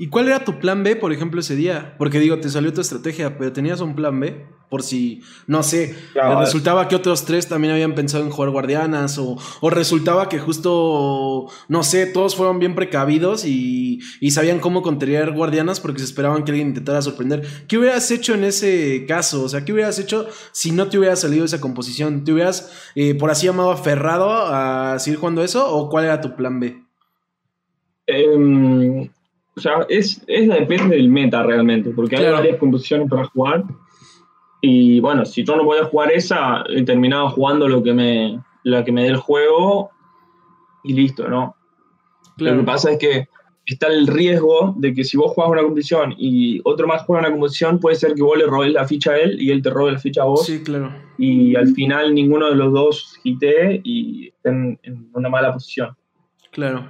¿Y 0.00 0.08
cuál 0.08 0.28
era 0.28 0.44
tu 0.44 0.60
plan 0.60 0.84
B, 0.84 0.94
por 0.94 1.12
ejemplo, 1.12 1.40
ese 1.40 1.56
día? 1.56 1.96
Porque 1.98 2.20
digo, 2.20 2.38
te 2.38 2.48
salió 2.48 2.72
tu 2.72 2.80
estrategia, 2.80 3.36
pero 3.36 3.52
tenías 3.52 3.80
un 3.80 3.96
plan 3.96 4.18
B 4.20 4.46
por 4.68 4.82
si, 4.82 5.22
no 5.46 5.62
sé, 5.62 5.96
Claro, 6.12 6.40
resultaba 6.40 6.88
que 6.88 6.94
otros 6.94 7.24
tres 7.24 7.48
también 7.48 7.72
habían 7.72 7.94
pensado 7.94 8.22
en 8.22 8.30
jugar 8.30 8.50
guardianas 8.50 9.18
o, 9.18 9.36
o 9.60 9.70
resultaba 9.70 10.28
que 10.28 10.38
justo, 10.38 11.46
no 11.68 11.82
sé, 11.82 12.06
todos 12.06 12.36
fueron 12.36 12.58
bien 12.58 12.74
precavidos 12.74 13.44
y, 13.44 14.00
y 14.20 14.30
sabían 14.30 14.60
cómo 14.60 14.82
contener 14.82 15.32
guardianas 15.32 15.80
porque 15.80 16.00
se 16.00 16.04
esperaban 16.04 16.44
que 16.44 16.52
alguien 16.52 16.68
intentara 16.68 17.02
sorprender. 17.02 17.44
¿Qué 17.66 17.78
hubieras 17.78 18.10
hecho 18.10 18.34
en 18.34 18.44
ese 18.44 19.04
caso? 19.08 19.42
O 19.42 19.48
sea, 19.48 19.64
¿qué 19.64 19.72
hubieras 19.72 19.98
hecho 19.98 20.28
si 20.52 20.70
no 20.70 20.88
te 20.88 20.98
hubiera 20.98 21.16
salido 21.16 21.44
esa 21.44 21.60
composición? 21.60 22.24
¿Te 22.24 22.32
hubieras, 22.32 22.90
eh, 22.94 23.14
por 23.14 23.30
así 23.30 23.46
llamado, 23.46 23.72
aferrado 23.72 24.30
a 24.30 24.98
seguir 24.98 25.18
jugando 25.18 25.42
eso 25.42 25.68
o 25.74 25.88
cuál 25.88 26.04
era 26.04 26.20
tu 26.20 26.36
plan 26.36 26.60
B? 26.60 26.84
Em, 28.06 29.08
o 29.58 29.60
sea, 29.60 29.86
es, 29.88 30.22
es 30.26 30.48
depende 30.48 30.96
del 30.96 31.08
meta 31.08 31.42
realmente, 31.42 31.90
porque 31.90 32.16
hay 32.16 32.22
Claro. 32.22 32.36
varias 32.36 32.58
composiciones 32.58 33.08
para 33.10 33.24
jugar. 33.24 33.64
Y 34.60 35.00
bueno, 35.00 35.24
si 35.24 35.44
yo 35.44 35.56
no 35.56 35.64
podía 35.64 35.84
jugar 35.84 36.10
esa, 36.12 36.64
he 36.68 36.82
terminado 36.84 37.28
jugando 37.30 37.68
lo 37.68 37.82
que 37.82 37.92
me, 37.92 38.40
la 38.64 38.84
que 38.84 38.92
me 38.92 39.02
dé 39.02 39.08
el 39.08 39.16
juego 39.16 39.90
y 40.84 40.94
listo, 40.94 41.28
¿no? 41.28 41.54
Lo 42.36 42.56
que 42.56 42.62
pasa 42.62 42.92
es 42.92 42.98
que 42.98 43.28
está 43.66 43.88
el 43.88 44.06
riesgo 44.06 44.74
de 44.78 44.94
que 44.94 45.04
si 45.04 45.16
vos 45.16 45.32
juegas 45.32 45.52
una 45.52 45.62
composición 45.62 46.14
y 46.16 46.60
otro 46.64 46.86
más 46.86 47.02
juega 47.02 47.22
una 47.22 47.30
composición, 47.32 47.80
puede 47.80 47.96
ser 47.96 48.14
que 48.14 48.22
vos 48.22 48.38
le 48.38 48.46
robes 48.46 48.72
la 48.72 48.86
ficha 48.86 49.10
a 49.12 49.18
él 49.18 49.40
y 49.42 49.50
él 49.50 49.60
te 49.60 49.70
robe 49.70 49.92
la 49.92 49.98
ficha 49.98 50.22
a 50.22 50.26
vos. 50.26 50.46
Sí, 50.46 50.62
claro. 50.62 50.92
Y 51.18 51.54
al 51.56 51.68
final 51.74 52.14
ninguno 52.14 52.48
de 52.48 52.54
los 52.54 52.72
dos 52.72 53.18
hitee 53.24 53.80
y 53.84 54.28
estén 54.28 54.78
en 54.84 55.10
una 55.12 55.28
mala 55.28 55.52
posición. 55.52 55.96
Claro. 56.52 56.88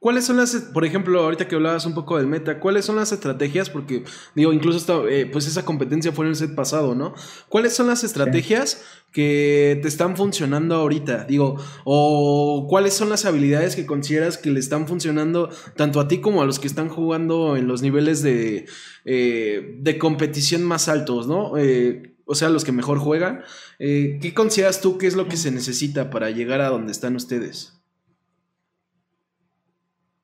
¿Cuáles 0.00 0.26
son 0.26 0.36
las, 0.36 0.54
por 0.54 0.84
ejemplo, 0.84 1.20
ahorita 1.20 1.48
que 1.48 1.56
hablabas 1.56 1.84
un 1.84 1.94
poco 1.94 2.18
del 2.18 2.28
meta, 2.28 2.60
cuáles 2.60 2.84
son 2.84 2.96
las 2.96 3.10
estrategias? 3.10 3.68
Porque, 3.68 4.04
digo, 4.36 4.52
incluso 4.52 4.78
esta, 4.78 5.00
eh, 5.10 5.26
pues 5.26 5.48
esa 5.48 5.64
competencia 5.64 6.12
fue 6.12 6.24
en 6.24 6.30
el 6.30 6.36
set 6.36 6.54
pasado, 6.54 6.94
¿no? 6.94 7.14
¿Cuáles 7.48 7.74
son 7.74 7.88
las 7.88 8.04
estrategias 8.04 8.82
que 9.12 9.78
te 9.82 9.88
están 9.88 10.16
funcionando 10.16 10.76
ahorita? 10.76 11.24
Digo, 11.24 11.56
o 11.84 12.66
cuáles 12.68 12.94
son 12.94 13.08
las 13.08 13.24
habilidades 13.24 13.74
que 13.74 13.86
consideras 13.86 14.38
que 14.38 14.50
le 14.50 14.60
están 14.60 14.86
funcionando 14.86 15.50
tanto 15.74 15.98
a 15.98 16.06
ti 16.06 16.20
como 16.20 16.42
a 16.42 16.46
los 16.46 16.60
que 16.60 16.68
están 16.68 16.88
jugando 16.88 17.56
en 17.56 17.66
los 17.66 17.82
niveles 17.82 18.22
de, 18.22 18.66
eh, 19.04 19.78
de 19.80 19.98
competición 19.98 20.62
más 20.62 20.88
altos, 20.88 21.26
¿no? 21.26 21.56
Eh, 21.58 22.14
o 22.24 22.34
sea, 22.34 22.50
los 22.50 22.64
que 22.64 22.72
mejor 22.72 22.98
juegan. 22.98 23.42
Eh, 23.78 24.18
¿Qué 24.20 24.34
consideras 24.34 24.82
tú 24.82 24.98
que 24.98 25.06
es 25.06 25.16
lo 25.16 25.28
que 25.28 25.38
se 25.38 25.50
necesita 25.50 26.10
para 26.10 26.30
llegar 26.30 26.60
a 26.60 26.68
donde 26.68 26.92
están 26.92 27.16
ustedes? 27.16 27.77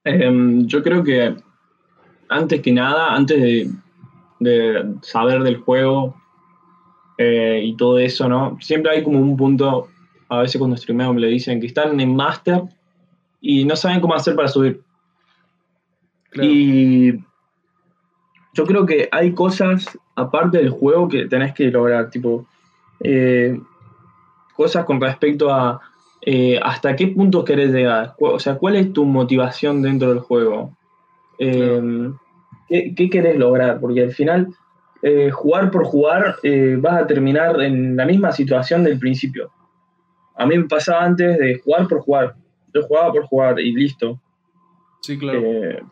Em, 0.04 0.66
yo 0.66 0.82
creo 0.82 1.02
que 1.02 1.34
antes 2.28 2.60
que 2.60 2.72
nada, 2.72 3.14
antes 3.14 3.40
de, 3.40 3.70
de 4.40 4.94
saber 5.02 5.42
del 5.42 5.56
juego 5.56 6.14
eh, 7.16 7.62
y 7.64 7.76
todo 7.76 7.98
eso, 7.98 8.28
¿no? 8.28 8.58
Siempre 8.60 8.92
hay 8.92 9.02
como 9.02 9.20
un 9.20 9.36
punto, 9.36 9.88
a 10.28 10.40
veces 10.40 10.58
cuando 10.58 10.76
streameo 10.76 11.14
me 11.14 11.20
lo 11.20 11.26
dicen, 11.26 11.60
que 11.60 11.66
están 11.66 11.98
en 12.00 12.14
Master 12.14 12.62
y 13.40 13.64
no 13.64 13.76
saben 13.76 14.00
cómo 14.00 14.14
hacer 14.14 14.34
para 14.34 14.48
subir. 14.48 14.82
Claro. 16.30 16.48
Y 16.50 17.24
yo 18.52 18.66
creo 18.66 18.84
que 18.84 19.08
hay 19.10 19.32
cosas, 19.32 19.98
aparte 20.16 20.58
del 20.58 20.70
juego, 20.70 21.08
que 21.08 21.26
tenés 21.26 21.54
que 21.54 21.70
lograr, 21.70 22.10
tipo, 22.10 22.46
eh, 23.00 23.60
cosas 24.56 24.84
con 24.84 25.00
respecto 25.00 25.52
a 25.52 25.80
eh, 26.26 26.58
hasta 26.62 26.96
qué 26.96 27.08
punto 27.08 27.44
querés 27.44 27.70
llegar. 27.70 28.14
O 28.18 28.38
sea, 28.38 28.54
¿cuál 28.54 28.76
es 28.76 28.92
tu 28.94 29.04
motivación 29.04 29.82
dentro 29.82 30.08
del 30.08 30.20
juego? 30.20 30.74
Eh, 31.38 32.12
qué, 32.68 33.10
querés 33.10 33.36
lograr, 33.36 33.78
porque 33.78 34.04
al 34.04 34.12
final 34.12 34.48
eh, 35.02 35.30
jugar 35.30 35.70
por 35.70 35.84
jugar 35.84 36.36
vas 36.78 37.02
a 37.02 37.06
terminar 37.06 37.60
en 37.60 37.94
la 37.96 38.06
misma 38.06 38.32
situación 38.32 38.84
del 38.84 38.98
principio. 38.98 39.50
A 40.36 40.46
mí 40.46 40.56
me 40.56 40.64
pasaba 40.64 41.04
antes 41.04 41.38
de 41.38 41.58
jugar 41.58 41.88
por 41.88 42.00
jugar. 42.00 42.34
Yo 42.72 42.82
jugaba 42.84 43.12
por 43.12 43.24
jugar 43.24 43.60
y 43.60 43.72
listo. 43.74 44.18
Sí, 45.02 45.18
claro. 45.18 45.42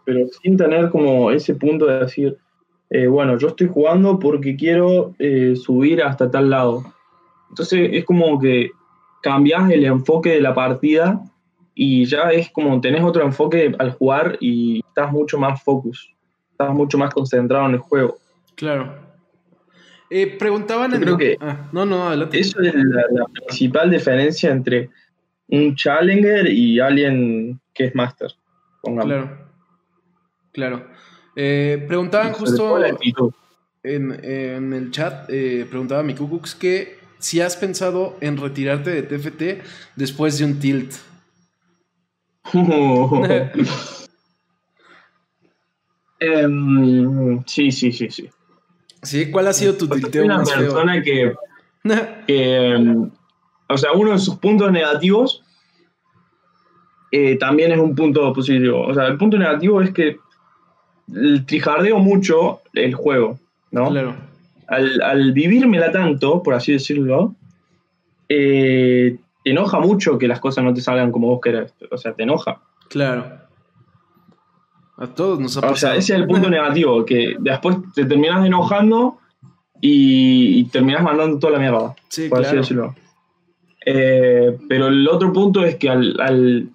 Pero 0.06 0.26
sin 0.42 0.56
tener 0.56 0.88
como 0.88 1.30
ese 1.30 1.54
punto 1.54 1.84
de 1.86 1.98
decir, 2.00 2.38
bueno, 3.10 3.36
yo 3.36 3.48
estoy 3.48 3.68
jugando 3.68 4.18
porque 4.18 4.56
quiero 4.56 5.14
subir 5.56 6.02
hasta 6.02 6.30
tal 6.30 6.48
lado. 6.48 6.84
Entonces 7.50 7.90
es 7.92 8.06
como 8.06 8.40
que 8.40 8.70
cambias 9.22 9.70
el 9.70 9.84
enfoque 9.84 10.30
de 10.30 10.40
la 10.40 10.54
partida 10.54 11.22
y 11.74 12.04
ya 12.04 12.30
es 12.30 12.50
como 12.50 12.80
tenés 12.80 13.02
otro 13.02 13.24
enfoque 13.24 13.74
al 13.78 13.92
jugar 13.92 14.36
y 14.40 14.80
estás 14.86 15.10
mucho 15.10 15.38
más 15.38 15.62
focus, 15.62 16.12
estás 16.50 16.70
mucho 16.70 16.98
más 16.98 17.14
concentrado 17.14 17.66
en 17.66 17.72
el 17.72 17.78
juego. 17.78 18.18
Claro. 18.54 18.94
Eh, 20.10 20.26
preguntaban 20.38 20.92
en... 20.92 21.00
Creo 21.00 21.16
que 21.16 21.38
ah, 21.40 21.70
no, 21.72 21.86
no, 21.86 22.08
adelante. 22.08 22.38
Eso 22.38 22.60
es 22.60 22.74
la, 22.74 23.24
principal 23.32 23.90
diferencia 23.90 24.50
entre 24.50 24.90
un 25.48 25.74
Challenger 25.74 26.46
y 26.48 26.80
alguien 26.80 27.58
que 27.72 27.86
es 27.86 27.94
Master. 27.94 28.30
Claro. 28.82 29.38
Claro. 30.52 30.86
Eh, 31.34 31.82
preguntaban 31.88 32.32
justo 32.32 32.78
en, 32.84 34.24
en, 34.24 34.72
el 34.74 34.90
chat, 34.90 35.30
eh, 35.30 35.66
preguntaba 35.68 36.02
mi 36.02 36.14
Kukux 36.14 36.54
que 36.54 37.01
si 37.22 37.40
has 37.40 37.56
pensado 37.56 38.16
en 38.20 38.36
retirarte 38.36 38.90
de 38.90 39.02
TFT 39.02 39.64
después 39.96 40.38
de 40.38 40.44
un 40.44 40.58
tilt. 40.58 40.92
Em, 46.24 47.42
sí, 47.46 47.72
sí, 47.72 47.90
sí, 47.90 48.08
sí. 48.08 48.30
Sí, 49.02 49.32
¿cuál 49.32 49.48
ha 49.48 49.52
sido 49.52 49.74
tu 49.74 49.88
tilteo 49.88 50.24
una 50.24 50.44
persona 50.44 51.02
que, 51.04 51.34
em, 52.28 53.10
o 53.68 53.76
sea, 53.76 53.90
uno 53.90 54.12
de 54.12 54.18
sus 54.20 54.36
puntos 54.36 54.70
negativos 54.70 55.42
eh, 57.10 57.36
también 57.38 57.72
es 57.72 57.78
un 57.80 57.96
punto 57.96 58.32
positivo. 58.32 58.82
O 58.82 58.94
sea, 58.94 59.06
el 59.08 59.18
punto 59.18 59.36
negativo 59.36 59.82
es 59.82 59.90
que 59.90 60.18
trijardeo 61.44 61.98
mucho 61.98 62.60
el 62.72 62.94
juego, 62.94 63.40
¿no? 63.72 63.88
Claro. 63.88 64.14
Al, 64.68 65.02
al 65.02 65.32
vivírmela 65.32 65.90
tanto, 65.90 66.42
por 66.42 66.54
así 66.54 66.72
decirlo, 66.72 67.34
eh, 68.28 69.18
te 69.44 69.50
enoja 69.50 69.80
mucho 69.80 70.18
que 70.18 70.28
las 70.28 70.40
cosas 70.40 70.64
no 70.64 70.72
te 70.72 70.80
salgan 70.80 71.12
como 71.12 71.28
vos 71.28 71.40
querés. 71.42 71.74
O 71.90 71.98
sea, 71.98 72.14
te 72.14 72.22
enoja. 72.22 72.60
Claro. 72.88 73.40
A 74.96 75.06
todos 75.08 75.40
nos 75.40 75.56
ha 75.56 75.62
pasado. 75.62 75.74
O 75.74 75.76
sea, 75.76 75.96
ese 75.96 76.14
es 76.14 76.20
el 76.20 76.26
punto 76.26 76.48
negativo, 76.48 77.04
que 77.04 77.36
después 77.38 77.76
te 77.94 78.04
terminas 78.04 78.46
enojando 78.46 79.18
y, 79.80 80.64
terminas 80.64 81.02
mandando 81.02 81.38
toda 81.38 81.54
la 81.54 81.58
mierda. 81.58 81.94
Sí, 82.08 82.28
por 82.28 82.40
así 82.40 82.56
decirlo. 82.56 82.94
Eh, 83.84 84.56
pero 84.68 84.86
el 84.86 85.08
otro 85.08 85.32
punto 85.32 85.64
es 85.64 85.76
que 85.76 85.90
al, 85.90 86.20
al, 86.20 86.70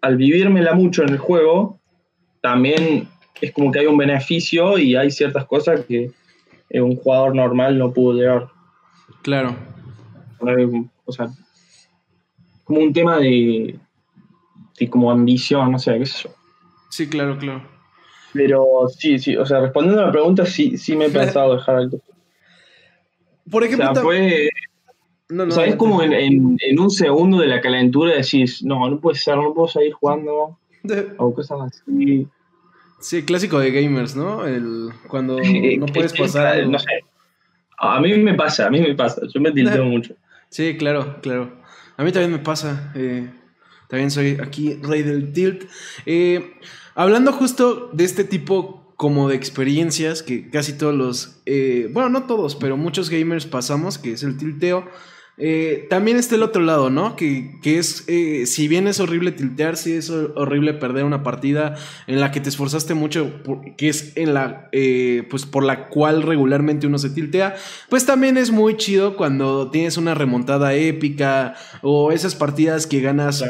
al 0.00 0.16
vivírmela 0.16 0.74
mucho 0.74 1.02
en 1.02 1.10
el 1.10 1.18
juego, 1.18 1.78
también 2.40 3.08
es 3.40 3.52
como 3.52 3.70
que 3.70 3.80
hay 3.80 3.86
un 3.86 3.98
beneficio 3.98 4.78
y 4.78 4.96
hay 4.96 5.10
ciertas 5.10 5.44
cosas 5.44 5.84
que 5.86 6.10
un 6.80 6.96
jugador 6.96 7.34
normal 7.34 7.78
no 7.78 7.92
pudo 7.92 8.18
llegar. 8.18 8.48
Claro. 9.22 9.54
O 11.04 11.12
sea, 11.12 11.28
como 12.64 12.80
un 12.80 12.92
tema 12.92 13.18
de, 13.18 13.78
de 14.78 14.90
como 14.90 15.10
ambición, 15.10 15.70
no 15.70 15.78
sé, 15.78 15.98
qué 15.98 16.06
sé 16.06 16.22
yo. 16.24 16.34
Sí, 16.90 17.08
claro, 17.08 17.38
claro. 17.38 17.62
Pero 18.32 18.88
sí, 18.88 19.18
sí, 19.18 19.36
o 19.36 19.44
sea, 19.44 19.60
respondiendo 19.60 20.02
a 20.02 20.06
la 20.06 20.12
pregunta, 20.12 20.46
sí, 20.46 20.78
sí 20.78 20.96
me 20.96 21.06
he 21.06 21.10
pensado 21.10 21.54
dejar 21.56 21.76
alto. 21.76 22.00
Por 23.50 23.64
ejemplo, 23.64 23.90
o 23.90 23.94
sea, 23.94 24.02
fue. 24.02 24.48
No, 25.28 25.46
no, 25.46 25.52
o 25.52 25.54
sea, 25.54 25.64
es 25.64 25.76
como 25.76 26.02
en, 26.02 26.12
en, 26.12 26.78
un 26.78 26.90
segundo 26.90 27.38
de 27.38 27.46
la 27.46 27.60
calentura 27.60 28.14
decís, 28.14 28.62
no, 28.62 28.88
no 28.88 29.00
puede 29.00 29.18
ser, 29.18 29.36
no 29.36 29.54
puedo 29.54 29.68
seguir 29.68 29.92
jugando. 29.92 30.58
o 31.18 31.34
cosas 31.34 31.58
así. 31.62 32.26
Sí, 33.02 33.24
clásico 33.24 33.58
de 33.58 33.72
gamers, 33.72 34.14
¿no? 34.14 34.46
El, 34.46 34.90
cuando 35.08 35.38
no 35.38 35.86
puedes 35.86 36.12
pasar. 36.12 36.66
No 36.66 36.78
sé. 36.78 37.04
A 37.78 38.00
mí 38.00 38.14
me 38.14 38.34
pasa, 38.34 38.66
a 38.66 38.70
mí 38.70 38.80
me 38.80 38.94
pasa. 38.94 39.22
Yo 39.34 39.40
me 39.40 39.50
tilteo 39.50 39.84
mucho. 39.84 40.14
Sí, 40.48 40.76
claro, 40.76 41.20
claro. 41.20 41.52
A 41.96 42.04
mí 42.04 42.12
también 42.12 42.30
me 42.30 42.38
pasa. 42.38 42.92
Eh, 42.94 43.28
también 43.88 44.10
soy 44.10 44.38
aquí 44.40 44.78
rey 44.82 45.02
del 45.02 45.32
tilt. 45.32 45.64
Eh, 46.06 46.54
hablando 46.94 47.32
justo 47.32 47.90
de 47.92 48.04
este 48.04 48.22
tipo 48.22 48.94
como 48.96 49.28
de 49.28 49.34
experiencias 49.34 50.22
que 50.22 50.48
casi 50.48 50.78
todos 50.78 50.94
los, 50.94 51.42
eh, 51.44 51.88
bueno, 51.90 52.08
no 52.08 52.22
todos, 52.22 52.54
pero 52.54 52.76
muchos 52.76 53.10
gamers 53.10 53.46
pasamos, 53.46 53.98
que 53.98 54.12
es 54.12 54.22
el 54.22 54.36
tilteo. 54.36 54.88
Eh, 55.44 55.88
también 55.90 56.18
está 56.18 56.36
el 56.36 56.44
otro 56.44 56.62
lado, 56.62 56.88
¿no? 56.88 57.16
Que, 57.16 57.58
es, 57.64 58.04
eh, 58.06 58.46
si 58.46 58.68
bien 58.68 58.86
es 58.86 59.00
horrible 59.00 59.32
tiltear, 59.32 59.76
si 59.76 59.92
es 59.92 60.08
horrible 60.08 60.72
perder 60.72 61.02
una 61.02 61.24
partida 61.24 61.74
en 62.06 62.20
la 62.20 62.30
que 62.30 62.40
te 62.40 62.48
esforzaste 62.48 62.94
mucho, 62.94 63.42
que 63.76 63.88
es 63.88 64.16
en 64.16 64.34
la, 64.34 64.68
eh, 64.70 65.26
pues 65.28 65.44
por 65.44 65.64
la 65.64 65.88
cual 65.88 66.22
regularmente 66.22 66.86
uno 66.86 66.96
se 66.96 67.10
tiltea, 67.10 67.56
pues 67.88 68.06
también 68.06 68.36
es 68.36 68.52
muy 68.52 68.76
chido 68.76 69.16
cuando 69.16 69.68
tienes 69.72 69.96
una 69.96 70.14
remontada 70.14 70.74
épica 70.74 71.56
o 71.82 72.12
esas 72.12 72.36
partidas 72.36 72.86
que 72.86 73.00
ganas, 73.00 73.44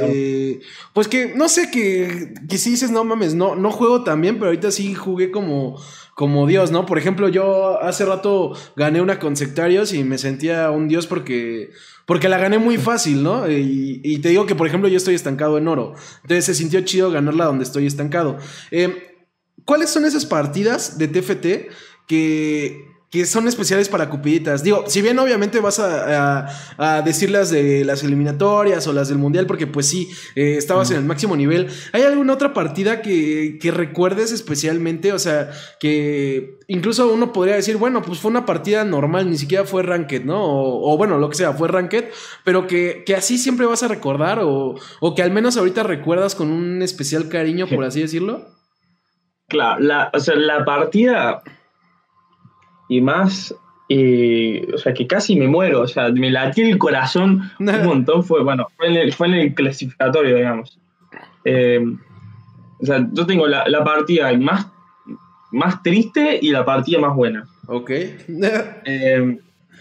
pues 0.94 1.08
que, 1.08 1.34
no 1.36 1.50
sé, 1.50 1.70
que, 1.70 2.32
que 2.48 2.56
si 2.56 2.70
dices, 2.70 2.90
no 2.90 3.04
mames, 3.04 3.34
no, 3.34 3.54
no 3.54 3.70
juego 3.70 4.02
tan 4.02 4.22
bien, 4.22 4.36
pero 4.36 4.46
ahorita 4.46 4.70
sí 4.70 4.94
jugué 4.94 5.30
como 5.30 5.78
como 6.14 6.46
Dios, 6.46 6.70
¿no? 6.70 6.84
Por 6.84 6.98
ejemplo, 6.98 7.28
yo 7.28 7.82
hace 7.82 8.04
rato 8.04 8.54
gané 8.76 9.00
una 9.00 9.18
con 9.18 9.36
sectarios 9.36 9.94
y 9.94 10.04
me 10.04 10.18
sentía 10.18 10.70
un 10.70 10.88
Dios 10.88 11.06
porque, 11.06 11.70
porque 12.06 12.28
la 12.28 12.38
gané 12.38 12.58
muy 12.58 12.76
fácil, 12.76 13.22
¿no? 13.22 13.50
Y, 13.50 14.18
te 14.18 14.28
digo 14.28 14.46
que, 14.46 14.54
por 14.54 14.66
ejemplo, 14.66 14.88
yo 14.88 14.98
estoy 14.98 15.14
estancado 15.14 15.56
en 15.58 15.68
oro. 15.68 15.94
Entonces 16.22 16.44
se 16.44 16.54
sintió 16.54 16.82
chido 16.82 17.10
ganarla 17.10 17.46
donde 17.46 17.64
estoy 17.64 17.86
estancado. 17.86 18.38
Eh, 18.70 19.16
¿Cuáles 19.64 19.90
son 19.90 20.04
esas 20.04 20.26
partidas 20.26 20.98
de 20.98 21.08
TFT 21.08 21.46
que, 22.06 22.91
que 23.12 23.26
son 23.26 23.46
especiales 23.46 23.90
para 23.90 24.08
Cupiditas. 24.08 24.62
Digo, 24.62 24.84
si 24.86 25.02
bien 25.02 25.18
obviamente 25.18 25.60
vas 25.60 25.78
a, 25.78 26.48
a, 26.78 27.02
decir 27.02 27.28
las 27.28 27.50
de 27.50 27.84
las 27.84 28.02
eliminatorias 28.02 28.86
o 28.86 28.94
las 28.94 29.10
del 29.10 29.18
Mundial, 29.18 29.46
porque 29.46 29.66
pues 29.66 29.86
sí, 29.86 30.08
eh, 30.34 30.54
estabas 30.56 30.90
en 30.90 30.96
el 30.96 31.04
máximo 31.04 31.36
nivel, 31.36 31.68
¿hay 31.92 32.04
alguna 32.04 32.32
otra 32.32 32.54
partida 32.54 33.02
que, 33.02 33.58
que, 33.60 33.70
recuerdes 33.70 34.32
especialmente? 34.32 35.12
O 35.12 35.18
sea, 35.18 35.50
que 35.78 36.58
incluso 36.68 37.12
uno 37.12 37.34
podría 37.34 37.54
decir, 37.54 37.76
bueno, 37.76 38.00
pues 38.00 38.18
fue 38.18 38.30
una 38.30 38.46
partida 38.46 38.82
normal, 38.82 39.28
ni 39.28 39.36
siquiera 39.36 39.66
fue 39.66 39.82
Ranked, 39.82 40.24
¿no? 40.24 40.40
O, 40.42 40.96
bueno, 40.96 41.18
lo 41.18 41.28
que 41.28 41.36
sea, 41.36 41.52
fue 41.52 41.68
Ranked, 41.68 42.06
pero 42.44 42.66
que, 42.66 43.02
que, 43.04 43.14
así 43.14 43.36
siempre 43.36 43.66
vas 43.66 43.82
a 43.82 43.88
recordar 43.88 44.38
o, 44.38 44.76
o, 45.00 45.14
que 45.14 45.22
al 45.22 45.30
menos 45.30 45.58
ahorita 45.58 45.82
recuerdas 45.82 46.34
con 46.34 46.50
un 46.50 46.80
especial 46.80 47.28
cariño, 47.28 47.66
por 47.66 47.84
así 47.84 48.00
decirlo. 48.00 48.46
Claro, 49.48 49.80
la, 49.80 50.10
o 50.14 50.18
sea, 50.18 50.34
la 50.34 50.64
partida 50.64 51.42
y 52.92 53.00
más, 53.00 53.54
eh, 53.88 54.68
o 54.72 54.76
sea, 54.76 54.92
que 54.92 55.06
casi 55.06 55.34
me 55.34 55.48
muero, 55.48 55.80
o 55.80 55.86
sea, 55.86 56.10
me 56.10 56.30
latió 56.30 56.66
el 56.66 56.76
corazón 56.76 57.50
un 57.58 57.66
montón, 57.84 58.22
fue, 58.22 58.42
bueno, 58.42 58.68
fue 58.76 58.88
en 58.88 58.96
el, 58.96 59.12
fue 59.14 59.28
en 59.28 59.34
el 59.34 59.54
clasificatorio, 59.54 60.36
digamos. 60.36 60.78
Eh, 61.46 61.82
o 62.80 62.84
sea, 62.84 63.08
yo 63.10 63.24
tengo 63.24 63.46
la, 63.46 63.66
la, 63.66 63.82
partida 63.82 64.30
más, 64.36 64.66
más 65.52 65.82
triste 65.82 66.38
y 66.42 66.50
la 66.50 66.66
partida 66.66 67.00
más 67.00 67.16
buena. 67.16 67.46
Ok. 67.66 67.90
Eh, 68.84 69.38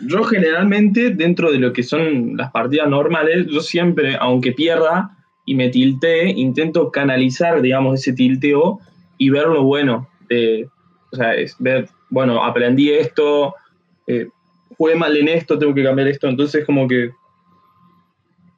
yo 0.07 0.23
generalmente, 0.23 1.09
dentro 1.09 1.51
de 1.51 1.59
lo 1.59 1.73
que 1.73 1.83
son 1.83 2.37
las 2.37 2.51
partidas 2.51 2.87
normales, 2.87 3.47
yo 3.47 3.59
siempre, 3.59 4.15
aunque 4.19 4.53
pierda 4.53 5.17
y 5.45 5.55
me 5.55 5.69
tiltee, 5.69 6.29
intento 6.29 6.91
canalizar, 6.91 7.61
digamos, 7.61 7.99
ese 7.99 8.13
tilteo 8.13 8.79
y 9.17 9.29
ver 9.29 9.47
lo 9.47 9.63
bueno. 9.63 10.07
De, 10.29 10.69
o 11.11 11.15
sea, 11.15 11.33
es 11.35 11.55
ver 11.59 11.89
bueno, 12.11 12.43
aprendí 12.43 12.91
esto, 12.91 13.55
eh, 14.05 14.27
jugué 14.77 14.95
mal 14.95 15.15
en 15.17 15.29
esto, 15.29 15.57
tengo 15.57 15.73
que 15.73 15.83
cambiar 15.83 16.09
esto. 16.09 16.27
Entonces, 16.27 16.65
como 16.65 16.87
que 16.87 17.05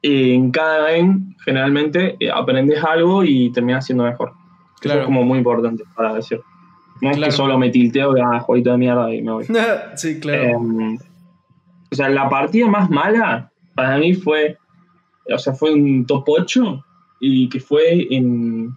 eh, 0.02 0.34
en 0.34 0.50
cada 0.50 0.90
game, 0.90 1.34
generalmente, 1.44 2.16
eh, 2.20 2.30
aprendes 2.30 2.82
algo 2.84 3.24
y 3.24 3.50
terminas 3.52 3.86
siendo 3.86 4.04
mejor. 4.04 4.32
Claro. 4.80 4.98
Eso 4.98 5.00
es 5.00 5.06
como 5.06 5.22
muy 5.22 5.38
importante 5.38 5.84
para 5.96 6.14
decir. 6.14 6.40
No 7.00 7.10
es 7.10 7.18
que 7.18 7.30
solo 7.30 7.58
me 7.58 7.70
tilteo 7.70 8.16
y 8.16 8.20
ah, 8.20 8.40
jueguito 8.40 8.72
de 8.72 8.78
mierda 8.78 9.14
y 9.14 9.22
me 9.22 9.32
voy. 9.32 9.46
sí, 9.94 10.20
claro. 10.20 10.42
Em, 10.42 10.98
o 11.90 11.94
sea, 11.94 12.08
la 12.08 12.28
partida 12.28 12.66
más 12.66 12.90
mala 12.90 13.52
para 13.74 13.98
mí 13.98 14.14
fue, 14.14 14.58
o 15.32 15.38
sea, 15.38 15.54
fue 15.54 15.72
un 15.72 16.04
top 16.06 16.24
8 16.26 16.84
y 17.20 17.48
que 17.48 17.60
fue 17.60 18.06
en, 18.10 18.74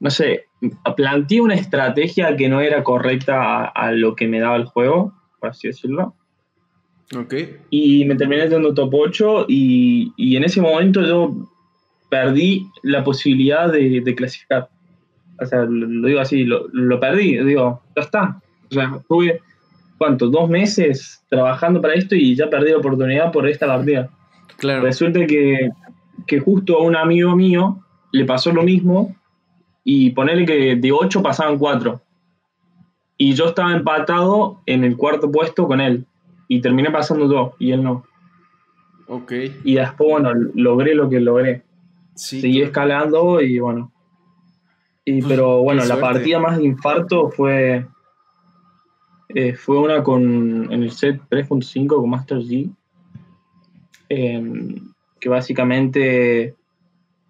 no 0.00 0.10
sé, 0.10 0.47
planteé 0.96 1.40
una 1.40 1.54
estrategia 1.54 2.36
que 2.36 2.48
no 2.48 2.60
era 2.60 2.82
correcta 2.82 3.64
a, 3.64 3.92
lo 3.92 4.16
que 4.16 4.26
me 4.26 4.40
daba 4.40 4.56
el 4.56 4.64
juego, 4.64 5.12
por 5.38 5.50
así 5.50 5.68
decirlo. 5.68 6.14
Ok. 7.16 7.34
Y 7.70 8.04
me 8.04 8.16
terminé 8.16 8.48
dando 8.48 8.74
top 8.74 8.92
8 8.92 9.46
y, 9.48 10.12
y, 10.16 10.36
en 10.36 10.44
ese 10.44 10.60
momento 10.60 11.02
yo 11.02 11.34
perdí 12.10 12.66
la 12.82 13.04
posibilidad 13.04 13.72
de, 13.72 14.14
clasificar. 14.16 14.68
O 15.40 15.46
sea, 15.46 15.64
lo, 15.64 16.06
digo 16.06 16.20
así, 16.20 16.44
lo, 16.44 16.66
lo, 16.72 16.98
perdí, 16.98 17.38
digo, 17.38 17.80
ya 17.96 18.02
está. 18.02 18.40
O 18.70 18.74
sea, 18.74 19.00
tuve, 19.08 19.40
¿cuánto? 19.96 20.28
Dos 20.28 20.50
meses 20.50 21.24
trabajando 21.30 21.80
para 21.80 21.94
esto 21.94 22.14
y 22.14 22.34
ya 22.34 22.50
perdí 22.50 22.72
la 22.72 22.78
oportunidad 22.78 23.32
por 23.32 23.48
esta 23.48 23.66
partida. 23.66 24.10
Claro. 24.56 24.82
Resulta 24.82 25.24
que, 25.26 25.70
que 26.26 26.40
justo 26.40 26.76
a 26.76 26.82
un 26.82 26.96
amigo 26.96 27.34
mío 27.36 27.78
le 28.12 28.24
pasó 28.24 28.52
lo 28.52 28.62
mismo 28.64 29.14
y 29.84 30.10
ponerle 30.10 30.44
que 30.44 30.76
de 30.76 30.92
8 30.92 31.22
pasaban 31.22 31.58
4. 31.58 32.00
Y 33.16 33.34
yo 33.34 33.46
estaba 33.46 33.72
empatado 33.72 34.60
en 34.66 34.84
el 34.84 34.96
cuarto 34.96 35.30
puesto 35.30 35.66
con 35.66 35.80
él. 35.80 36.06
Y 36.46 36.60
terminé 36.60 36.90
pasando 36.90 37.30
yo 37.30 37.54
y 37.58 37.72
él 37.72 37.82
no. 37.82 38.04
Ok. 39.08 39.32
Y 39.64 39.74
después, 39.74 40.10
bueno, 40.10 40.32
logré 40.54 40.94
lo 40.94 41.08
que 41.08 41.20
logré. 41.20 41.62
Sí, 42.14 42.40
Seguí 42.40 42.62
escalando 42.62 43.40
y 43.40 43.58
bueno. 43.58 43.92
Y, 45.04 45.22
pero 45.22 45.62
bueno, 45.62 45.84
la 45.84 45.98
partida 45.98 46.38
más 46.38 46.58
de 46.58 46.64
infarto 46.64 47.30
fue. 47.30 47.86
Eh, 49.30 49.54
fue 49.54 49.78
una 49.78 50.02
con. 50.02 50.72
en 50.72 50.82
el 50.82 50.90
set 50.90 51.20
3.5 51.30 51.86
con 51.88 52.10
Master 52.10 52.38
G. 52.38 52.70
Em, 54.10 54.92
que 55.20 55.28
básicamente 55.28 56.54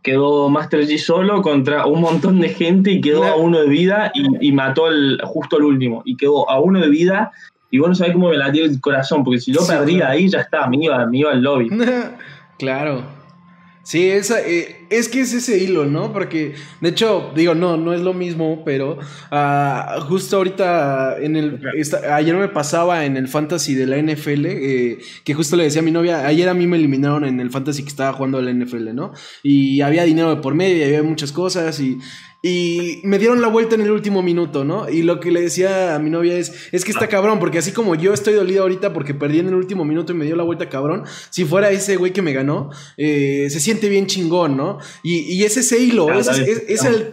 quedó 0.02 0.48
Master 0.48 0.86
G 0.86 0.98
solo 0.98 1.42
contra 1.42 1.86
un 1.86 2.00
montón 2.00 2.40
de 2.40 2.48
gente 2.50 2.92
y 2.92 3.00
quedó 3.00 3.24
a 3.24 3.36
uno 3.36 3.60
de 3.60 3.68
vida 3.68 4.12
y, 4.14 4.52
mató 4.52 4.84
justo 5.24 5.56
al 5.56 5.64
último. 5.64 6.02
Y 6.04 6.16
quedó 6.16 6.48
a 6.48 6.60
uno 6.60 6.80
de 6.80 6.88
vida 6.88 7.32
y 7.70 7.78
bueno, 7.78 7.94
sabés 7.94 8.14
cómo 8.14 8.30
me 8.30 8.36
latía 8.36 8.64
el 8.64 8.80
corazón, 8.80 9.24
porque 9.24 9.40
si 9.40 9.52
yo 9.52 9.60
perdía 9.66 10.08
ahí 10.08 10.28
ya 10.28 10.40
está, 10.40 10.66
me 10.68 10.78
iba, 10.82 11.04
me 11.06 11.18
iba 11.18 11.32
al 11.32 11.42
lobby. 11.42 11.68
claro. 12.58 13.02
Sí, 13.82 14.08
esa, 14.08 14.40
eh, 14.40 14.77
es 14.90 15.08
que 15.08 15.20
es 15.20 15.32
ese 15.32 15.58
hilo, 15.58 15.86
¿no? 15.86 16.12
Porque, 16.12 16.54
de 16.80 16.88
hecho, 16.88 17.32
digo, 17.34 17.54
no, 17.54 17.76
no 17.76 17.92
es 17.92 18.00
lo 18.00 18.14
mismo, 18.14 18.62
pero 18.64 18.98
uh, 19.30 20.00
justo 20.02 20.36
ahorita, 20.36 21.18
en 21.20 21.36
el, 21.36 21.60
ayer 22.10 22.34
me 22.36 22.48
pasaba 22.48 23.04
en 23.04 23.16
el 23.16 23.28
fantasy 23.28 23.74
de 23.74 23.86
la 23.86 23.96
NFL, 23.96 24.46
eh, 24.46 24.98
que 25.24 25.34
justo 25.34 25.56
le 25.56 25.64
decía 25.64 25.80
a 25.80 25.84
mi 25.84 25.90
novia, 25.90 26.26
ayer 26.26 26.48
a 26.48 26.54
mí 26.54 26.66
me 26.66 26.76
eliminaron 26.76 27.24
en 27.24 27.40
el 27.40 27.50
fantasy 27.50 27.82
que 27.82 27.88
estaba 27.88 28.12
jugando 28.12 28.40
la 28.40 28.52
NFL, 28.52 28.94
¿no? 28.94 29.12
Y 29.42 29.80
había 29.80 30.04
dinero 30.04 30.34
de 30.34 30.40
por 30.40 30.54
medio, 30.54 30.78
y 30.78 30.82
había 30.82 31.02
muchas 31.02 31.32
cosas, 31.32 31.78
y 31.80 31.98
y 32.40 33.00
me 33.02 33.18
dieron 33.18 33.40
la 33.40 33.48
vuelta 33.48 33.74
en 33.74 33.80
el 33.80 33.90
último 33.90 34.22
minuto, 34.22 34.64
¿no? 34.64 34.88
Y 34.88 35.02
lo 35.02 35.18
que 35.18 35.32
le 35.32 35.40
decía 35.40 35.96
a 35.96 35.98
mi 35.98 36.08
novia 36.08 36.36
es, 36.38 36.68
es 36.70 36.84
que 36.84 36.92
está 36.92 37.08
cabrón, 37.08 37.40
porque 37.40 37.58
así 37.58 37.72
como 37.72 37.96
yo 37.96 38.14
estoy 38.14 38.34
dolido 38.34 38.62
ahorita 38.62 38.92
porque 38.92 39.12
perdí 39.12 39.40
en 39.40 39.48
el 39.48 39.54
último 39.54 39.84
minuto 39.84 40.12
y 40.12 40.16
me 40.16 40.24
dio 40.24 40.36
la 40.36 40.44
vuelta 40.44 40.68
cabrón, 40.68 41.02
si 41.30 41.44
fuera 41.44 41.70
ese 41.70 41.96
güey 41.96 42.12
que 42.12 42.22
me 42.22 42.32
ganó, 42.32 42.70
eh, 42.96 43.48
se 43.50 43.58
siente 43.58 43.88
bien 43.88 44.06
chingón, 44.06 44.56
¿no? 44.56 44.77
Y, 45.02 45.20
y 45.20 45.44
es 45.44 45.56
ese 45.56 45.78
hilo, 45.78 46.12
es, 46.12 46.28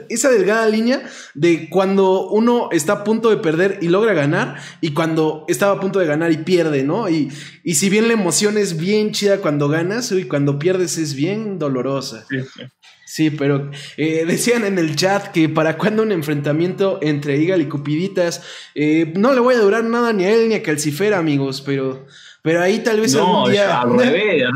esa 0.10 0.30
delgada 0.30 0.67
línea 0.67 1.04
de 1.34 1.69
cuando 1.69 2.30
uno 2.30 2.69
está 2.71 2.93
a 2.93 3.04
punto 3.04 3.30
de 3.30 3.38
perder 3.38 3.80
y 3.82 3.88
logra 3.88 4.13
ganar, 4.13 4.58
y 4.82 4.91
cuando 4.91 5.45
estaba 5.47 5.73
a 5.73 5.80
punto 5.80 5.99
de 5.99 6.06
ganar 6.06 6.32
y 6.32 6.38
pierde, 6.38 6.84
¿no? 6.84 7.10
Y, 7.10 7.30
y 7.63 7.75
si 7.75 7.89
bien 7.89 8.08
la 8.08 8.13
emoción 8.13 8.58
es 8.58 8.78
bien 8.78 9.12
chida 9.12 9.39
cuando 9.39 9.67
ganas, 9.67 10.12
y 10.12 10.25
cuando 10.25 10.60
pierdes 10.60 10.97
es 10.97 11.15
bien 11.15 11.60
dolorosa. 11.60 12.25
Sí, 12.30 12.38
sí. 12.41 12.62
Sí, 13.08 13.30
pero 13.30 13.69
eh, 13.97 14.25
decían 14.25 14.65
en 14.65 14.80
el 14.80 14.95
chat 14.95 15.32
que 15.32 15.47
para 15.47 15.78
cuando 15.78 16.01
un 16.01 16.12
enfrentamiento 16.12 16.97
entre 17.04 17.38
Igal 17.38 17.62
y 17.62 17.69
Cupiditas, 17.69 18.41
eh, 18.73 19.13
no 19.15 19.32
le 19.34 19.39
voy 19.39 19.54
a 19.54 19.60
durar 19.60 19.84
nada 19.84 20.12
ni 20.12 20.25
a 20.25 20.34
él 20.34 20.49
ni 20.49 20.56
a 20.56 20.63
Calcifera, 20.63 21.19
amigos, 21.19 21.62
pero, 21.62 22.08
pero 22.46 22.62
ahí 22.62 22.78
tal 22.84 23.02
vez 23.02 23.16
no, 23.16 23.48
algún 23.48 23.52
día... 23.52 23.82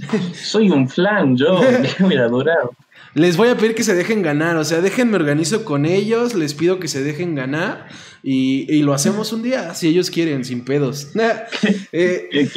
Soy 0.32 0.70
un 0.70 0.88
flan, 0.88 1.36
yo, 1.36 1.60
voy 1.98 2.16
a 2.16 2.28
durar. 2.28 2.70
Les 3.12 3.36
voy 3.36 3.50
a 3.50 3.58
pedir 3.58 3.74
que 3.74 3.82
se 3.82 3.94
dejen 3.94 4.22
ganar, 4.22 4.56
o 4.56 4.64
sea, 4.64 4.80
déjenme 4.80 5.16
organizo 5.16 5.66
con 5.66 5.84
ellos, 5.84 6.34
les 6.34 6.54
pido 6.54 6.80
que 6.80 6.88
se 6.88 7.02
dejen 7.02 7.34
ganar 7.34 7.88
y, 8.22 8.64
y 8.74 8.80
lo 8.80 8.94
hacemos 8.94 9.34
un 9.34 9.42
día, 9.42 9.74
si 9.74 9.88
ellos 9.88 10.10
quieren, 10.10 10.46
sin 10.46 10.64
pedos. 10.64 11.10
eh, 11.92 12.56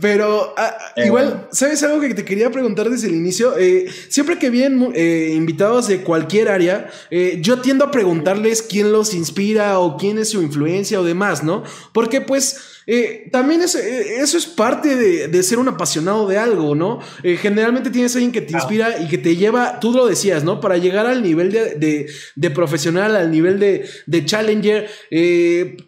Pero 0.00 0.54
ah, 0.56 0.76
eh, 0.96 1.06
igual, 1.06 1.48
¿sabes 1.50 1.82
algo 1.82 2.00
que 2.00 2.14
te 2.14 2.24
quería 2.24 2.50
preguntar 2.50 2.88
desde 2.88 3.08
el 3.08 3.14
inicio? 3.14 3.56
Eh, 3.58 3.86
siempre 4.08 4.38
que 4.38 4.50
vienen 4.50 4.92
eh, 4.94 5.32
invitados 5.34 5.88
de 5.88 6.02
cualquier 6.02 6.48
área, 6.48 6.90
yo 7.40 7.60
tiendo 7.60 7.84
a 7.84 7.90
preguntarles 7.90 8.62
quién 8.62 8.92
los 8.92 9.14
inspira 9.14 9.78
o 9.78 9.96
quién 9.96 10.18
es 10.18 10.30
su 10.30 10.42
influencia 10.42 11.00
o 11.00 11.04
demás, 11.04 11.42
¿no? 11.42 11.62
Porque 11.92 12.20
pues 12.20 12.78
eh, 12.90 13.28
también 13.30 13.60
eh, 13.60 14.16
eso 14.22 14.38
es 14.38 14.46
parte 14.46 14.96
de, 14.96 15.42
ser 15.42 15.58
un 15.58 15.68
apasionado 15.68 16.26
de 16.26 16.38
algo, 16.38 16.74
¿no? 16.74 17.00
Eh, 17.22 17.36
generalmente 17.36 17.90
tienes 17.90 18.14
a 18.14 18.18
alguien 18.18 18.32
que 18.32 18.40
te 18.40 18.54
inspira 18.54 18.98
y 19.02 19.08
que 19.08 19.18
te 19.18 19.36
lleva, 19.36 19.78
tú 19.78 19.92
lo 19.92 20.06
decías, 20.06 20.42
¿no? 20.42 20.58
Para 20.58 20.78
llegar 20.78 21.04
al 21.04 21.22
nivel 21.22 21.52
de, 21.52 22.50
profesional, 22.54 23.14
al 23.14 23.30
nivel 23.30 23.60
de, 23.60 24.24
challenger, 24.24 24.88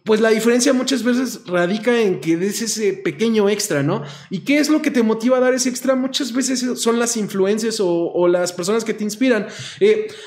pues 0.04 0.20
la 0.20 0.28
diferencia 0.28 0.74
muchas 0.74 1.02
veces 1.02 1.40
radica 1.46 1.98
en 1.98 2.20
que 2.20 2.36
des 2.36 2.60
ese 2.60 2.92
pequeño 2.92 3.48
extra, 3.48 3.82
¿no? 3.82 3.99
¿Y 4.30 4.40
qué 4.40 4.58
es 4.58 4.68
lo 4.68 4.82
que 4.82 4.90
te 4.90 5.02
motiva 5.02 5.38
a 5.38 5.40
dar 5.40 5.54
ese 5.54 5.68
extra? 5.68 5.94
Muchas 5.94 6.32
veces 6.32 6.80
son 6.80 6.98
las 6.98 7.16
influencias 7.16 7.80
o, 7.80 8.12
o 8.12 8.28
las 8.28 8.52
personas 8.52 8.84
que 8.84 8.94
te 8.94 9.04
inspiran. 9.04 9.46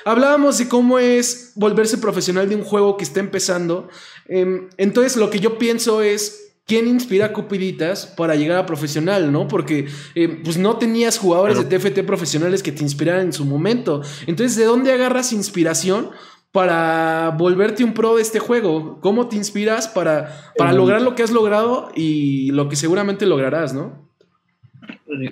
hablábamos 0.06 0.58
de 0.58 0.68
cómo 0.68 1.00
es 1.00 1.52
volverse 1.56 1.98
profesional 1.98 2.50
de 2.50 2.56
un 2.56 2.64
juego 2.64 2.98
que 2.98 3.04
está 3.04 3.20
empezando. 3.20 3.90
Em, 4.28 4.70
entonces, 4.78 5.18
lo 5.18 5.30
que 5.30 5.40
yo 5.40 5.58
pienso 5.58 6.02
es 6.02 6.44
¿Quién 6.66 6.88
inspira 6.88 7.26
a 7.26 7.34
Cupiditas 7.34 8.06
para 8.06 8.36
llegar 8.36 8.58
a 8.58 8.66
profesional, 8.66 9.34
no? 9.34 9.50
Porque 9.50 9.88
eh, 10.16 10.40
pues 10.46 10.58
no 10.58 10.78
tenías 10.78 11.18
jugadores 11.18 11.58
de 11.58 11.66
TFT 11.66 12.06
profesionales 12.06 12.64
que 12.64 12.72
te 12.72 12.84
inspiraran 12.84 13.26
en 13.26 13.34
su 13.34 13.44
momento. 13.44 14.02
Entonces, 14.28 14.56
¿de 14.56 14.64
dónde 14.64 14.94
agarras 14.94 15.34
inspiración 15.34 16.12
para 16.54 17.32
volverte 17.32 17.84
un 17.84 17.94
pro 17.94 18.16
de 18.16 18.22
este 18.22 18.38
juego? 18.38 19.00
¿Cómo 19.02 19.28
te 19.28 19.36
inspiras 19.36 19.88
para, 19.88 20.54
para 20.56 20.72
lograr 20.72 21.02
lo 21.02 21.16
que 21.16 21.24
has 21.24 21.32
logrado 21.32 21.90
y 21.96 22.52
lo 22.52 22.70
que 22.70 22.76
seguramente 22.76 23.26
lograrás, 23.26 23.74
no? 23.74 24.08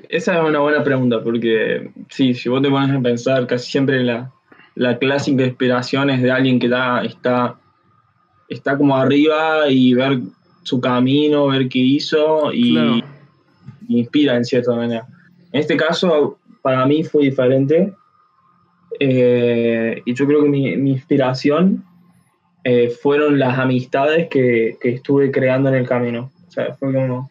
Esa 0.10 0.38
es 0.40 0.44
una 0.44 0.60
buena 0.60 0.84
pregunta, 0.84 1.24
porque 1.24 1.92
sí, 2.10 2.34
si 2.34 2.50
vos 2.50 2.62
te 2.64 2.70
pones 2.70 2.90
a 2.90 3.00
pensar, 3.00 3.46
casi 3.46 3.70
siempre 3.70 4.04
la, 4.04 4.32
la 4.74 4.98
clásica 4.98 5.44
inspiración 5.44 6.10
es 6.10 6.24
de 6.24 6.32
alguien 6.32 6.60
que 6.60 6.68
da, 6.68 7.04
está, 7.04 7.56
está 8.50 8.76
como 8.76 8.98
arriba 8.98 9.70
y 9.70 9.94
ver 9.94 10.22
su 10.64 10.82
camino, 10.82 11.48
ver 11.48 11.70
qué 11.70 11.80
hizo 11.80 12.52
y, 12.52 13.04
inspira 13.90 14.36
en 14.38 14.46
cierta 14.46 14.74
manera. 14.74 15.06
En 15.52 15.60
este 15.60 15.78
caso, 15.78 16.40
para 16.64 16.84
mí 16.88 17.04
fue 17.04 17.26
diferente 17.26 17.94
eh, 19.00 20.02
y 20.06 20.14
yo 20.14 20.28
creo 20.28 20.44
que 20.44 20.50
mi, 20.50 20.70
inspiración 20.70 21.84
eh, 22.64 22.90
fueron 22.90 23.40
las 23.40 23.58
amistades 23.58 24.28
que, 24.30 24.78
estuve 24.84 25.32
creando 25.32 25.70
en 25.70 25.76
el 25.76 25.88
camino. 25.88 26.32
O 26.48 26.52
sea, 26.52 26.74
fue 26.76 26.94
como... 26.94 27.30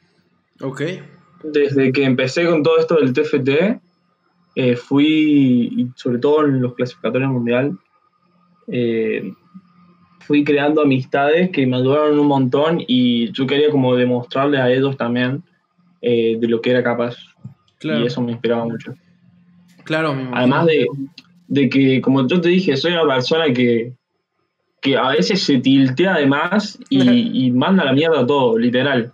Ok. 0.61 0.83
Desde 1.45 1.93
que 1.93 2.05
empecé 2.05 2.47
con 2.47 2.63
todo 2.63 2.79
esto 2.79 2.97
del 2.97 3.13
TFT, 3.13 3.81
eh, 4.57 4.77
fui, 4.77 5.91
sobre 5.97 6.19
todo 6.19 6.45
en 6.45 6.61
los 6.61 6.75
clasificatorios 6.75 7.31
mundial, 7.31 7.79
fui 10.31 10.45
creando 10.45 10.83
amistades 10.83 11.51
que 11.51 11.67
me 11.67 11.79
ayudaron 11.79 12.17
un 12.17 12.29
montón 12.29 12.85
y 12.87 13.33
yo 13.33 13.49
quería 13.49 13.69
como 13.71 13.97
demostrarle 13.97 14.59
a 14.59 14.71
ellos 14.71 14.97
también 14.97 15.43
eh, 16.03 16.37
de 16.39 16.47
lo 16.47 16.61
que 16.61 16.71
era 16.71 16.85
capaz. 16.85 17.17
Y 17.83 18.07
eso 18.07 18.21
me 18.21 18.33
inspiraba 18.33 18.65
mucho. 18.65 18.95
Claro, 19.83 20.15
Además 20.33 20.67
de, 20.67 20.87
de, 21.51 21.69
que, 21.69 22.01
como 22.01 22.27
yo 22.27 22.41
te 22.41 22.49
dije, 22.49 22.77
soy 22.77 22.93
una 22.93 23.07
persona 23.07 23.53
que, 23.53 23.93
que 24.81 24.97
a 24.97 25.09
veces 25.11 25.43
se 25.43 25.59
tiltea 25.59 26.15
además 26.15 26.79
y, 26.89 27.47
y 27.47 27.51
manda 27.51 27.85
la 27.85 27.93
mierda 27.93 28.27
todo, 28.27 28.57
literal. 28.59 29.13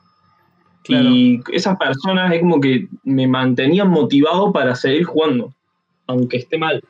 Y 0.89 1.41
esas 1.53 1.77
personas 1.77 2.33
es 2.33 2.41
como 2.41 2.61
que 2.61 2.87
me 3.03 3.27
mantenían 3.27 3.91
motivado 3.91 4.53
para 4.53 4.77
seguir 4.77 5.03
jugando, 5.03 5.53
aunque 6.07 6.37
esté 6.37 6.57
mal. 6.57 6.81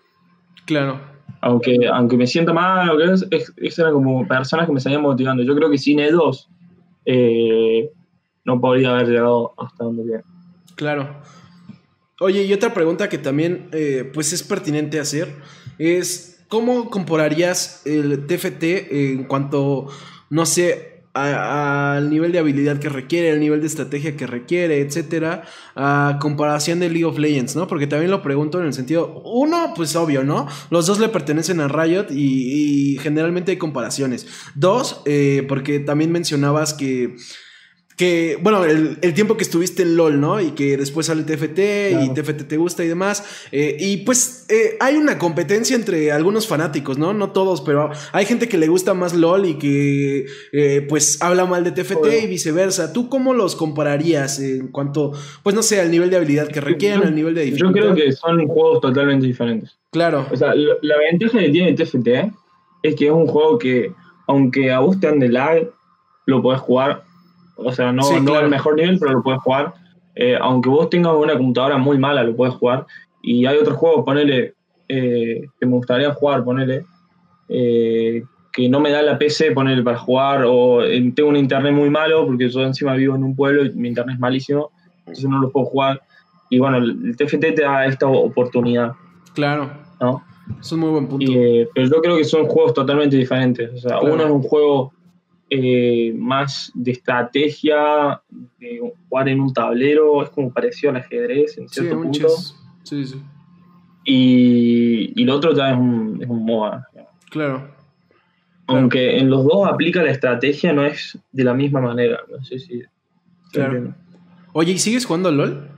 Claro 0.67 1.01
aunque, 1.41 1.87
aunque 1.93 2.17
me 2.17 2.27
sienta 2.27 2.53
mal, 2.53 3.01
es, 3.31 3.79
eran 3.79 3.93
como 3.93 4.27
personas 4.27 4.67
que 4.67 4.73
me 4.73 4.81
seguían 4.81 5.03
motivando. 5.03 5.43
Yo 5.43 5.55
creo 5.55 5.71
que 5.71 5.79
sin 5.79 6.01
ellos 6.01 6.49
eh, 7.05 7.91
no 8.45 8.61
podría 8.61 8.91
haber 8.91 9.09
llegado 9.09 9.53
hasta 9.57 9.85
donde 9.85 10.05
llegué. 10.05 10.23
Claro. 10.75 11.09
Oye, 12.20 12.44
y 12.44 12.52
otra 12.52 12.72
pregunta 12.72 13.09
que 13.09 13.18
también 13.18 13.68
eh, 13.72 14.11
pues 14.12 14.33
es 14.33 14.42
pertinente 14.42 14.98
hacer 14.98 15.35
es, 15.79 16.38
¿cómo 16.48 16.88
compararías 16.88 17.83
el 17.85 18.26
TFT 18.26 18.62
en 18.90 19.24
cuanto, 19.24 19.88
no 20.31 20.46
sé, 20.46 20.96
al 21.16 22.11
nivel 22.11 22.33
de 22.33 22.38
habilidad 22.38 22.79
que 22.79 22.90
requiere, 22.90 23.31
el 23.31 23.40
nivel 23.40 23.61
de 23.61 23.66
estrategia 23.66 24.16
que 24.16 24.26
requiere, 24.26 24.81
etcétera, 24.81 25.44
a 25.74 26.18
comparación 26.20 26.79
de 26.79 26.90
League 26.90 27.07
of 27.07 27.18
Legends, 27.18 27.57
¿no? 27.57 27.66
Porque 27.66 27.87
también 27.87 28.11
lo 28.11 28.22
pregunto 28.22 28.61
en 28.61 28.66
el 28.66 28.74
sentido, 28.74 29.22
uno, 29.24 29.72
pues 29.74 29.96
obvio, 29.96 30.24
¿no? 30.24 30.46
Los 30.68 30.87
dos 30.87 30.98
le 30.98 31.09
pertenecen 31.09 31.61
a 31.61 31.68
Riot 31.68 32.09
y, 32.11 32.98
generalmente 33.00 33.52
hay 33.52 33.59
comparaciones. 33.59 34.26
Dos, 34.55 35.02
eh, 35.07 35.44
porque 35.48 35.81
también 35.81 36.12
mencionabas 36.12 36.74
que 36.74 37.16
que, 37.97 38.39
bueno, 38.43 38.63
el, 38.65 38.99
tiempo 39.15 39.39
que 39.39 39.43
estuviste 39.43 39.83
en 39.83 39.97
LOL, 39.97 40.21
¿no? 40.21 40.39
Y 40.39 40.51
que 40.51 40.77
después 40.77 41.07
sale 41.07 41.23
TFT 41.23 42.03
y 42.05 42.13
TFT 42.13 42.47
te 42.47 42.59
gusta 42.59 42.85
y 42.85 42.89
demás. 42.89 43.47
Eh, 43.53 43.79
y 43.81 43.99
pues 43.99 44.45
eh, 44.51 44.77
hay 44.81 44.97
una 44.97 45.17
competencia 45.17 45.75
entre 45.75 46.13
algunos 46.13 46.47
fanáticos, 46.47 46.99
¿no? 46.99 47.15
No 47.15 47.31
todos, 47.31 47.63
pero 47.63 47.91
hay 48.13 48.27
gente 48.27 48.49
que 48.49 48.59
le 48.59 48.69
gusta 48.69 48.93
más 48.93 49.15
LOL 49.15 49.47
y 49.47 49.55
que 49.55 50.27
eh, 50.53 50.85
pues 50.87 51.23
habla 51.23 51.47
mal 51.47 51.65
de 51.65 51.73
TFT 51.73 52.25
y 52.25 52.27
viceversa. 52.27 52.93
¿Tú 52.93 53.09
cómo 53.09 53.33
los 53.33 53.57
compararías 53.57 54.41
en 54.41 54.69
cuanto, 54.69 55.13
pues 55.43 55.57
no 55.57 55.63
sé, 55.63 55.81
al 55.81 55.91
nivel 55.91 56.11
de 56.11 56.19
habilidad 56.19 56.49
que 56.49 56.61
requieren, 56.61 57.03
al 57.03 57.15
nivel 57.15 57.35
de 57.35 57.47
dificultad? 57.47 57.81
Yo 57.81 57.95
creo 57.95 57.95
que 57.95 58.13
son 58.13 58.47
juegos 58.47 58.83
totalmente 58.83 59.27
diferentes. 59.27 59.75
Claro. 59.91 60.27
O 60.31 60.37
sea, 60.37 60.55
la 60.55 60.99
ventaja 60.99 61.39
que 61.39 61.49
tiene 61.49 61.73
TFT 61.73 62.09
es 62.83 62.95
que 62.95 63.07
es 63.07 63.13
un 63.13 63.27
juego 63.27 63.59
que, 63.59 63.95
aunque 64.27 64.71
a 64.71 64.81
vos 64.81 65.01
te 65.01 65.09
ande 65.09 65.31
lag, 65.31 65.71
lo 66.27 66.43
podés 66.43 66.61
jugar 66.61 67.06
o 67.57 67.73
sea, 67.73 67.92
no, 67.92 68.21
no 68.21 68.35
al 68.35 68.49
mejor 68.49 68.77
nivel, 68.77 68.99
pero 68.99 69.12
lo 69.12 69.23
puedes 69.23 69.40
jugar. 69.40 69.75
Eh, 70.14 70.37
aunque 70.40 70.69
vos 70.69 70.88
tengas 70.88 71.14
una 71.14 71.37
computadora 71.37 71.77
muy 71.77 71.99
mala, 71.99 72.23
lo 72.23 72.37
puedes 72.37 72.55
jugar. 72.55 72.87
Y 73.23 73.47
hay 73.47 73.57
otros 73.57 73.77
juegos, 73.77 74.05
ponele, 74.05 74.55
eh, 74.88 75.42
que 75.59 75.66
me 75.66 75.73
gustaría 75.73 76.12
jugar, 76.12 76.45
ponele, 76.45 76.85
eh, 77.49 78.23
que 78.53 78.69
no 78.69 78.81
me 78.81 78.90
da 78.90 79.03
la 79.03 79.19
PC, 79.19 79.53
ponele, 79.53 79.83
para 79.83 79.99
jugar, 79.99 80.45
o 80.47 80.81
tengo 81.14 81.29
un 81.29 81.37
internet 81.37 81.73
muy 81.73 81.90
malo, 81.90 82.27
porque 82.27 82.49
yo 82.49 82.62
encima 82.62 82.95
vivo 82.95 83.14
en 83.14 83.25
un 83.25 83.37
pueblo 83.37 83.64
y 83.64 83.73
mi 83.73 83.88
internet 83.88 84.14
es 84.14 84.21
malísimo, 84.21 84.71
entonces 85.01 85.29
no 85.29 85.38
lo 85.38 85.51
puedo 85.51 85.66
jugar. 85.66 86.01
Y 86.49 86.59
bueno, 86.59 86.79
el 86.79 87.16
TFT 87.16 87.55
te 87.55 87.62
da 87.62 87.87
esta 87.87 88.07
oportunidad. 88.07 88.92
Claro. 89.35 89.71
¿no? 90.01 90.23
Es 90.61 90.71
un 90.73 90.81
muy 90.81 90.90
buen 90.90 91.09
punto. 91.09 91.31
pero 91.75 91.88
yo 91.88 92.01
creo 92.01 92.16
que 92.16 92.25
son 92.25 92.47
juegos 92.47 92.73
totalmente 92.73 93.16
diferentes. 93.16 93.71
O 93.75 93.79
sea, 93.88 94.01
uno 94.01 94.25
es 94.25 94.31
un 94.31 94.42
juego 94.42 94.92
eh, 95.49 96.13
más 96.17 96.73
de 96.75 96.93
estrategia, 96.93 98.21
de 98.59 98.81
jugar 99.09 99.29
en 99.29 99.41
un 99.41 99.53
tablero, 99.53 100.23
es 100.23 100.31
como 100.31 100.53
parecido 100.53 100.91
al 100.91 100.97
ajedrez 100.97 101.57
en 101.59 101.69
cierto 101.69 102.03
punto. 102.03 102.29
Sí, 102.83 103.05
sí. 103.05 103.23
Y, 104.05 105.21
y, 105.21 105.25
lo 105.25 105.37
otro 105.37 105.55
ya 105.55 105.71
es 105.71 105.77
un, 105.77 106.19
es 106.21 106.29
un 106.29 106.45
MOA. 106.45 106.87
Claro. 107.31 107.69
Aunque 108.69 109.19
en 109.19 109.31
los 109.31 109.45
dos 109.45 109.69
aplica 109.69 110.03
la 110.03 110.11
estrategia, 110.11 110.73
no 110.73 110.85
es 110.85 111.19
de 111.33 111.45
la 111.45 111.55
misma 111.55 111.81
manera. 111.81 112.21
No 112.31 112.43
sé 112.45 112.59
si. 112.59 112.83
Claro. 113.53 113.95
Oye, 114.53 114.73
¿y 114.73 114.79
sigues 114.79 115.05
jugando 115.05 115.29
al 115.29 115.37
LOL? 115.37 115.69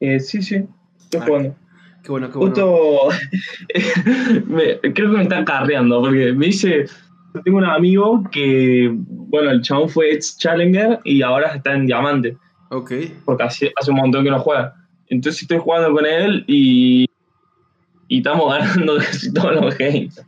Eh, 0.00 0.20
sí, 0.20 0.42
sí, 0.42 0.64
estoy 0.98 1.20
ah, 1.20 1.24
jugando. 1.26 1.56
Qué 2.02 2.10
bueno, 2.10 2.30
qué 2.30 2.38
bueno. 2.38 2.54
Justo, 2.54 3.08
creo 4.94 5.10
que 5.10 5.16
me 5.16 5.22
están 5.22 5.44
carreando 5.46 6.02
porque 6.02 6.32
me 6.32 6.46
dice, 6.46 6.86
tengo 7.42 7.58
un 7.58 7.64
amigo 7.64 8.22
que, 8.30 8.90
bueno, 8.92 9.50
el 9.50 9.62
chabón 9.62 9.88
fue 9.88 10.12
ex 10.12 10.38
Challenger 10.38 11.00
y 11.04 11.22
ahora 11.22 11.54
está 11.54 11.74
en 11.74 11.86
Diamante. 11.86 12.36
Ok. 12.70 12.92
Porque 13.24 13.42
hace, 13.42 13.72
hace 13.80 13.90
un 13.90 13.96
montón 13.96 14.24
que 14.24 14.30
no 14.30 14.38
juega. 14.38 14.74
Entonces 15.08 15.42
estoy 15.42 15.58
jugando 15.58 15.92
con 15.92 16.06
él 16.06 16.44
y, 16.46 17.06
y 18.08 18.18
estamos 18.18 18.52
ganando 18.52 18.96
casi 18.98 19.32
todos 19.32 19.54
los 19.54 19.76
games. 19.76 20.24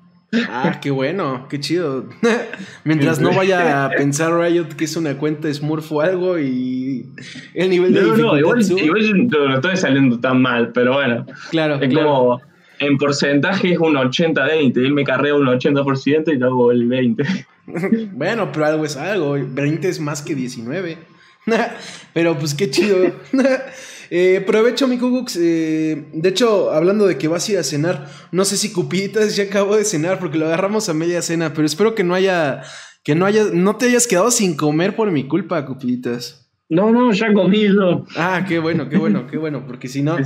Ah, 0.48 0.80
qué 0.82 0.90
bueno, 0.90 1.46
qué 1.48 1.60
chido. 1.60 2.06
Mientras 2.84 3.20
no 3.20 3.32
vaya 3.32 3.84
a 3.84 3.90
pensar 3.96 4.36
Riot 4.36 4.68
que 4.76 4.84
es 4.84 4.96
una 4.96 5.16
cuenta 5.16 5.52
Smurf 5.52 5.90
o 5.92 6.00
algo 6.00 6.38
y 6.38 7.06
el 7.54 7.70
nivel 7.70 7.94
de. 7.94 8.02
No, 8.02 8.16
no, 8.16 8.38
igual, 8.38 8.60
igual, 8.62 9.28
no 9.28 9.54
estoy 9.54 9.76
saliendo 9.76 10.18
tan 10.18 10.42
mal, 10.42 10.72
pero 10.72 10.94
bueno. 10.94 11.24
Claro. 11.50 11.80
Es 11.80 11.94
como 11.94 12.40
en 12.78 12.98
porcentaje 12.98 13.72
es 13.72 13.78
un 13.78 13.94
80-20. 13.94 14.76
Él 14.76 14.92
me 14.92 15.04
carrea 15.04 15.34
un 15.34 15.46
80% 15.46 16.38
y 16.38 16.42
hago 16.42 16.70
el 16.72 16.88
20%. 16.88 17.46
bueno, 18.12 18.50
pero 18.52 18.66
algo 18.66 18.84
es 18.84 18.96
algo. 18.96 19.32
20 19.32 19.88
es 19.88 20.00
más 20.00 20.22
que 20.22 20.34
19. 20.34 20.98
pero 22.14 22.38
pues 22.38 22.54
qué 22.54 22.70
chido. 22.70 23.12
eh, 24.10 24.42
provecho, 24.46 24.88
mi 24.88 24.98
Kugux. 24.98 25.36
Eh, 25.40 26.06
de 26.12 26.28
hecho, 26.28 26.72
hablando 26.72 27.06
de 27.06 27.18
que 27.18 27.28
vas 27.28 27.48
a 27.48 27.52
ir 27.52 27.58
a 27.58 27.62
cenar, 27.62 28.08
no 28.32 28.44
sé 28.44 28.56
si 28.56 28.72
Cupiditas 28.72 29.36
ya 29.36 29.44
acabó 29.44 29.76
de 29.76 29.84
cenar 29.84 30.18
porque 30.18 30.38
lo 30.38 30.46
agarramos 30.46 30.88
a 30.88 30.94
media 30.94 31.22
cena, 31.22 31.52
pero 31.52 31.66
espero 31.66 31.94
que 31.94 32.04
no 32.04 32.14
haya. 32.14 32.62
Que 33.02 33.14
no 33.14 33.26
haya. 33.26 33.44
No 33.52 33.76
te 33.76 33.86
hayas 33.86 34.06
quedado 34.06 34.30
sin 34.30 34.56
comer 34.56 34.96
por 34.96 35.10
mi 35.10 35.28
culpa, 35.28 35.64
Cupiditas. 35.64 36.45
No, 36.68 36.90
no, 36.90 37.12
ya 37.12 37.32
comido. 37.32 38.06
Ah, 38.16 38.44
qué 38.46 38.58
bueno, 38.58 38.88
qué 38.88 38.96
bueno, 38.96 39.28
qué 39.28 39.38
bueno, 39.38 39.64
porque 39.66 39.86
si 39.86 40.02
no, 40.02 40.16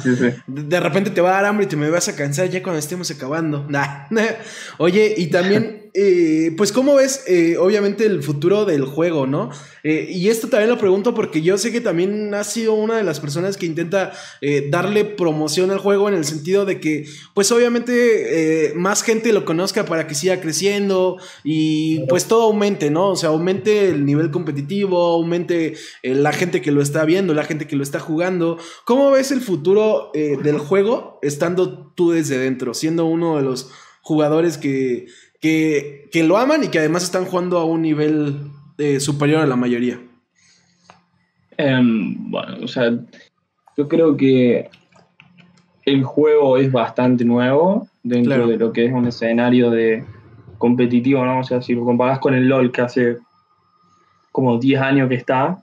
de 0.47 0.81
repente 0.81 1.11
te 1.11 1.21
va 1.21 1.31
a 1.31 1.35
dar 1.35 1.45
hambre 1.45 1.67
y 1.67 1.69
te 1.69 1.77
me 1.77 1.91
vas 1.91 2.09
a 2.09 2.17
cansar 2.17 2.49
ya 2.49 2.63
cuando 2.63 2.79
estemos 2.79 3.11
acabando. 3.11 3.67
Nah. 3.69 4.07
Oye, 4.79 5.15
y 5.19 5.27
también 5.27 5.80
eh, 5.95 6.55
pues 6.57 6.73
cómo 6.73 6.95
ves, 6.95 7.25
eh, 7.27 7.57
obviamente, 7.57 8.07
el 8.07 8.23
futuro 8.23 8.65
del 8.65 8.85
juego, 8.85 9.27
¿no? 9.27 9.51
Eh, 9.83 10.09
y 10.11 10.29
esto 10.29 10.49
también 10.49 10.71
lo 10.71 10.79
pregunto 10.79 11.15
porque 11.15 11.43
yo 11.43 11.59
sé 11.59 11.73
que 11.73 11.81
también 11.81 12.33
has 12.35 12.53
sido 12.53 12.75
una 12.75 12.97
de 12.97 13.03
las 13.03 13.19
personas 13.19 13.57
que 13.57 13.67
intenta 13.67 14.13
darle 14.69 15.05
promoción 15.05 15.71
al 15.71 15.79
juego 15.79 16.09
en 16.09 16.15
el 16.15 16.25
sentido 16.25 16.65
de 16.65 16.81
que, 16.81 17.07
pues 17.35 17.51
obviamente, 17.51 18.73
más 18.77 19.03
gente 19.03 19.33
lo 19.33 19.45
conozca 19.45 19.85
para 19.85 20.07
que 20.07 20.15
siga 20.15 20.41
creciendo 20.41 21.19
y 21.45 22.01
pues 22.09 22.27
todo 22.27 22.43
aumente, 22.43 22.91
¿no? 22.91 23.11
O 23.11 23.17
sea, 23.17 23.31
aumente 23.31 23.89
el 23.89 24.05
nivel 24.05 24.31
competitivo, 24.31 24.99
aumente 24.99 25.75
la 26.03 26.33
gente 26.33 26.61
que 26.61 26.73
lo 26.73 26.83
está 26.83 27.05
viendo, 27.05 27.35
la 27.35 27.45
gente 27.45 27.67
que 27.67 27.77
lo 27.77 27.83
está 27.83 28.01
jugando. 28.01 28.59
¿Cómo 28.85 29.11
ves 29.11 29.31
el 29.31 29.41
futuro 29.41 30.11
del 30.15 30.59
juego 30.59 31.19
estando 31.23 31.93
tú 31.95 32.13
desde 32.13 32.39
dentro, 32.39 32.75
siendo 32.75 33.07
uno 33.07 33.37
de 33.37 33.43
los 33.43 33.71
jugadores 34.03 34.59
que 34.59 35.07
que, 35.41 36.11
lo 36.25 36.37
aman 36.37 36.65
y 36.65 36.69
que 36.69 36.79
además 36.79 37.05
están 37.05 37.25
jugando 37.25 37.59
a 37.59 37.65
un 37.65 37.83
nivel 37.83 38.37
eh, 38.79 39.01
superior 39.01 39.43
a 39.43 39.47
la 39.47 39.57
mayoría. 39.57 39.99
Em, 41.57 42.31
bueno, 42.31 42.59
o 42.63 42.69
sea, 42.69 42.91
yo 43.77 43.89
creo 43.89 44.17
que 44.17 44.71
el 45.85 46.05
juego 46.05 46.57
es 46.57 46.71
bastante 46.71 47.25
nuevo 47.25 47.89
dentro 48.03 48.47
de 48.47 48.57
lo 48.57 48.73
que 48.73 48.87
es 48.87 48.93
un 48.93 49.07
escenario 49.07 49.71
de 49.71 50.05
competitivo, 50.59 51.25
¿no? 51.25 51.41
O 51.41 51.45
sea, 51.45 51.63
si 51.63 51.75
lo 51.75 51.85
comparas 51.85 52.19
con 52.19 52.35
el 52.35 52.49
LOL 52.49 52.71
que 52.71 52.83
hace 52.83 53.19
como 54.33 54.59
10 54.59 54.81
años 54.81 55.09
que 55.09 55.17
está, 55.17 55.59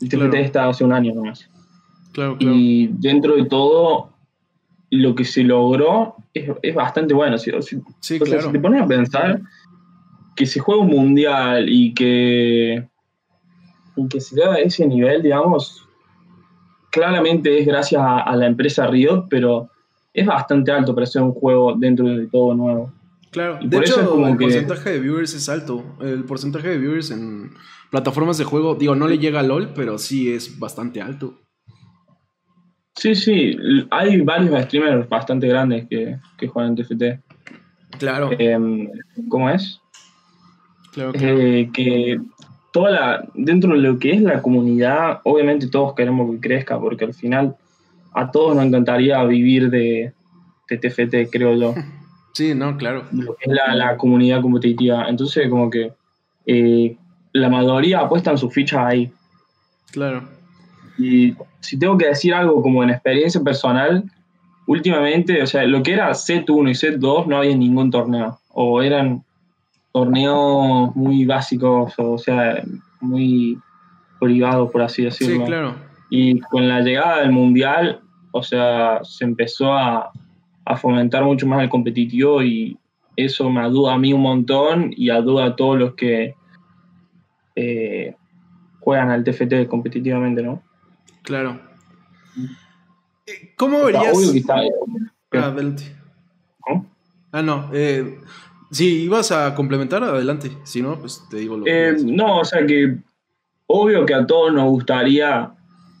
el 0.00 0.08
TFT 0.08 0.34
está 0.34 0.68
hace 0.68 0.84
un 0.84 0.92
año 0.92 1.14
nomás. 1.14 1.48
Claro, 2.12 2.36
claro. 2.36 2.56
Y 2.56 2.88
dentro 2.92 3.36
de 3.36 3.44
todo, 3.46 4.09
lo 4.90 5.14
que 5.14 5.24
se 5.24 5.42
logró 5.42 6.16
es, 6.34 6.74
bastante 6.74 7.14
bueno. 7.14 7.38
Si, 7.38 7.50
sí, 8.00 8.18
claro. 8.18 8.42
si 8.42 8.52
te 8.52 8.60
pones 8.60 8.82
a 8.82 8.86
pensar 8.86 9.40
que 10.36 10.46
se 10.46 10.60
juega 10.60 10.82
un 10.82 10.88
mundial 10.88 11.68
y 11.68 11.94
que, 11.94 12.88
que 14.08 14.20
se 14.20 14.40
da 14.40 14.58
ese 14.58 14.86
nivel, 14.86 15.22
digamos, 15.22 15.86
claramente 16.90 17.58
es 17.58 17.66
gracias 17.66 18.02
a, 18.04 18.34
la 18.36 18.46
empresa 18.46 18.86
Riot, 18.86 19.26
pero 19.28 19.70
es 20.12 20.26
bastante 20.26 20.72
alto 20.72 20.94
para 20.94 21.06
ser 21.06 21.22
un 21.22 21.32
juego 21.32 21.74
dentro 21.76 22.08
de 22.08 22.26
todo 22.26 22.54
nuevo. 22.54 22.92
Claro, 23.30 23.60
de 23.62 23.78
hecho, 23.78 24.26
el 24.26 24.36
porcentaje 24.36 24.90
de 24.90 24.98
viewers 24.98 25.34
es 25.34 25.48
alto. 25.48 25.84
El 26.00 26.24
porcentaje 26.24 26.68
de 26.68 26.78
viewers 26.78 27.12
en 27.12 27.52
plataformas 27.90 28.38
de 28.38 28.44
juego, 28.44 28.74
digo, 28.74 28.96
no 28.96 29.06
le 29.06 29.18
llega 29.18 29.38
a 29.38 29.44
LOL, 29.44 29.72
pero 29.72 29.98
sí 29.98 30.32
es 30.32 30.58
bastante 30.58 31.00
alto. 31.00 31.38
Sí, 32.94 33.14
sí, 33.14 33.56
hay 33.90 34.20
varios 34.20 34.62
streamers 34.64 35.08
bastante 35.08 35.48
grandes 35.48 35.86
que, 35.88 36.18
juegan 36.48 36.76
en 36.76 36.84
TFT. 36.84 37.98
Claro. 37.98 38.30
Em, 38.38 38.88
¿Cómo 39.28 39.48
es? 39.50 39.80
Claro, 40.92 41.12
eh, 41.14 41.70
que 41.72 42.20
toda 42.72 42.90
la, 42.90 43.28
dentro 43.34 43.72
de 43.72 43.78
lo 43.78 43.98
que 43.98 44.12
es 44.12 44.20
la 44.20 44.42
comunidad, 44.42 45.20
obviamente 45.24 45.68
todos 45.68 45.94
queremos 45.94 46.30
que 46.32 46.40
crezca, 46.40 46.78
porque 46.80 47.04
al 47.04 47.14
final 47.14 47.56
a 48.12 48.30
todos 48.30 48.56
nos 48.56 48.64
encantaría 48.64 49.22
vivir 49.24 49.70
de, 49.70 50.12
TFT, 50.68 51.30
creo 51.30 51.54
yo. 51.54 51.74
Sí, 52.32 52.54
no, 52.54 52.76
claro. 52.76 53.04
Lo 53.10 53.34
que 53.34 53.50
es 53.50 53.58
la, 53.74 53.96
comunidad 53.96 54.40
competitiva. 54.40 55.06
Entonces, 55.08 55.50
como 55.50 55.68
que 55.68 55.92
eh, 56.46 56.96
la 57.32 57.48
mayoría 57.48 57.98
apuestan 57.98 58.38
sus 58.38 58.54
fichas 58.54 58.78
ahí. 58.86 59.12
Claro. 59.90 60.22
Y 61.00 61.34
si 61.60 61.78
tengo 61.78 61.96
que 61.96 62.08
decir 62.08 62.34
algo 62.34 62.62
como 62.62 62.82
en 62.82 62.90
experiencia 62.90 63.40
personal, 63.40 64.04
últimamente, 64.66 65.42
o 65.42 65.46
sea, 65.46 65.64
lo 65.64 65.82
que 65.82 65.94
era 65.94 66.12
set 66.12 66.48
1 66.48 66.70
y 66.70 66.74
set 66.74 66.96
2 66.98 67.26
no 67.26 67.38
había 67.38 67.56
ningún 67.56 67.90
torneo. 67.90 68.38
O 68.50 68.82
eran 68.82 69.24
torneos 69.92 70.94
muy 70.94 71.24
básicos, 71.24 71.94
o 71.96 72.18
sea, 72.18 72.62
muy 73.00 73.58
privados, 74.20 74.70
por 74.70 74.82
así 74.82 75.04
decirlo. 75.04 75.40
Sí, 75.40 75.46
claro. 75.46 75.74
Y 76.10 76.38
con 76.40 76.68
la 76.68 76.80
llegada 76.82 77.20
del 77.20 77.32
mundial, 77.32 78.00
o 78.32 78.42
sea, 78.42 79.00
se 79.02 79.24
empezó 79.24 79.72
a, 79.72 80.12
fomentar 80.76 81.24
mucho 81.24 81.48
más 81.48 81.60
el 81.64 81.68
competitivo 81.68 82.44
y 82.44 82.78
eso 83.16 83.50
me 83.50 83.60
ayuda 83.60 83.94
a 83.94 83.98
mí 83.98 84.12
un 84.12 84.20
montón 84.20 84.92
y 84.96 85.10
ayuda 85.10 85.46
a 85.46 85.56
todos 85.56 85.76
los 85.76 85.94
que 85.94 86.36
eh, 87.56 88.14
juegan 88.78 89.10
al 89.10 89.24
TFT 89.24 89.66
competitivamente, 89.66 90.44
¿no? 90.44 90.62
Claro. 91.22 91.60
Eh, 93.26 93.52
¿Cómo 93.56 93.84
verías? 93.84 94.16
Ah, 94.48 95.38
adelante. 95.38 95.96
¿Cómo? 96.60 96.86
Ah, 97.32 97.42
no. 97.42 97.70
Eh, 97.72 98.18
si 98.70 99.02
ibas 99.02 99.32
a 99.32 99.54
complementar, 99.54 100.02
adelante. 100.02 100.50
Si 100.64 100.82
no, 100.82 100.98
pues 100.98 101.22
te 101.30 101.38
digo 101.38 101.56
lo 101.56 101.66
eh, 101.66 101.96
No, 102.04 102.40
o 102.40 102.44
sea 102.44 102.64
que 102.66 102.98
obvio 103.66 104.04
que 104.06 104.14
a 104.14 104.26
todos 104.26 104.52
nos 104.52 104.68
gustaría 104.70 105.52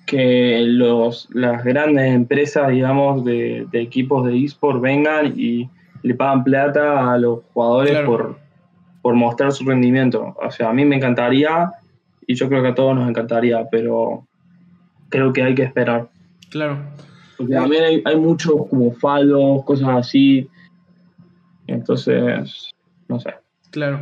que 0.06 0.60
los, 0.62 1.28
las 1.32 1.62
grandes 1.62 2.12
empresas, 2.12 2.68
digamos, 2.68 3.24
de, 3.24 3.66
equipos 3.72 4.26
de 4.26 4.44
eSport 4.44 4.80
vengan 4.80 5.34
y 5.38 5.68
le 6.02 6.14
pagan 6.14 6.42
plata 6.42 7.12
a 7.12 7.18
los 7.18 7.40
jugadores 7.52 8.04
por, 8.04 8.36
por 9.02 9.14
mostrar 9.14 9.52
su 9.52 9.64
rendimiento. 9.64 10.36
O 10.42 10.50
sea, 10.50 10.70
a 10.70 10.72
mí 10.72 10.84
me 10.84 10.96
encantaría 10.96 11.70
y 12.26 12.34
yo 12.34 12.48
creo 12.48 12.62
que 12.62 12.68
a 12.68 12.74
todos 12.74 12.96
nos 12.96 13.08
encantaría, 13.08 13.68
pero 13.70 14.26
creo 15.10 15.32
que 15.32 15.42
hay 15.42 15.54
que 15.54 15.64
esperar. 15.64 16.08
Claro. 16.50 16.78
Porque 17.36 17.54
también 17.54 17.84
hay, 17.84 18.02
hay 18.04 18.16
muchos 18.16 18.54
como 18.68 18.92
faldos, 18.92 19.64
cosas 19.64 19.88
así. 19.90 20.48
Entonces, 21.66 22.70
no 23.08 23.20
sé. 23.20 23.34
Claro. 23.70 24.00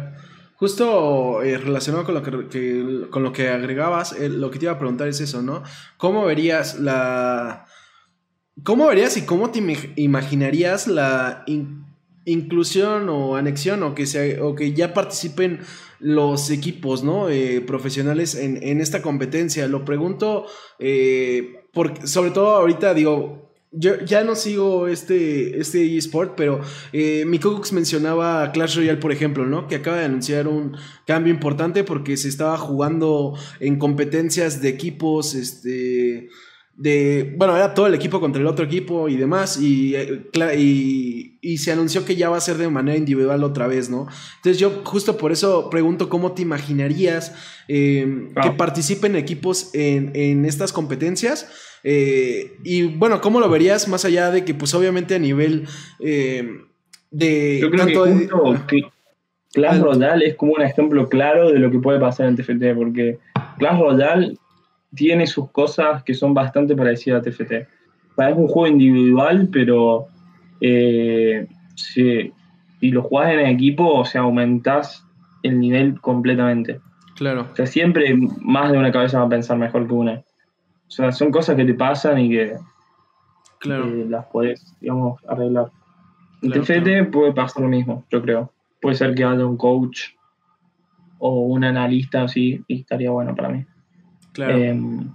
Justo 0.57 1.43
eh, 1.43 1.57
relacionado 1.57 2.05
con 2.05 2.15
lo 2.15 2.23
que, 2.23 3.07
con 3.11 3.23
lo 3.23 3.33
que 3.33 3.49
agregabas, 3.49 4.13
eh, 4.13 4.29
lo 4.29 4.51
que 4.51 4.59
te 4.59 4.65
iba 4.65 4.73
a 4.73 4.79
preguntar 4.79 5.07
es 5.07 5.21
eso, 5.21 5.41
¿no? 5.41 5.63
¿Cómo 5.97 6.25
verías 6.25 6.81
la... 6.81 7.67
¿Cómo 8.65 8.89
verías 8.89 9.17
y 9.17 9.25
cómo 9.25 9.51
te 9.51 9.61
imaginarías 9.95 10.89
la 10.89 11.45
inclusión 12.31 13.09
o 13.09 13.37
anexión 13.37 13.83
o 13.83 13.95
que, 13.95 14.07
sea, 14.07 14.45
o 14.45 14.55
que 14.55 14.73
ya 14.73 14.95
participen 14.95 15.61
los 16.01 16.51
equipos 16.51 17.03
¿no? 17.03 17.29
Eh, 17.29 17.61
profesionales 17.61 18.35
en, 18.35 18.63
en, 18.63 18.81
esta 18.81 19.03
competencia? 19.03 19.67
Lo 19.69 19.85
pregunto 19.85 20.47
porque, 21.73 22.07
sobre 22.07 22.31
todo 22.31 22.57
ahorita 22.57 22.95
digo, 22.95 23.49
yo 23.71 24.01
ya 24.01 24.25
no 24.25 24.35
sigo 24.35 24.89
este, 24.89 25.61
este 25.61 25.97
eSport, 25.97 26.35
pero 26.37 26.61
eh, 26.93 27.25
mi 27.27 27.39
mencionaba 27.73 28.51
Clash 28.53 28.77
Royale, 28.77 28.99
por 28.99 29.13
ejemplo, 29.13 29.47
¿no? 29.47 29.69
Que 29.69 29.77
acaba 29.77 29.99
de 29.99 30.07
anunciar 30.07 30.49
un 30.49 30.77
cambio 31.07 31.33
importante 31.33 31.85
porque 31.85 32.17
se 32.17 32.29
estaba 32.29 32.57
jugando 32.57 33.35
en 33.61 33.79
competencias 33.79 34.63
de 34.63 34.71
equipos, 34.71 35.35
este 35.35 36.31
de, 36.79 37.35
bueno, 37.37 37.57
era 37.57 37.75
todo 37.75 37.89
el 37.89 37.95
equipo 37.95 38.21
contra 38.21 38.41
el 38.41 38.47
otro 38.47 38.65
equipo 38.65 39.09
y 39.09 39.17
demás, 39.17 39.61
y, 39.61 39.97
y, 41.43 41.59
se 41.59 41.73
anunció 41.73 42.05
que 42.05 42.15
ya 42.15 42.31
va 42.31 42.37
a 42.37 42.41
ser 42.41 42.57
de 42.57 42.69
manera 42.69 42.97
individual 42.97 43.43
otra 43.43 43.67
vez, 43.67 43.91
¿no? 43.91 44.07
Entonces 44.37 44.61
yo 44.61 44.83
justo 44.85 45.17
por 45.17 45.33
eso 45.33 45.71
pregunto 45.71 46.09
cómo 46.09 46.33
te 46.33 46.43
imaginarías 46.43 47.35
em, 47.67 48.33
que 48.33 48.51
participen 48.53 49.17
equipos 49.17 49.75
en, 49.75 50.13
en 50.15 50.45
estas 50.45 50.73
competencias. 50.73 51.51
Eh, 51.83 52.57
y 52.63 52.83
bueno, 52.85 53.21
¿cómo 53.21 53.41
lo 53.41 53.51
verías 53.51 53.89
más 53.89 54.05
allá 54.05 54.31
de 54.31 54.45
que 54.45 54.55
pues 54.55 54.73
obviamente 54.73 55.17
a 55.17 55.19
nivel 55.19 55.67
em, 55.99 56.65
de... 57.11 57.59
Yo 57.61 57.71
creo 57.71 57.87
que, 58.69 58.83
Clash 59.53 59.81
Royale 59.81 60.27
es 60.27 60.37
como 60.37 60.53
un 60.53 60.63
ejemplo 60.63 61.09
claro 61.09 61.51
de 61.51 61.59
lo 61.59 61.73
que 61.73 61.81
puede 61.81 61.99
pasar 61.99 62.29
en 62.29 62.37
TFT, 62.37 62.77
porque 62.77 63.19
Clash 63.59 63.81
Royale 63.81 64.35
tiene 64.95 65.27
sus 65.27 65.51
cosas 65.51 66.03
que 66.03 66.15
son 66.15 66.35
bastante 66.35 66.75
parecidas 66.75 67.21
a 67.21 67.31
TFT. 67.31 67.53
Es 67.53 68.37
un 68.37 68.49
juego 68.49 68.67
individual, 68.67 69.49
pero 69.53 70.09
eh, 70.61 71.47
si, 71.75 72.33
lo 72.81 73.03
jugás 73.03 73.33
en 73.33 73.47
equipo, 73.47 73.93
o 73.93 74.05
sea, 74.05 74.23
aumentás 74.23 75.07
el 75.43 75.61
nivel 75.61 76.01
completamente. 76.01 76.81
Claro. 77.17 77.49
O 77.53 77.57
sea, 77.57 77.67
siempre 77.67 78.17
más 78.41 78.73
de 78.73 78.79
una 78.79 78.93
cabeza 78.93 79.21
va 79.21 79.27
a 79.27 79.29
pensar 79.29 79.59
mejor 79.59 79.87
que 79.87 79.95
una. 79.95 80.13
O 80.89 80.91
sea, 80.91 81.13
son 81.13 81.31
cosas 81.31 81.57
que 81.57 81.65
te 81.65 81.75
pasan 81.75 82.19
y 82.19 82.31
que, 82.31 82.57
claro. 83.59 83.87
las 84.09 84.27
puedes, 84.27 84.75
digamos, 84.81 85.21
arreglar. 85.29 85.71
En 86.43 86.53
TFT 86.53 87.13
puede 87.13 87.33
pasar 87.33 87.63
lo 87.63 87.69
mismo, 87.69 88.05
yo 88.11 88.23
creo. 88.23 88.53
Puede 88.81 88.97
ser 88.97 89.15
que 89.15 89.25
haya 89.25 89.45
un 89.45 89.57
coach 89.57 90.11
o 91.19 91.41
un 91.41 91.65
analista 91.65 92.23
así 92.23 92.65
y 92.69 92.81
estaría 92.81 93.11
bueno 93.11 93.35
para 93.35 93.49
mí. 93.49 93.65
Em, 94.47 95.11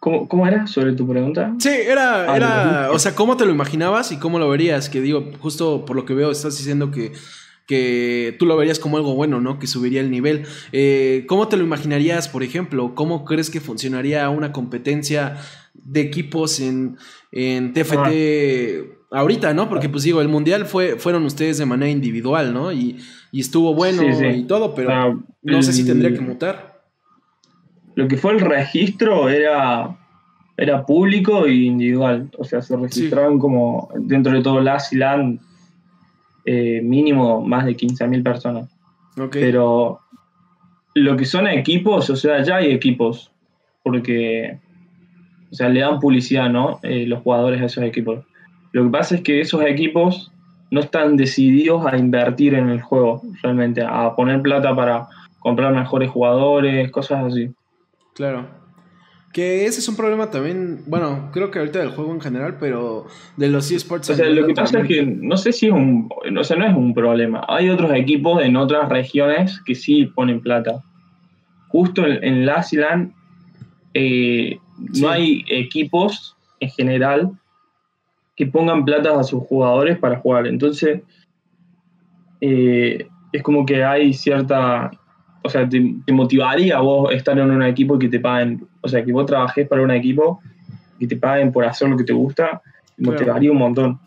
¿cómo, 0.00 0.46
era 0.46 0.66
sobre 0.66 0.92
tu 0.92 1.06
pregunta? 1.06 1.54
Sí, 1.58 1.68
era, 1.68 2.32
ah, 2.32 2.36
era, 2.36 2.90
o 2.92 2.98
sea, 2.98 3.14
¿cómo 3.14 3.36
te 3.36 3.44
lo 3.44 3.52
imaginabas 3.52 4.12
y 4.12 4.18
cómo 4.18 4.38
lo 4.38 4.48
verías? 4.48 4.88
Que 4.88 5.00
digo, 5.00 5.30
justo 5.38 5.84
por 5.84 5.96
lo 5.96 6.04
que 6.04 6.14
veo, 6.14 6.30
estás 6.30 6.56
diciendo 6.56 6.90
que, 6.90 7.12
que 7.66 8.34
tú 8.38 8.46
lo 8.46 8.56
verías 8.56 8.78
como 8.78 8.96
algo 8.96 9.14
bueno, 9.14 9.40
¿no? 9.40 9.58
Que 9.58 9.66
subiría 9.66 10.00
el 10.00 10.10
nivel. 10.10 10.44
Eh, 10.72 11.24
¿Cómo 11.28 11.48
te 11.48 11.56
lo 11.56 11.64
imaginarías, 11.64 12.28
por 12.28 12.42
ejemplo? 12.42 12.94
¿Cómo 12.94 13.24
crees 13.24 13.50
que 13.50 13.60
funcionaría 13.60 14.28
una 14.30 14.52
competencia 14.52 15.36
de 15.74 16.00
equipos 16.00 16.60
en, 16.60 16.96
en 17.30 17.72
TFT? 17.72 17.96
Ah. 17.96 18.96
Ahorita, 19.12 19.52
¿no? 19.54 19.68
Porque 19.68 19.88
pues 19.88 20.04
digo, 20.04 20.20
el 20.20 20.28
mundial 20.28 20.66
fue, 20.66 20.96
fueron 20.96 21.24
ustedes 21.24 21.58
de 21.58 21.66
manera 21.66 21.90
individual, 21.90 22.54
¿no? 22.54 22.72
Y, 22.72 22.96
estuvo 23.32 23.74
bueno 23.74 24.02
y 24.02 24.44
todo, 24.44 24.74
pero 24.74 25.22
no 25.42 25.62
sé 25.62 25.72
si 25.72 25.84
tendría 25.84 26.12
que 26.12 26.20
mutar 26.20 26.69
lo 28.00 28.08
que 28.08 28.16
fue 28.16 28.32
el 28.32 28.40
registro 28.40 29.28
era, 29.28 29.94
era 30.56 30.86
público 30.86 31.44
e 31.44 31.52
individual. 31.52 32.30
O 32.38 32.44
sea, 32.44 32.62
se 32.62 32.74
registraban 32.74 33.38
como 33.38 33.90
dentro 33.94 34.32
de 34.32 34.42
todo 34.42 34.62
la 34.62 34.78
eh, 36.46 36.80
mínimo 36.82 37.42
más 37.42 37.66
de 37.66 37.76
15.000 37.76 38.22
personas. 38.22 38.70
Pero 39.30 40.00
lo 40.94 41.14
que 41.14 41.26
son 41.26 41.46
equipos, 41.46 42.08
o 42.08 42.16
sea, 42.16 42.42
ya 42.42 42.56
hay 42.56 42.70
equipos. 42.70 43.32
Porque, 43.82 44.58
o 45.50 45.54
sea, 45.54 45.68
le 45.68 45.80
dan 45.80 46.00
publicidad, 46.00 46.48
¿no? 46.48 46.80
Eh, 46.82 47.04
los 47.06 47.22
jugadores 47.22 47.60
a 47.60 47.66
esos 47.66 47.84
equipos. 47.84 48.24
Lo 48.72 48.84
que 48.84 48.90
pasa 48.90 49.16
es 49.16 49.20
que 49.20 49.42
esos 49.42 49.62
equipos 49.66 50.32
no 50.70 50.80
están 50.80 51.18
decididos 51.18 51.84
a 51.84 51.98
invertir 51.98 52.54
en 52.54 52.70
el 52.70 52.80
juego, 52.80 53.20
realmente, 53.42 53.82
a 53.82 54.14
poner 54.16 54.40
plata 54.40 54.74
para 54.74 55.06
comprar 55.40 55.74
mejores 55.74 56.08
jugadores, 56.08 56.90
cosas 56.90 57.26
así. 57.26 57.50
Claro. 58.14 58.48
Que 59.32 59.66
ese 59.66 59.78
es 59.78 59.88
un 59.88 59.94
problema 59.94 60.28
también, 60.30 60.82
bueno, 60.86 61.30
creo 61.32 61.52
que 61.52 61.60
ahorita 61.60 61.78
del 61.78 61.90
juego 61.90 62.12
en 62.12 62.20
general, 62.20 62.56
pero 62.58 63.06
de 63.36 63.48
los 63.48 63.70
eSports. 63.70 64.10
O 64.10 64.14
sea, 64.14 64.28
lo 64.28 64.44
que 64.44 64.54
pasa 64.54 64.80
es 64.80 64.88
que 64.88 65.02
no 65.02 65.36
sé 65.36 65.52
si 65.52 65.66
es 65.66 65.72
un, 65.72 66.08
o 66.36 66.44
sea, 66.44 66.56
no 66.56 66.66
es 66.66 66.74
un 66.74 66.92
problema. 66.94 67.44
Hay 67.46 67.70
otros 67.70 67.92
equipos 67.94 68.42
en 68.42 68.56
otras 68.56 68.88
regiones 68.88 69.60
que 69.64 69.76
sí 69.76 70.06
ponen 70.06 70.40
plata. 70.40 70.82
Justo 71.68 72.04
en, 72.04 72.24
en 72.24 72.50
eh, 73.94 74.58
no 74.78 75.08
hay 75.08 75.44
equipos 75.48 76.36
en 76.58 76.70
general 76.70 77.30
que 78.34 78.46
pongan 78.46 78.84
plata 78.84 79.18
a 79.18 79.22
sus 79.22 79.44
jugadores 79.44 79.98
para 79.98 80.18
jugar. 80.18 80.48
Entonces, 80.48 81.02
eh, 82.40 83.06
es 83.32 83.42
como 83.42 83.64
que 83.66 83.84
hay 83.84 84.12
cierta 84.12 84.90
o 85.42 85.48
sea, 85.48 85.68
te, 85.68 86.12
motivaría 86.12 86.76
a 86.76 86.80
vos 86.80 87.12
estar 87.12 87.38
en 87.38 87.50
un 87.50 87.62
equipo 87.62 87.96
y 87.96 87.98
que 87.98 88.08
te 88.08 88.20
paguen, 88.20 88.66
o 88.80 88.88
sea, 88.88 89.04
que 89.04 89.12
vos 89.12 89.26
trabajes 89.26 89.66
para 89.66 89.82
un 89.82 89.90
equipo 89.90 90.40
y 90.98 91.06
te 91.06 91.16
paguen 91.16 91.52
por 91.52 91.64
hacer 91.64 91.88
lo 91.88 91.96
que 91.96 92.04
te 92.04 92.12
gusta, 92.12 92.62
te 92.96 93.02
motivaría 93.02 93.50
un 93.50 93.58
montón. 93.58 94.00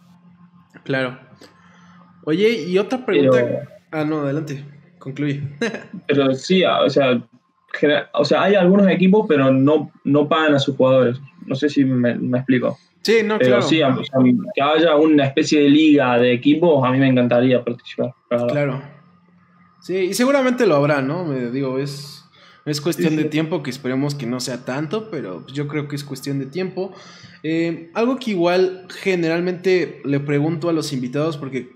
Claro. 0.83 1.17
Oye, 2.25 2.63
y 2.67 2.77
otra 2.77 3.05
pregunta. 3.05 3.67
ah, 3.91 4.05
no, 4.05 4.21
adelante, 4.21 4.63
concluye. 4.99 5.41
pero 6.07 6.33
sí, 6.33 6.63
o 6.63 6.89
sea, 6.89 7.21
o 8.13 8.25
sea, 8.25 8.43
hay 8.43 8.55
algunos 8.55 8.87
equipos, 8.87 9.25
pero 9.27 9.51
no, 9.51 9.91
no 10.03 10.27
pagan 10.27 10.55
a 10.55 10.59
sus 10.59 10.75
jugadores. 10.75 11.19
No 11.45 11.55
sé 11.55 11.69
si 11.69 11.83
me, 11.83 12.11
explico. 12.37 12.77
Sí, 13.01 13.17
no, 13.25 13.37
pero 13.37 13.61
sí, 13.61 13.81
que 14.55 14.61
haya 14.61 14.95
una 14.95 15.25
especie 15.25 15.61
de 15.61 15.69
liga 15.69 16.17
de 16.17 16.31
equipos, 16.31 16.85
a 16.85 16.91
mí 16.91 16.99
me 16.99 17.07
encantaría 17.07 17.63
participar. 17.63 18.13
Claro. 18.29 18.81
Sí, 19.83 19.97
y 19.97 20.13
seguramente 20.13 20.65
lo 20.65 20.75
habrá, 20.75 21.01
¿no? 21.01 21.25
Me 21.25 21.51
digo, 21.51 21.77
es, 21.77 22.23
es 22.65 22.79
cuestión 22.79 23.17
de 23.17 23.25
tiempo 23.25 23.61
que 23.61 23.69
esperemos 23.69 24.15
que 24.15 24.25
no 24.25 24.39
sea 24.39 24.63
tanto, 24.63 25.11
pero 25.11 25.45
yo 25.47 25.67
creo 25.67 25.89
que 25.89 25.97
es 25.97 26.05
cuestión 26.05 26.39
de 26.39 26.45
tiempo. 26.45 26.93
Eh, 27.43 27.91
algo 27.93 28.17
que 28.17 28.31
igual 28.31 28.87
generalmente 28.89 30.01
le 30.05 30.21
pregunto 30.21 30.69
a 30.69 30.73
los 30.73 30.93
invitados, 30.93 31.35
porque 31.35 31.69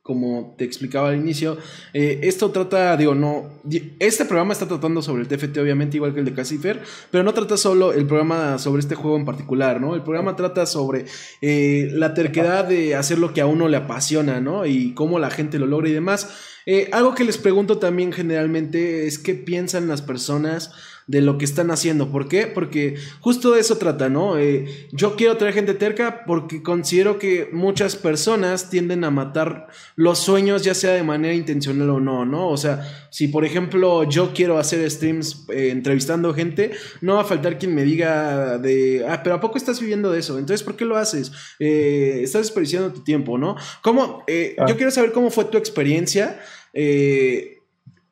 como 0.00 0.54
te 0.56 0.64
explicaba 0.64 1.10
al 1.10 1.16
inicio, 1.16 1.58
eh, 1.92 2.20
esto 2.22 2.50
trata, 2.50 2.96
digo, 2.96 3.14
no, 3.14 3.60
este 3.98 4.24
programa 4.24 4.54
está 4.54 4.66
tratando 4.66 5.02
sobre 5.02 5.22
el 5.22 5.28
TFT, 5.28 5.58
obviamente, 5.58 5.98
igual 5.98 6.14
que 6.14 6.20
el 6.20 6.24
de 6.24 6.32
Casifer, 6.32 6.80
pero 7.10 7.22
no 7.24 7.34
trata 7.34 7.58
solo 7.58 7.92
el 7.92 8.06
programa 8.06 8.56
sobre 8.56 8.80
este 8.80 8.94
juego 8.94 9.18
en 9.18 9.26
particular, 9.26 9.82
¿no? 9.82 9.94
El 9.94 10.02
programa 10.02 10.34
trata 10.34 10.64
sobre 10.64 11.04
eh, 11.42 11.90
la 11.92 12.14
terquedad 12.14 12.64
de 12.64 12.94
hacer 12.94 13.18
lo 13.18 13.34
que 13.34 13.42
a 13.42 13.46
uno 13.46 13.68
le 13.68 13.76
apasiona, 13.76 14.40
¿no? 14.40 14.64
Y 14.64 14.94
cómo 14.94 15.18
la 15.18 15.30
gente 15.30 15.58
lo 15.58 15.66
logra 15.66 15.90
y 15.90 15.92
demás. 15.92 16.49
Eh, 16.66 16.90
algo 16.92 17.14
que 17.14 17.24
les 17.24 17.38
pregunto 17.38 17.78
también 17.78 18.12
generalmente 18.12 19.06
es 19.06 19.18
qué 19.18 19.34
piensan 19.34 19.88
las 19.88 20.02
personas 20.02 20.72
de 21.06 21.20
lo 21.20 21.38
que 21.38 21.44
están 21.44 21.70
haciendo. 21.70 22.10
¿Por 22.10 22.28
qué? 22.28 22.46
Porque 22.46 22.96
justo 23.20 23.52
de 23.52 23.60
eso 23.60 23.78
trata, 23.78 24.08
¿no? 24.08 24.38
Eh, 24.38 24.88
yo 24.92 25.16
quiero 25.16 25.36
traer 25.36 25.54
gente 25.54 25.74
terca 25.74 26.24
porque 26.26 26.62
considero 26.62 27.18
que 27.18 27.48
muchas 27.52 27.96
personas 27.96 28.70
tienden 28.70 29.04
a 29.04 29.10
matar 29.10 29.68
los 29.96 30.18
sueños, 30.18 30.62
ya 30.62 30.74
sea 30.74 30.92
de 30.92 31.02
manera 31.02 31.34
intencional 31.34 31.90
o 31.90 32.00
no, 32.00 32.24
¿no? 32.24 32.48
O 32.48 32.56
sea, 32.56 33.08
si 33.10 33.28
por 33.28 33.44
ejemplo 33.44 34.04
yo 34.04 34.32
quiero 34.34 34.58
hacer 34.58 34.88
streams 34.90 35.46
eh, 35.50 35.70
entrevistando 35.70 36.32
gente, 36.34 36.72
no 37.00 37.14
va 37.14 37.22
a 37.22 37.24
faltar 37.24 37.58
quien 37.58 37.74
me 37.74 37.84
diga 37.84 38.58
de, 38.58 39.04
ah, 39.08 39.22
pero 39.22 39.36
¿a 39.36 39.40
poco 39.40 39.58
estás 39.58 39.80
viviendo 39.80 40.12
de 40.12 40.20
eso? 40.20 40.38
Entonces, 40.38 40.62
¿por 40.64 40.76
qué 40.76 40.84
lo 40.84 40.96
haces? 40.96 41.32
estás 41.58 42.42
desperdiciando 42.42 42.92
tu 42.92 43.02
tiempo, 43.02 43.38
¿no? 43.38 43.56
¿Cómo? 43.82 44.24
Ah. 44.28 44.66
Yo 44.68 44.76
quiero 44.76 44.90
saber 44.90 45.12
cómo 45.12 45.30
fue 45.30 45.44
tu 45.44 45.58
experiencia 45.58 46.40
eh, 46.72 47.59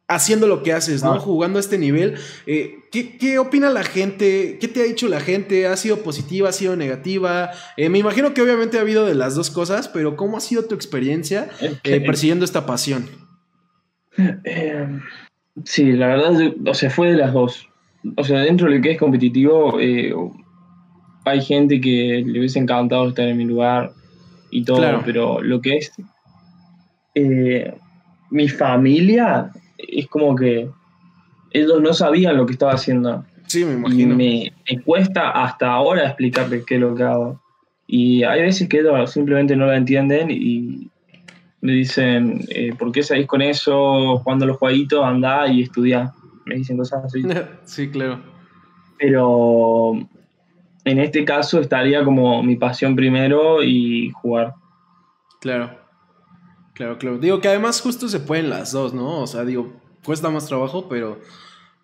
haciendo 0.08 0.46
lo 0.46 0.62
que 0.62 0.72
haces, 0.72 1.04
¿no? 1.04 1.12
Ah. 1.14 1.18
Jugando 1.20 1.58
a 1.58 1.60
este 1.60 1.76
nivel. 1.78 2.16
Eh, 2.46 2.78
¿qué, 2.90 3.18
qué 3.18 3.38
opina 3.38 3.68
la 3.68 3.84
gente? 3.84 4.56
¿Qué 4.58 4.66
te 4.66 4.80
ha 4.80 4.84
dicho 4.84 5.06
la 5.06 5.20
gente? 5.20 5.66
¿Ha 5.66 5.76
sido 5.76 5.98
positiva? 5.98 6.48
¿Ha 6.48 6.52
sido 6.52 6.74
negativa? 6.76 7.50
Eh, 7.76 7.90
me 7.90 7.98
imagino 7.98 8.32
que 8.32 8.40
obviamente 8.40 8.78
ha 8.78 8.80
habido 8.80 9.04
de 9.04 9.14
las 9.14 9.34
dos 9.34 9.50
cosas, 9.50 9.86
pero 9.88 10.16
¿cómo 10.16 10.38
ha 10.38 10.40
sido 10.40 10.64
tu 10.64 10.74
experiencia 10.74 11.50
eh, 11.84 12.00
persiguiendo 12.00 12.44
esta 12.46 12.64
pasión? 12.64 13.06
Sí, 15.64 15.92
la 15.92 16.08
verdad, 16.08 16.54
o 16.66 16.74
sea, 16.74 16.90
fue 16.90 17.10
de 17.10 17.18
las 17.18 17.32
dos. 17.32 17.68
O 18.16 18.24
sea, 18.24 18.40
dentro 18.40 18.68
de 18.68 18.76
lo 18.76 18.82
que 18.82 18.92
es 18.92 18.98
competitivo, 18.98 19.76
hay 21.24 21.42
gente 21.42 21.80
que 21.80 22.24
le 22.26 22.38
hubiese 22.38 22.58
encantado 22.58 23.08
estar 23.08 23.28
en 23.28 23.36
mi 23.36 23.44
lugar 23.44 23.92
y 24.50 24.64
todo, 24.64 24.78
Claro. 24.78 25.02
pero 25.04 25.42
lo 25.42 25.60
que 25.60 25.76
es 25.76 25.92
mi 28.30 28.48
familia 28.48 29.50
es 29.78 30.06
como 30.08 30.34
que 30.34 30.68
ellos 31.52 31.80
no 31.80 31.94
sabían 31.94 32.36
lo 32.36 32.44
que 32.46 32.52
estaba 32.52 32.72
haciendo. 32.72 33.24
Sí, 33.46 33.64
me 33.64 33.72
Y 33.72 33.74
imagino. 33.76 34.14
me, 34.16 34.52
me 34.70 34.82
cuesta 34.82 35.30
hasta 35.30 35.72
ahora 35.72 36.04
explicarles 36.06 36.64
qué 36.66 36.74
es 36.74 36.80
lo 36.80 36.94
que 36.94 37.02
hago. 37.04 37.40
Y 37.86 38.22
hay 38.24 38.42
veces 38.42 38.68
que 38.68 38.80
ellos 38.80 39.10
simplemente 39.10 39.56
no 39.56 39.64
lo 39.66 39.72
entienden 39.72 40.30
y 40.30 40.90
me 41.62 41.72
dicen, 41.72 42.40
eh, 42.50 42.74
¿por 42.78 42.92
qué 42.92 43.02
salís 43.02 43.26
con 43.26 43.40
eso? 43.40 44.18
Jugando 44.18 44.44
los 44.46 44.58
jueguitos, 44.58 45.02
andá 45.02 45.48
y 45.48 45.62
estudiá. 45.62 46.12
Me 46.44 46.56
dicen 46.56 46.76
cosas 46.76 47.04
así. 47.06 47.22
sí, 47.64 47.88
claro. 47.90 48.20
Pero 48.98 49.92
en 50.84 50.98
este 50.98 51.24
caso 51.24 51.60
estaría 51.60 52.04
como 52.04 52.42
mi 52.42 52.56
pasión 52.56 52.94
primero 52.94 53.62
y 53.62 54.10
jugar. 54.10 54.54
Claro. 55.40 55.70
Claro, 56.78 56.96
claro. 56.96 57.18
Digo 57.18 57.40
que 57.40 57.48
además 57.48 57.80
justo 57.80 58.08
se 58.08 58.20
pueden 58.20 58.48
las 58.50 58.70
dos, 58.70 58.94
¿no? 58.94 59.20
O 59.20 59.26
sea, 59.26 59.44
digo, 59.44 59.72
cuesta 60.04 60.30
más 60.30 60.46
trabajo, 60.46 60.88
pero, 60.88 61.20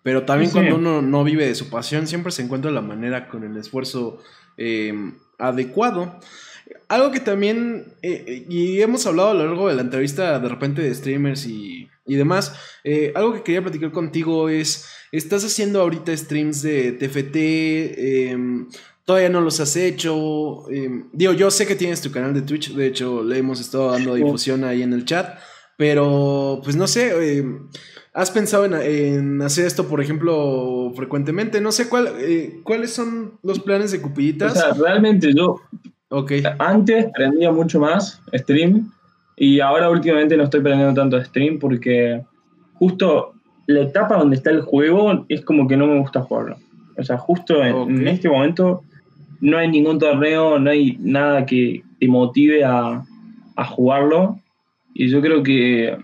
pero 0.03 0.23
también 0.23 0.49
Sí. 0.51 0.53
cuando 0.57 0.75
uno 0.77 1.01
no 1.01 1.25
vive 1.25 1.45
de 1.45 1.53
su 1.53 1.69
pasión, 1.69 2.07
siempre 2.07 2.31
se 2.31 2.43
encuentra 2.43 2.71
la 2.71 2.79
manera 2.79 3.27
con 3.27 3.43
el 3.43 3.57
esfuerzo 3.57 4.21
eh, 4.57 4.93
adecuado. 5.37 6.17
Algo 6.87 7.11
que 7.11 7.19
también, 7.19 7.93
eh, 8.01 8.23
eh, 8.25 8.45
y 8.47 8.79
hemos 8.79 9.05
hablado 9.05 9.31
a 9.31 9.33
lo 9.33 9.45
largo 9.45 9.67
de 9.67 9.75
la 9.75 9.81
entrevista 9.81 10.39
de 10.39 10.47
repente 10.47 10.81
de 10.81 10.95
streamers 10.95 11.45
y, 11.45 11.89
y 12.05 12.15
demás, 12.15 12.55
eh, 12.85 13.11
algo 13.15 13.33
que 13.33 13.43
quería 13.43 13.61
platicar 13.61 13.91
contigo 13.91 14.47
es, 14.47 14.87
estás 15.11 15.43
haciendo 15.43 15.81
ahorita 15.81 16.15
streams 16.15 16.61
de 16.61 16.93
TFT, 16.93 18.29
em, 18.31 18.69
todavía 19.05 19.29
no 19.29 19.41
los 19.41 19.59
has 19.59 19.75
hecho, 19.75 20.69
em, 20.69 21.05
digo, 21.13 21.33
yo 21.33 21.51
sé 21.51 21.65
que 21.67 21.75
tienes 21.75 22.01
tu 22.01 22.11
canal 22.11 22.33
de 22.33 22.41
Twitch, 22.41 22.73
de 22.73 22.87
hecho 22.87 23.23
le 23.23 23.37
hemos 23.37 23.61
estado 23.61 23.91
dando 23.91 24.15
difusión 24.15 24.63
ahí 24.63 24.81
en 24.81 24.93
el 24.93 25.05
chat, 25.05 25.37
pero 25.77 26.59
pues 26.63 26.75
no 26.75 26.87
sé, 26.87 27.37
em, 27.37 27.67
¿has 28.13 28.31
pensado 28.31 28.65
en, 28.65 28.73
en 28.73 29.41
hacer 29.41 29.65
esto, 29.67 29.87
por 29.87 30.01
ejemplo, 30.01 30.91
frecuentemente? 30.95 31.61
No 31.61 31.71
sé 31.71 31.87
cuál, 31.87 32.09
eh, 32.19 32.61
cuáles 32.63 32.93
son 32.93 33.39
los 33.43 33.59
planes 33.59 33.91
de 33.91 33.99
O 33.99 34.01
Cupiditas. 34.01 34.53
sea, 34.53 34.73
realmente 34.73 35.33
yo 35.35 35.61
ok, 36.09 36.31
antes 36.59 37.05
prendía 37.13 37.51
mucho 37.51 37.79
más 37.79 38.21
stream 38.33 38.91
y 39.35 39.59
ahora 39.59 39.89
últimamente 39.89 40.37
no 40.37 40.43
estoy 40.43 40.61
prendiendo 40.61 40.99
tanto 40.99 41.23
stream 41.23 41.59
porque 41.59 42.23
justo 42.73 43.33
la 43.67 43.81
etapa 43.81 44.17
donde 44.17 44.35
está 44.37 44.49
el 44.49 44.61
juego 44.61 45.25
es 45.29 45.41
como 45.41 45.67
que 45.67 45.77
no 45.77 45.87
me 45.87 45.99
gusta 45.99 46.21
jugarlo. 46.21 46.57
O 46.97 47.03
sea, 47.03 47.17
justo 47.17 47.61
en 47.63 48.07
este 48.07 48.29
momento 48.29 48.83
no 49.49 49.57
hay 49.57 49.67
ningún 49.69 49.99
torneo, 49.99 50.57
no 50.59 50.69
hay 50.71 50.97
nada 50.99 51.45
que 51.45 51.83
te 51.99 52.07
motive 52.07 52.63
a, 52.63 53.03
a 53.55 53.65
jugarlo 53.65 54.39
y 54.93 55.07
yo 55.09 55.21
creo 55.21 55.43
que 55.43 55.95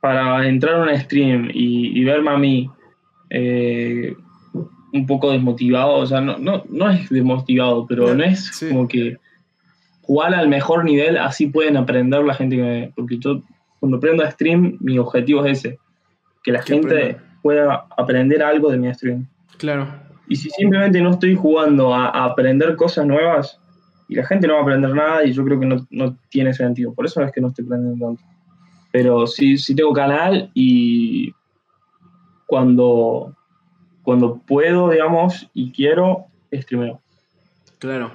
para 0.00 0.46
entrar 0.48 0.74
a 0.76 0.82
un 0.92 0.98
stream 1.00 1.50
y, 1.52 1.98
y 1.98 2.04
verme 2.04 2.30
a 2.30 2.38
mí 2.38 2.70
eh, 3.30 4.14
un 4.92 5.06
poco 5.06 5.30
desmotivado, 5.30 5.94
o 5.96 6.06
sea, 6.06 6.20
no, 6.20 6.36
no, 6.38 6.64
no 6.68 6.90
es 6.90 7.08
desmotivado, 7.10 7.86
pero 7.86 8.08
No, 8.08 8.14
no 8.16 8.24
es 8.24 8.46
sí. 8.46 8.68
como 8.68 8.88
que 8.88 9.16
jugar 10.02 10.34
al 10.34 10.48
mejor 10.48 10.84
nivel, 10.84 11.16
así 11.16 11.46
pueden 11.46 11.76
aprender 11.76 12.24
la 12.24 12.34
gente 12.34 12.56
que 12.56 12.62
me 12.62 12.70
ve. 12.80 12.92
Porque 12.96 13.18
yo, 13.18 13.42
cuando 13.78 14.00
prendo 14.00 14.24
a 14.24 14.30
stream, 14.30 14.76
mi 14.80 14.98
objetivo 14.98 15.44
es 15.46 15.58
ese, 15.64 15.78
que 16.42 16.50
la 16.52 16.60
Que 16.60 16.72
gente 16.74 17.16
pueda 17.42 17.86
aprender 17.96 18.42
algo 18.42 18.70
de 18.70 18.78
mi 18.78 18.92
stream. 18.92 19.26
claro. 19.58 19.86
Y 20.30 20.36
si 20.36 20.48
simplemente 20.48 21.00
no 21.00 21.10
estoy 21.10 21.34
jugando 21.34 21.92
a, 21.92 22.06
aprender 22.24 22.76
cosas 22.76 23.04
nuevas, 23.04 23.60
y 24.08 24.14
la 24.14 24.24
gente 24.24 24.46
no 24.46 24.54
va 24.54 24.60
a 24.60 24.62
aprender 24.62 24.94
nada, 24.94 25.24
y 25.24 25.32
yo 25.32 25.44
creo 25.44 25.58
que 25.58 25.66
no, 25.66 25.84
no 25.90 26.16
tiene 26.30 26.54
sentido. 26.54 26.94
Por 26.94 27.04
eso 27.04 27.20
es 27.20 27.32
que 27.32 27.40
no 27.40 27.48
estoy 27.48 27.64
aprendiendo 27.64 28.06
tanto. 28.06 28.22
Pero 28.92 29.26
sí, 29.26 29.58
sí 29.58 29.74
tengo 29.74 29.92
canal 29.92 30.52
y 30.54 31.34
cuando, 32.46 33.36
cuando 34.02 34.40
puedo, 34.46 34.90
digamos, 34.90 35.50
y 35.52 35.72
quiero, 35.72 36.26
streameo. 36.52 37.00
Claro. 37.80 38.12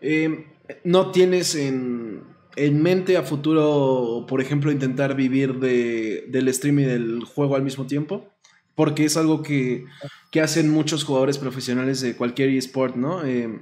Eh, 0.00 0.46
¿No 0.84 1.10
tienes 1.10 1.54
en, 1.54 2.22
en 2.56 2.82
mente 2.82 3.18
a 3.18 3.24
futuro, 3.24 4.24
por 4.26 4.40
ejemplo, 4.40 4.72
intentar 4.72 5.14
vivir 5.14 5.58
de, 5.58 6.24
del 6.28 6.52
stream 6.54 6.78
y 6.78 6.84
del 6.84 7.24
juego 7.24 7.56
al 7.56 7.62
mismo 7.62 7.86
tiempo? 7.86 8.32
Porque 8.74 9.04
es 9.04 9.16
algo 9.16 9.42
que, 9.42 9.84
que 10.30 10.40
hacen 10.40 10.70
muchos 10.70 11.04
jugadores 11.04 11.38
profesionales 11.38 12.00
de 12.00 12.14
cualquier 12.16 12.48
eSport, 12.50 12.96
¿no? 12.96 13.24
Eh, 13.24 13.60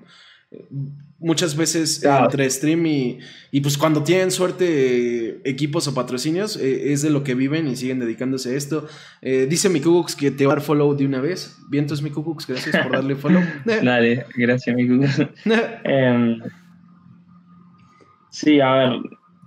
muchas 1.21 1.55
veces 1.57 2.01
Claro. 2.01 2.25
entre 2.25 2.49
stream 2.51 2.85
y, 2.87 3.19
y 3.53 3.61
pues 3.61 3.77
cuando 3.79 4.03
tienen 4.03 4.31
suerte 4.31 4.65
eh, 5.29 5.41
equipos 5.45 5.87
o 5.87 5.95
patrocinios 5.95 6.57
eh, 6.57 6.93
es 6.93 7.03
de 7.03 7.11
lo 7.11 7.23
que 7.23 7.35
viven 7.35 7.69
y 7.69 7.77
siguen 7.77 8.01
dedicándose 8.01 8.55
a 8.55 8.57
esto. 8.57 8.87
Eh, 9.23 9.47
dice 9.49 9.69
mi 9.69 9.81
Kukux 9.81 10.17
que 10.17 10.31
te 10.31 10.47
va 10.47 10.53
a 10.53 10.57
dar 10.57 10.65
follow 10.65 10.95
de 10.97 11.07
una 11.07 11.21
vez. 11.21 11.57
Vientos 11.69 12.03
mi 12.03 12.11
Kukux, 12.11 12.47
gracias 12.47 12.77
por 12.83 12.93
darle 12.93 13.15
follow. 13.17 13.43
Dale, 13.65 14.27
gracias, 14.37 14.75
Miku. 14.75 15.05
Em, 15.85 16.41
sí, 18.31 18.61
a 18.61 18.73
ver, 18.73 18.93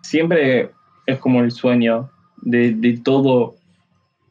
siempre 0.04 0.72
es 1.06 1.20
como 1.20 1.42
el 1.42 1.52
sueño 1.52 2.12
de, 2.42 2.72
de 2.74 2.98
todo, 3.00 3.56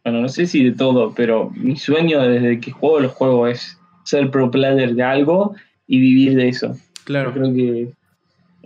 bueno, 0.04 0.20
no 0.20 0.28
sé 0.28 0.46
si 0.46 0.64
de 0.64 0.72
todo, 0.72 1.12
pero 1.14 1.50
mi 1.54 1.76
sueño 1.76 2.20
desde 2.22 2.60
que 2.60 2.70
juego 2.72 3.00
los 3.00 3.12
juegos 3.12 3.50
es 3.50 3.78
ser 4.04 4.30
pro 4.30 4.50
player 4.50 4.94
de 4.94 5.02
algo 5.02 5.54
y 5.86 6.00
vivir 6.00 6.34
de 6.36 6.48
eso. 6.48 6.68
Yo 6.74 7.04
claro, 7.04 7.32
creo 7.32 7.52
que 7.52 7.92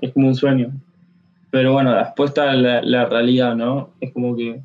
es 0.01 0.13
como 0.13 0.29
un 0.29 0.35
sueño. 0.35 0.71
Pero 1.51 1.73
bueno, 1.73 1.95
después 1.95 2.31
está 2.31 2.53
la, 2.55 2.83
la 2.83 3.07
realidad, 3.07 3.55
¿no? 3.55 3.91
Es 4.01 4.13
como 4.13 4.37
que 4.37 4.61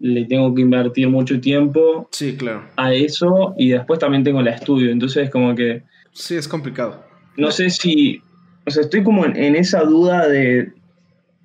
le 0.00 0.24
tengo 0.24 0.52
que 0.54 0.62
invertir 0.62 1.08
mucho 1.08 1.40
tiempo 1.40 2.08
sí, 2.10 2.36
claro. 2.36 2.64
a 2.76 2.92
eso 2.92 3.54
y 3.56 3.70
después 3.70 4.00
también 4.00 4.24
tengo 4.24 4.40
el 4.40 4.48
estudio, 4.48 4.90
entonces 4.90 5.30
como 5.30 5.54
que 5.54 5.82
Sí, 6.12 6.34
es 6.34 6.48
complicado. 6.48 7.04
no 7.36 7.50
sé 7.52 7.70
si, 7.70 8.20
o 8.66 8.70
sea, 8.70 8.82
estoy 8.82 9.04
como 9.04 9.24
en, 9.24 9.36
en 9.36 9.54
esa 9.54 9.82
duda 9.84 10.26
de, 10.28 10.72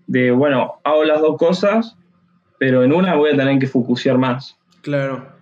de, 0.07 0.31
bueno, 0.31 0.73
hago 0.83 1.03
las 1.03 1.21
dos 1.21 1.37
cosas, 1.37 1.95
pero 2.57 2.83
en 2.83 2.93
una 2.93 3.15
voy 3.15 3.31
a 3.31 3.35
tener 3.35 3.59
que 3.59 3.67
focusear 3.67 4.17
más. 4.17 4.57
Claro. 4.81 5.35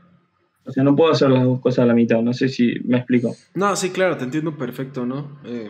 O 0.65 0.71
sea, 0.71 0.83
no 0.83 0.95
puedo 0.95 1.11
hacer 1.11 1.29
las 1.29 1.43
dos 1.43 1.59
cosas 1.59 1.83
a 1.83 1.85
la 1.85 1.93
mitad, 1.93 2.21
no 2.21 2.33
sé 2.33 2.49
si 2.49 2.79
me 2.85 2.97
explico. 2.97 3.35
No, 3.53 3.75
sí, 3.75 3.91
claro, 3.91 4.17
te 4.17 4.23
entiendo 4.23 4.57
perfecto, 4.57 5.05
¿no? 5.05 5.39
Eh, 5.45 5.69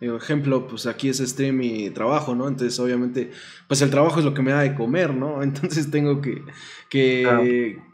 ejemplo, 0.00 0.66
pues 0.66 0.86
aquí 0.86 1.08
es 1.08 1.18
stream 1.18 1.62
y 1.62 1.90
trabajo, 1.90 2.34
¿no? 2.34 2.46
Entonces, 2.48 2.78
obviamente, 2.80 3.30
pues 3.68 3.80
el 3.80 3.90
trabajo 3.90 4.18
es 4.18 4.24
lo 4.24 4.34
que 4.34 4.42
me 4.42 4.50
da 4.52 4.60
de 4.60 4.74
comer, 4.74 5.14
¿no? 5.14 5.42
Entonces 5.42 5.90
tengo 5.90 6.20
que, 6.20 6.42
que, 6.90 7.22
Claro. 7.22 7.42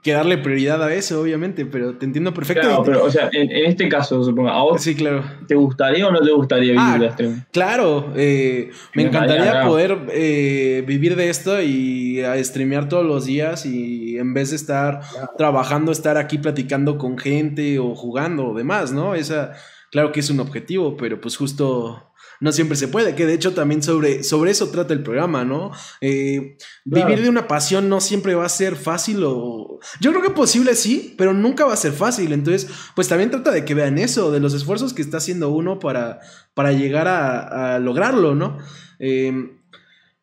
que 0.03 0.13
darle 0.13 0.39
prioridad 0.39 0.83
a 0.83 0.93
eso, 0.95 1.21
obviamente, 1.21 1.67
pero 1.67 1.97
te 1.97 2.07
entiendo 2.07 2.33
Claro, 2.33 2.41
perfectamente. 2.47 2.91
pero, 2.91 3.05
o 3.05 3.11
sea, 3.11 3.29
en, 3.33 3.51
en 3.51 3.67
este 3.67 3.89
caso, 3.89 4.25
supongo, 4.25 4.49
¿a 4.49 4.63
vos 4.63 4.83
Sí, 4.83 4.95
claro. 4.97 5.23
te 5.47 5.55
gustaría 5.55 6.07
o 6.07 6.11
no 6.11 6.21
te 6.21 6.33
gustaría 6.33 6.73
vivir 6.73 6.81
Ah, 6.85 6.99
de 6.99 7.11
stream? 7.13 7.45
Claro, 7.53 8.13
eh, 8.17 8.71
me 8.95 9.03
Me 9.05 9.09
encantaría 9.09 9.63
poder 9.67 9.99
eh, 10.13 10.83
vivir 10.87 11.15
de 11.17 11.29
esto 11.31 11.63
y 11.63 12.21
a 12.23 12.43
streamear 12.43 12.89
todos 12.89 13.07
los 13.07 13.25
días 13.27 13.67
y 13.67 14.19
en 14.19 14.35
vez 14.35 14.51
de 14.51 14.57
estar 14.57 15.01
Claro. 15.13 15.31
trabajando, 15.39 15.93
estar 15.93 16.17
aquí 16.17 16.39
platicando 16.39 16.99
con 16.99 17.19
gente 17.19 17.79
o 17.79 17.95
jugando 17.95 18.49
o 18.49 18.55
demás, 18.55 18.93
¿no? 18.93 19.15
Esa, 19.15 19.53
claro 19.91 20.13
que 20.13 20.21
es 20.21 20.31
un 20.31 20.41
objetivo, 20.41 20.97
pero 20.97 21.21
pues 21.21 21.37
justo 21.37 22.07
no 22.41 22.53
siempre 22.53 22.77
se 22.77 22.89
puede, 22.89 23.15
que 23.15 23.27
de 23.27 23.35
hecho 23.35 23.53
también 23.53 23.83
sobre, 23.83 24.25
sobre 24.25 24.51
eso 24.51 24.71
trata 24.71 24.95
el 24.95 25.03
programa, 25.03 25.45
¿no? 25.45 25.73
Eh, 26.01 26.57
Claro. 26.89 27.07
Vivir 27.07 27.23
de 27.23 27.29
una 27.29 27.47
pasión 27.47 27.89
no 27.91 28.01
siempre 28.01 28.35
va 28.35 28.47
a 28.47 28.49
ser 28.49 28.77
fácil 28.77 29.23
o... 29.25 29.79
Yo 30.01 30.11
creo 30.11 30.23
que 30.23 30.31
posible 30.31 30.75
sí, 30.75 31.15
pero 31.19 31.35
nunca 31.35 31.67
va 31.67 31.75
a 31.75 31.77
ser 31.77 31.93
fácil, 31.93 32.33
entonces 32.33 32.71
pues 32.95 33.09
también 33.09 33.31
trata 33.31 33.51
de 33.51 33.65
que 33.67 33.75
vean 33.75 33.99
eso, 33.99 34.31
de 34.31 34.41
los 34.41 34.55
esfuerzos 34.55 34.95
que 34.95 35.03
está 35.03 35.19
haciendo 35.19 35.51
uno 35.51 35.79
para, 35.79 36.21
para 36.55 36.73
llegar 36.73 37.07
a, 37.07 37.75
a 37.75 37.79
lograrlo, 37.79 38.35
¿no? 38.35 38.57
Eh, 38.99 39.33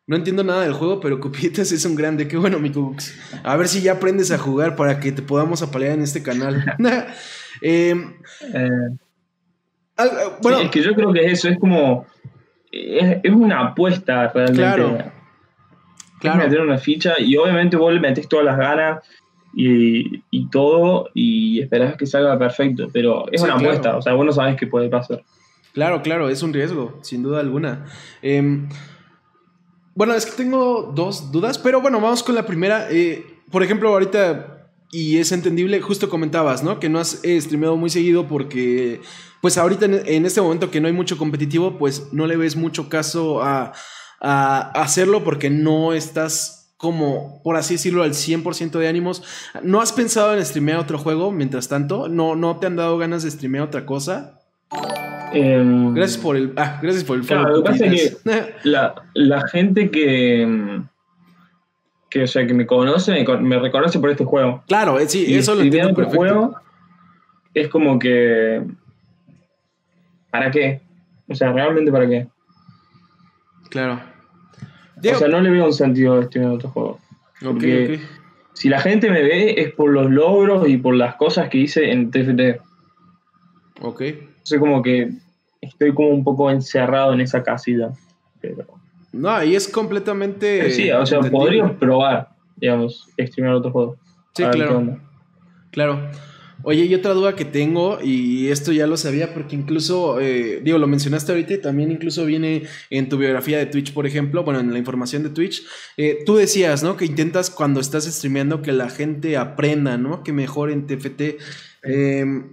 no 0.08 0.16
entiendo 0.16 0.42
nada 0.42 0.62
del 0.62 0.72
juego, 0.72 1.00
pero 1.00 1.20
Cupitas 1.20 1.70
es 1.70 1.84
un 1.84 1.94
grande. 1.94 2.26
Qué 2.26 2.38
bueno, 2.38 2.58
mi 2.58 2.72
Cubux. 2.72 3.14
A 3.44 3.56
ver 3.56 3.68
si 3.68 3.82
ya 3.82 3.92
aprendes 3.92 4.30
a 4.30 4.38
jugar 4.38 4.74
para 4.74 5.00
que 5.00 5.12
te 5.12 5.20
podamos 5.22 5.60
apalear 5.62 5.92
en 5.92 6.02
este 6.02 6.22
canal. 6.22 6.64
Eh, 7.60 7.94
Eh, 8.54 8.68
al- 9.98 10.10
bueno, 10.40 10.58
sí, 10.58 10.64
es 10.64 10.70
que 10.70 10.82
yo 10.82 10.94
creo 10.94 11.12
que 11.12 11.26
eso 11.26 11.48
es 11.48 11.58
como, 11.58 12.06
es, 12.72 13.18
es 13.22 13.32
una 13.32 13.60
apuesta 13.68 14.28
realmente. 14.28 14.62
Claro. 14.62 14.98
Claro. 16.20 16.38
meter 16.38 16.60
una 16.60 16.78
ficha 16.78 17.14
y 17.20 17.36
obviamente 17.36 17.76
vos 17.76 17.92
le 17.92 18.00
metés 18.00 18.28
todas 18.28 18.44
las 18.44 18.58
ganas 18.58 19.04
y, 19.54 20.48
todo 20.50 21.10
y 21.14 21.60
esperás 21.60 21.96
que 21.96 22.06
salga 22.06 22.36
perfecto, 22.38 22.88
pero 22.92 23.26
es 23.30 23.40
una 23.42 23.54
apuesta, 23.54 23.96
o 23.96 24.02
sea, 24.02 24.14
vos 24.14 24.26
no 24.26 24.32
sabes 24.32 24.56
qué 24.56 24.66
puede 24.66 24.88
pasar. 24.88 25.22
Claro, 25.74 26.02
claro, 26.02 26.28
es 26.28 26.42
un 26.42 26.52
riesgo, 26.52 26.98
sin 27.02 27.22
duda 27.22 27.38
alguna. 27.40 27.86
Em, 28.20 28.68
bueno, 29.94 30.14
es 30.14 30.26
que 30.26 30.32
tengo 30.36 30.92
dos 30.94 31.30
dudas, 31.30 31.58
pero 31.58 31.80
bueno, 31.80 32.00
vamos 32.00 32.22
con 32.22 32.34
la 32.34 32.44
primera. 32.46 32.88
Eh, 32.90 33.24
por 33.50 33.62
ejemplo, 33.62 33.88
ahorita, 33.90 34.57
y 34.90 35.18
es 35.18 35.32
entendible, 35.32 35.80
justo 35.80 36.08
comentabas, 36.08 36.62
¿no? 36.62 36.80
Que 36.80 36.88
no 36.88 36.98
has 36.98 37.22
eh, 37.24 37.40
streameado 37.40 37.76
muy 37.76 37.90
seguido 37.90 38.26
porque, 38.26 39.00
pues 39.40 39.58
ahorita 39.58 39.86
en, 39.86 40.26
este 40.26 40.40
momento 40.40 40.70
que 40.70 40.80
no 40.80 40.86
hay 40.86 40.94
mucho 40.94 41.18
competitivo, 41.18 41.78
pues 41.78 42.08
no 42.12 42.26
le 42.26 42.36
ves 42.36 42.56
mucho 42.56 42.88
caso 42.88 43.42
a, 43.42 43.72
a 44.20 44.70
hacerlo 44.82 45.24
porque 45.24 45.50
no 45.50 45.92
estás 45.92 46.58
como, 46.78 47.42
por 47.42 47.56
así 47.56 47.74
decirlo, 47.74 48.04
al 48.04 48.12
100% 48.12 48.78
de 48.78 48.88
ánimos. 48.88 49.22
¿No 49.62 49.80
has 49.80 49.92
pensado 49.92 50.34
en 50.34 50.44
streamear 50.44 50.78
otro 50.78 50.96
juego 50.96 51.32
mientras 51.32 51.68
tanto? 51.68 52.08
¿No, 52.08 52.36
no 52.36 52.56
te 52.56 52.66
han 52.66 52.76
dado 52.76 52.96
ganas 52.96 53.24
de 53.24 53.30
streamear 53.30 53.64
otra 53.64 53.84
cosa? 53.84 54.40
Em, 55.32 55.92
gracias 55.92 56.18
por 56.18 56.36
el. 56.36 56.52
Ah, 56.56 56.78
gracias 56.80 57.04
por 57.04 57.18
el 57.18 57.26
claro, 57.26 57.48
lo 57.50 57.62
que 57.62 57.70
pasa 57.70 57.86
es 57.86 58.16
que 58.16 58.54
la, 58.62 59.48
gente 59.50 59.90
que. 59.90 60.82
Que, 62.10 62.22
o 62.22 62.26
sea, 62.26 62.46
que 62.46 62.54
me 62.54 62.66
conoce, 62.66 63.24
me, 63.40 63.58
reconoce 63.58 63.98
por 63.98 64.10
este 64.10 64.24
juego. 64.24 64.62
Claro, 64.66 64.98
eh, 64.98 65.08
sí, 65.08 65.34
eso 65.34 65.54
lo 65.54 65.62
entiendo 65.62 65.94
perfecto. 65.94 66.16
juego 66.16 66.56
es 67.54 67.68
como 67.68 67.98
que. 67.98 68.62
¿Para 70.30 70.50
qué? 70.50 70.80
O 71.28 71.34
sea, 71.34 71.52
realmente 71.52 71.92
para 71.92 72.08
qué. 72.08 72.26
Claro 73.70 74.00
o 74.98 75.18
sea, 75.18 75.28
no 75.28 75.40
le 75.40 75.50
veo 75.50 75.66
un 75.66 75.72
sentido 75.72 76.18
a 76.18 76.22
este 76.22 76.44
otro 76.44 76.70
juego. 76.70 76.98
Porque 77.40 78.00
si 78.54 78.68
la 78.68 78.80
gente 78.80 79.10
me 79.10 79.22
ve 79.22 79.60
es 79.60 79.72
por 79.72 79.90
los 79.90 80.10
logros 80.10 80.68
y 80.68 80.76
por 80.76 80.94
las 80.94 81.14
cosas 81.16 81.48
que 81.48 81.58
hice 81.58 81.90
en 81.92 82.10
TFT. 82.10 82.60
Ok. 83.80 84.00
Entonces 84.00 84.58
como 84.58 84.82
que 84.82 85.12
estoy 85.60 85.94
como 85.94 86.08
un 86.08 86.24
poco 86.24 86.50
encerrado 86.50 87.12
en 87.12 87.20
esa 87.20 87.42
casilla. 87.42 87.92
Pero... 88.40 88.77
No, 89.12 89.42
y 89.42 89.54
es 89.54 89.68
completamente... 89.68 90.70
Sí, 90.70 90.90
o 90.90 91.06
sea, 91.06 91.20
podría 91.20 91.78
probar, 91.78 92.30
digamos, 92.56 93.08
streamear 93.18 93.56
otro 93.56 93.70
juego. 93.70 93.96
Sí, 94.34 94.44
claro. 94.44 94.98
Claro. 95.70 96.10
Oye, 96.64 96.86
y 96.86 96.94
otra 96.94 97.14
duda 97.14 97.36
que 97.36 97.44
tengo, 97.44 98.00
y 98.02 98.48
esto 98.48 98.72
ya 98.72 98.88
lo 98.88 98.96
sabía 98.96 99.32
porque 99.32 99.54
incluso, 99.54 100.18
eh, 100.20 100.60
digo, 100.62 100.76
lo 100.78 100.88
mencionaste 100.88 101.30
ahorita 101.30 101.54
y 101.54 101.60
también 101.60 101.92
incluso 101.92 102.24
viene 102.24 102.64
en 102.90 103.08
tu 103.08 103.16
biografía 103.16 103.58
de 103.58 103.66
Twitch, 103.66 103.92
por 103.92 104.06
ejemplo, 104.06 104.42
bueno, 104.42 104.58
en 104.58 104.72
la 104.72 104.78
información 104.78 105.22
de 105.22 105.30
Twitch, 105.30 105.64
eh, 105.96 106.18
tú 106.26 106.34
decías, 106.34 106.82
¿no? 106.82 106.96
Que 106.96 107.04
intentas 107.04 107.50
cuando 107.50 107.78
estás 107.78 108.06
streameando 108.06 108.60
que 108.60 108.72
la 108.72 108.90
gente 108.90 109.36
aprenda, 109.36 109.98
¿no? 109.98 110.24
Que 110.24 110.32
mejore 110.32 110.72
en 110.72 110.86
TFT. 110.86 111.38
Em, 111.84 112.50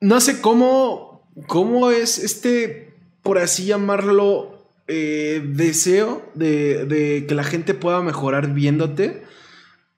no 0.00 0.20
sé 0.20 0.40
cómo, 0.40 1.30
cómo 1.46 1.92
es 1.92 2.18
este, 2.18 2.94
por 3.22 3.38
así 3.38 3.66
llamarlo, 3.66 4.55
eh, 4.88 5.42
deseo 5.44 6.30
de, 6.34 6.84
de, 6.86 7.26
que 7.26 7.34
la 7.34 7.44
gente 7.44 7.74
pueda 7.74 8.02
mejorar 8.02 8.52
viéndote. 8.54 9.22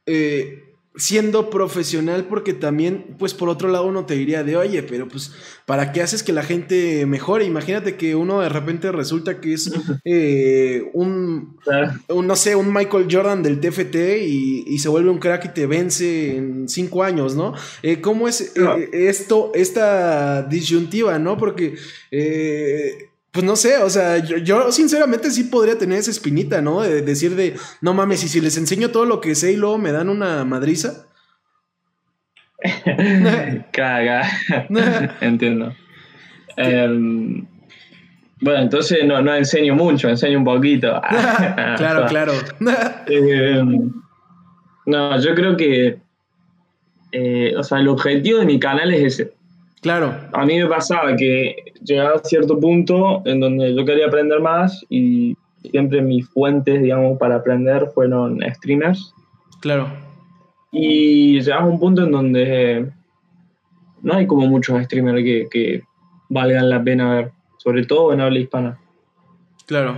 Eh, 0.06 0.64
siendo 0.98 1.48
profesional 1.48 2.26
porque 2.28 2.52
también, 2.52 3.14
pues 3.18 3.32
por 3.32 3.48
otro 3.48 3.68
lado 3.68 3.86
uno 3.86 4.04
te 4.04 4.14
diría 4.14 4.42
de, 4.42 4.56
oye, 4.56 4.82
pero 4.82 5.06
pues, 5.06 5.32
¿para 5.64 5.92
qué 5.92 6.02
haces 6.02 6.24
que 6.24 6.32
la 6.32 6.42
gente 6.42 7.06
mejore? 7.06 7.44
Imagínate 7.44 7.96
que 7.96 8.16
uno 8.16 8.40
de 8.40 8.48
repente 8.48 8.90
resulta 8.90 9.40
que 9.40 9.52
es 9.52 9.70
eh, 10.04 10.90
un, 10.94 11.56
no 12.08 12.36
sé, 12.36 12.56
un 12.56 12.72
Michael 12.72 13.06
Jordan 13.08 13.44
del 13.44 13.60
TFT 13.60 13.96
y, 14.26 14.78
se 14.78 14.88
vuelve 14.88 15.10
un 15.10 15.18
crack 15.18 15.44
y 15.44 15.48
te 15.48 15.66
vence 15.66 16.36
en 16.36 16.68
cinco 16.68 17.02
años, 17.02 17.34
¿no? 17.34 17.52
¿Cómo 18.00 18.28
es 18.28 18.52
esto, 18.92 19.50
esta 19.54 20.42
disyuntiva, 20.42 21.18
¿no? 21.18 21.36
Porque... 21.36 21.76
Pues 23.38 23.46
no 23.46 23.54
sé, 23.54 23.78
o 23.78 23.88
sea, 23.88 24.18
yo, 24.18 24.72
sinceramente 24.72 25.30
sí 25.30 25.44
podría 25.44 25.78
tener 25.78 25.98
esa 25.98 26.10
espinita, 26.10 26.60
¿no? 26.60 26.80
De 26.82 27.02
decir 27.02 27.36
de, 27.36 27.54
no 27.80 27.94
mames, 27.94 28.24
y 28.24 28.28
si 28.28 28.40
les 28.40 28.56
enseño 28.56 28.90
todo 28.90 29.04
lo 29.04 29.20
que 29.20 29.36
sé 29.36 29.52
y 29.52 29.56
luego 29.56 29.78
me 29.78 29.92
dan 29.92 30.08
una 30.08 30.44
madriza. 30.44 31.06
Caga. 33.72 34.28
Entiendo. 35.20 35.72
Em, 36.56 37.46
bueno, 38.40 38.62
entonces 38.62 39.04
no, 39.06 39.22
no, 39.22 39.32
enseño 39.32 39.76
mucho, 39.76 40.08
enseño 40.08 40.38
un 40.38 40.44
poquito. 40.44 41.00
claro, 41.76 42.06
claro. 42.08 42.32
Em, 43.06 43.92
no, 44.84 45.20
yo 45.20 45.36
creo 45.36 45.56
que, 45.56 46.00
eh, 47.12 47.54
o 47.56 47.62
sea, 47.62 47.78
el 47.78 47.86
objetivo 47.86 48.40
de 48.40 48.46
mi 48.46 48.58
canal 48.58 48.92
es 48.92 49.20
ese. 49.20 49.37
Claro. 49.80 50.14
A 50.32 50.44
mí 50.44 50.58
me 50.58 50.66
pasaba 50.66 51.14
que 51.16 51.56
llegaba 51.82 52.16
a 52.16 52.24
cierto 52.24 52.58
punto 52.58 53.22
en 53.24 53.40
donde 53.40 53.74
yo 53.74 53.84
quería 53.84 54.06
aprender 54.06 54.40
más 54.40 54.84
y 54.88 55.36
siempre 55.62 56.02
mis 56.02 56.28
fuentes, 56.28 56.82
digamos, 56.82 57.18
para 57.18 57.36
aprender 57.36 57.88
fueron 57.94 58.40
streamers. 58.54 59.14
Claro. 59.60 59.88
Y 60.72 61.40
llegaba 61.40 61.62
a 61.62 61.68
un 61.68 61.78
punto 61.78 62.04
en 62.04 62.12
donde 62.12 62.90
no 64.02 64.14
hay 64.14 64.26
como 64.26 64.46
muchos 64.46 64.82
streamers 64.84 65.22
que, 65.22 65.48
que 65.50 65.82
valgan 66.28 66.70
la 66.70 66.82
pena 66.82 67.14
ver, 67.14 67.30
sobre 67.58 67.84
todo 67.86 68.12
en 68.12 68.20
habla 68.20 68.38
hispana. 68.38 68.78
Claro. 69.66 69.96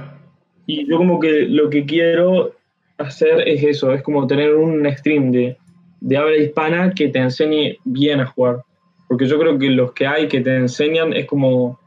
Y 0.67 0.87
yo 0.89 0.99
como 0.99 1.19
que 1.19 1.43
lo 1.43 1.71
que 1.71 1.85
quiero 1.85 2.53
hacer 2.99 3.49
es 3.49 3.63
eso, 3.63 3.93
es 3.93 4.03
como 4.03 4.27
tener 4.27 4.55
un 4.55 4.87
stream 4.97 5.33
de, 5.33 5.57
de 6.01 6.17
habla 6.17 6.37
hispana 6.37 6.93
que 6.95 7.09
te 7.09 7.19
enseñe 7.19 7.79
bien 7.85 8.21
a 8.21 8.27
jugar 8.27 8.63
porque 9.11 9.27
yo 9.27 9.41
creo 9.41 9.59
que 9.59 9.71
los 9.71 9.91
que 9.91 10.07
hay 10.07 10.29
que 10.29 10.41
te 10.41 10.55
enseñan 10.55 11.13
es 11.13 11.27
como, 11.27 11.81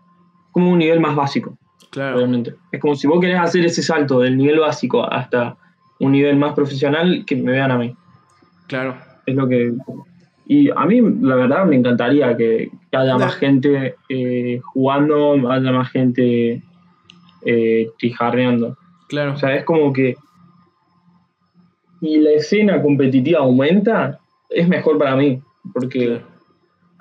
como 0.52 0.72
un 0.72 0.80
nivel 0.80 1.00
más 1.00 1.16
básico. 1.16 1.58
Claro. 1.90 2.20
Es 2.70 2.82
como 2.82 2.96
si 2.96 3.08
vos 3.08 3.22
querés 3.22 3.40
hacer 3.40 3.64
ese 3.64 3.82
salto 3.82 4.20
del 4.20 4.36
nivel 4.36 4.60
básico 4.60 5.10
hasta 5.10 5.56
un 6.02 6.12
nivel 6.12 6.36
más 6.36 6.54
profesional, 6.54 7.24
que 7.26 7.38
me 7.38 7.54
vean 7.54 7.72
a 7.72 7.78
mí. 7.78 7.96
Claro. 8.68 8.98
Es 9.26 9.36
lo 9.36 9.48
que. 9.48 9.72
Y 10.48 10.70
a 10.70 10.86
mí, 10.86 11.00
la 11.22 11.36
verdad, 11.36 11.66
me 11.66 11.78
encantaría 11.78 12.36
que, 12.36 12.70
haya 12.92 13.18
más 13.18 13.36
gente 13.36 13.96
eh, 14.10 14.60
jugando, 14.62 15.50
haya 15.50 15.72
más 15.72 15.92
gente 15.92 16.62
eh, 17.46 17.90
tijarreando. 18.00 18.78
Claro. 19.08 19.32
O 19.32 19.38
sea, 19.38 19.56
es 19.56 19.64
como 19.64 19.94
que. 19.94 20.18
Si 22.02 22.18
la 22.18 22.32
escena 22.32 22.82
competitiva 22.82 23.40
aumenta, 23.40 24.20
es 24.50 24.68
mejor 24.68 24.98
para 24.98 25.16
mí. 25.16 25.42
Porque 25.74 26.20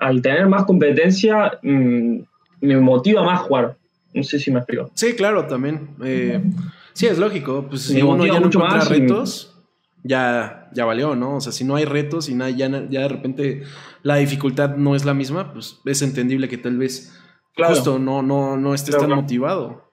al 0.03 0.21
tener 0.21 0.47
más 0.47 0.65
competencia, 0.65 1.59
mm, 1.61 2.17
me 2.61 2.77
motiva 2.77 3.23
más 3.23 3.41
jugar. 3.41 3.77
No 4.13 4.23
sé 4.23 4.37
si 4.37 4.51
me 4.51 4.59
explico. 4.59 4.91
Sí, 4.93 5.13
claro, 5.13 5.45
también. 5.47 5.89
Eh, 6.03 6.41
sí, 6.93 7.07
es 7.07 7.17
lógico. 7.17 7.65
Pues 7.67 7.83
si 7.83 8.01
uno 8.01 8.25
ya 8.25 8.39
no 8.39 8.47
encuentra 8.47 8.81
retos, 8.81 9.55
ya, 10.03 10.69
ya 10.73 10.85
valió, 10.85 11.15
¿no? 11.15 11.37
O 11.37 11.41
sea, 11.41 11.51
si 11.51 11.63
no 11.63 11.75
hay 11.75 11.85
retos 11.85 12.29
y 12.29 12.35
nada, 12.35 12.51
ya, 12.51 12.67
ya 12.89 13.01
de 13.01 13.07
repente 13.07 13.63
la 14.03 14.17
dificultad 14.17 14.75
no 14.75 14.95
es 14.95 15.05
la 15.05 15.13
misma, 15.13 15.53
pues 15.53 15.79
es 15.85 16.01
entendible 16.01 16.49
que 16.49 16.57
tal 16.57 16.77
vez 16.77 17.17
justo 17.55 17.97
no, 17.97 18.21
no, 18.21 18.57
no 18.57 18.73
estés 18.73 18.97
tan 18.97 19.09
motivado. 19.09 19.89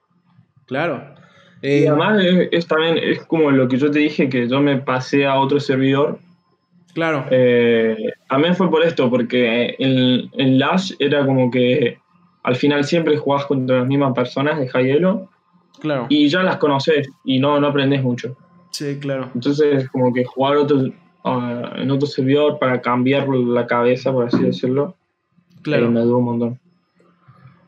Claro. 0.67 1.15
y 1.61 1.67
eh, 1.67 1.87
además 1.89 2.21
es, 2.51 2.67
también, 2.67 2.97
es 2.97 3.25
como 3.25 3.51
lo 3.51 3.67
que 3.67 3.77
yo 3.77 3.89
te 3.89 3.99
dije, 3.99 4.29
que 4.29 4.47
yo 4.47 4.61
me 4.61 4.77
pasé 4.77 5.25
a 5.25 5.39
otro 5.39 5.59
servidor 5.59 6.19
Claro. 6.93 7.25
Eh, 7.31 8.13
también 8.29 8.55
fue 8.55 8.69
por 8.69 8.83
esto, 8.83 9.09
porque 9.09 9.75
en, 9.79 10.29
en, 10.33 10.59
Lash 10.59 10.93
era 10.99 11.25
como 11.25 11.49
que 11.49 11.97
al 12.43 12.55
final 12.55 12.83
siempre 12.83 13.17
jugás 13.17 13.45
contra 13.45 13.79
las 13.79 13.87
mismas 13.87 14.13
personas 14.13 14.59
de 14.59 14.67
Hielo. 14.83 15.29
Claro. 15.79 16.07
Y 16.09 16.27
ya 16.27 16.43
las 16.43 16.57
conoces 16.57 17.09
y 17.23 17.39
no, 17.39 17.59
no 17.59 17.67
aprendes 17.67 18.03
mucho. 18.03 18.37
Sí, 18.71 18.97
claro. 18.99 19.29
Entonces, 19.33 19.89
como 19.89 20.13
que 20.13 20.23
jugar 20.23 20.57
otro, 20.57 20.91
ah, 21.23 21.73
en 21.77 21.91
otro 21.91 22.07
servidor 22.07 22.59
para 22.59 22.81
cambiar 22.81 23.27
la 23.27 23.67
cabeza, 23.67 24.11
por 24.11 24.27
así 24.27 24.41
decirlo, 24.41 24.95
claro. 25.61 25.87
Eh, 25.87 25.89
me 25.89 26.01
ayudó 26.01 26.17
un 26.17 26.25
montón. 26.25 26.59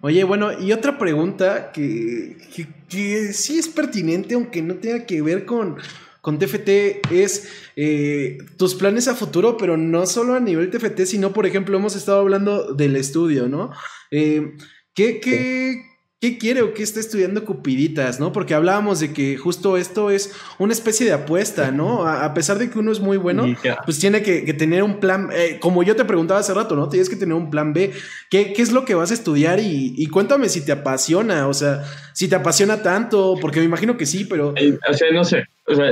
Oye, 0.01 0.24
bueno, 0.26 0.49
y 0.59 0.74
otra 0.74 0.97
pregunta 0.97 1.71
que, 1.71 2.36
que, 2.53 2.67
que, 2.89 3.34
sí 3.34 3.57
es 3.57 3.69
pertinente, 3.69 4.36
aunque 4.36 4.61
no 4.61 4.76
tenga 4.76 5.05
que 5.05 5.21
ver 5.21 5.45
con, 5.45 5.78
con 6.24 6.39
TFT 6.39 7.11
es 7.11 7.49
eh, 7.76 8.38
tus 8.57 8.76
planes 8.76 9.09
a 9.09 9.13
futuro, 9.13 9.57
pero 9.57 9.76
no 9.76 10.05
solo 10.05 10.36
a 10.36 10.39
nivel 10.39 10.69
TFT, 10.69 11.01
sino, 11.01 11.34
por 11.34 11.45
ejemplo, 11.45 11.78
hemos 11.78 11.97
estado 11.97 12.21
hablando 12.21 12.74
del 12.74 12.95
estudio, 12.95 13.49
¿no? 13.49 13.71
Eh, 14.09 14.53
¿qué, 14.93 15.19
qué, 15.19 15.82
¿Qué 16.24 16.38
quiere 16.38 16.61
o 16.61 16.74
qué 16.74 16.82
está 16.82 17.01
estudiando 17.01 17.43
Cupiditas, 17.43 18.21
no? 18.21 18.32
Porque 18.32 18.53
hablábamos 18.53 19.01
de 19.01 19.11
que 19.11 19.36
justo 19.36 19.76
esto 19.76 20.09
es 20.09 20.34
una 20.57 20.71
especie 20.71 21.05
de 21.05 21.11
apuesta, 21.11 21.71
¿no? 21.71 22.07
A, 22.07 22.34
pesar 22.34 22.57
de 22.57 22.69
que 22.69 22.80
uno 22.80 22.93
es 22.93 23.01
muy 23.01 23.17
bueno, 23.17 23.45
pues 23.84 23.99
tiene 23.99 24.24
que, 24.24 24.53
tener 24.53 24.84
un 24.84 25.01
plan, 25.01 25.28
eh, 25.34 25.57
como 25.59 25.84
yo 25.84 25.97
te 25.97 26.05
preguntaba 26.05 26.39
hace 26.39 26.53
rato, 26.53 26.78
¿no? 26.78 26.88
Tienes 26.88 27.09
que 27.09 27.17
tener 27.17 27.36
un 27.36 27.49
plan 27.49 27.74
B. 27.74 27.91
¿Qué, 28.30 28.53
es 28.55 28.71
lo 28.71 28.86
que 28.86 28.95
vas 28.95 29.11
a 29.11 29.15
estudiar? 29.15 29.59
Y, 29.59 30.07
cuéntame 30.07 30.47
si 30.47 30.63
te 30.63 30.71
apasiona, 30.71 31.49
o 31.49 31.53
sea, 31.53 31.84
si 32.13 32.30
te 32.30 32.36
apasiona 32.36 32.82
tanto, 32.82 33.36
porque 33.41 33.59
me 33.59 33.65
imagino 33.65 33.97
que 33.97 34.05
sí, 34.05 34.24
pero... 34.24 34.53
o 34.53 34.93
sea, 34.93 35.11
no 35.11 35.26
sé, 35.26 35.43
O 35.66 35.76
sea, 35.76 35.91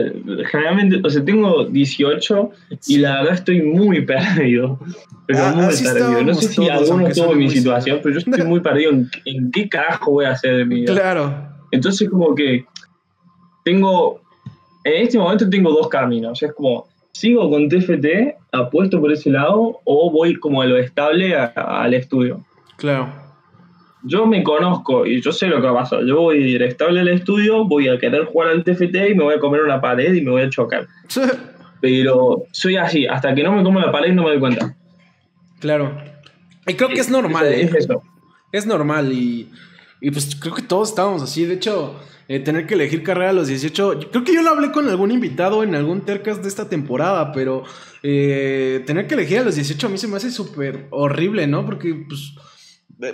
generalmente, 0.52 1.00
o 1.04 1.10
sea, 1.10 1.24
tengo 1.24 1.66
18 1.66 2.52
y 2.88 2.98
la 2.98 3.20
verdad 3.20 3.34
estoy 3.36 3.62
muy 3.62 4.02
perdido. 4.06 4.80
Pero 5.28 5.40
Ah, 5.46 5.54
muy 5.56 5.66
así 5.66 5.84
perdido. 5.86 6.24
No 6.24 6.34
sé 6.34 6.48
si 6.50 6.68
alguno 6.70 7.08
en 7.08 7.38
mi 7.38 7.50
situación, 7.50 8.00
pero 8.04 8.14
yo 8.14 8.20
estoy 8.20 8.44
muy 8.46 8.60
perdido 8.60 8.92
en, 8.92 9.10
en 9.26 9.50
qué 9.52 9.70
carajo 9.70 10.12
voy 10.12 10.26
a 10.26 10.32
hacer 10.32 10.58
de 10.58 10.66
mi 10.66 10.82
vida. 10.82 10.94
Claro. 10.94 11.48
Entonces, 11.72 12.10
como 12.10 12.36
que 12.36 12.66
tengo. 13.64 14.20
En 14.84 15.04
este 15.04 15.18
momento 15.18 15.50
tengo 15.50 15.72
dos 15.72 15.88
caminos. 15.90 16.32
O 16.32 16.36
sea, 16.36 16.50
es 16.50 16.56
como, 16.56 16.88
¿sigo 17.14 17.50
con 17.50 17.70
TFT, 17.70 18.36
apuesto 18.52 19.00
por 19.00 19.12
ese 19.12 19.30
lado, 19.30 19.80
o 19.86 20.12
voy 20.12 20.36
como 20.36 20.62
a 20.62 20.66
lo 20.66 20.78
estable 20.78 21.36
a- 21.36 21.46
al 21.46 21.94
estudio? 21.94 22.44
Claro. 22.78 23.21
Yo 24.04 24.26
me 24.26 24.42
conozco 24.44 25.06
y 25.06 25.22
yo 25.22 25.32
sé 25.32 25.48
lo 25.48 25.58
que 25.62 25.68
va 25.68 25.72
a 25.82 25.84
pasar. 25.84 26.04
Yo 26.06 26.20
voy 26.22 26.44
a 26.44 26.48
ir 26.48 26.62
estable 26.64 27.02
al 27.02 27.08
estudio, 27.10 27.66
voy 27.66 27.88
a 27.88 28.00
querer 28.00 28.26
jugar 28.26 28.50
al 28.50 28.64
TFT 28.64 28.96
y 29.12 29.16
me 29.16 29.24
voy 29.24 29.36
a 29.36 29.40
comer 29.40 29.62
una 29.62 29.80
pared 29.80 30.14
y 30.14 30.22
me 30.22 30.32
voy 30.32 30.42
a 30.42 30.50
chocar. 30.50 30.88
Pero 31.80 32.44
soy 32.52 32.78
así, 32.78 33.08
hasta 33.08 33.34
que 33.34 33.44
no 33.44 33.52
me 33.54 33.64
como 33.64 33.80
la 33.80 33.92
pared 33.92 34.14
no 34.14 34.24
me 34.24 34.30
doy 34.32 34.40
cuenta. 34.40 34.76
Claro. 35.60 35.98
Y 36.68 36.74
creo 36.76 36.90
que 36.90 37.00
es 37.00 37.10
normal, 37.10 37.46
Es, 37.48 37.58
¿eh? 37.58 37.62
es 37.66 37.76
eso. 37.86 38.04
Es 38.52 38.66
normal 38.66 39.12
y, 39.14 39.50
y 40.00 40.12
pues 40.12 40.36
creo 40.40 40.54
que 40.54 40.62
todos 40.62 40.90
estábamos 40.90 41.22
así. 41.24 41.46
De 41.46 41.56
hecho, 41.56 41.96
eh, 42.28 42.40
tener 42.40 42.68
que 42.68 42.76
elegir 42.76 43.02
carrera 43.04 43.32
a 43.32 43.34
los 43.34 43.48
18. 43.48 44.00
yo- 44.00 44.12
Creo 44.12 44.24
que 44.24 44.34
yo 44.34 44.42
lo 44.44 44.50
hablé 44.52 44.72
con 44.72 44.88
algún 44.90 45.12
invitado 45.12 45.64
en 45.64 45.74
algún 45.74 46.02
Tercas 46.02 46.42
de 46.42 46.48
esta 46.50 46.70
temporada, 46.70 47.32
pero 47.32 47.64
eh, 48.04 48.84
tener 48.86 49.08
que 49.08 49.16
elegir 49.16 49.40
a 49.40 49.44
los 49.44 49.56
18 49.56 49.88
a 49.88 49.90
mí 49.90 49.98
se 49.98 50.08
me 50.08 50.18
hace 50.18 50.30
súper 50.32 50.88
horrible, 50.92 51.48
¿no? 51.48 51.66
Porque, 51.66 51.94
pues. 52.08 52.34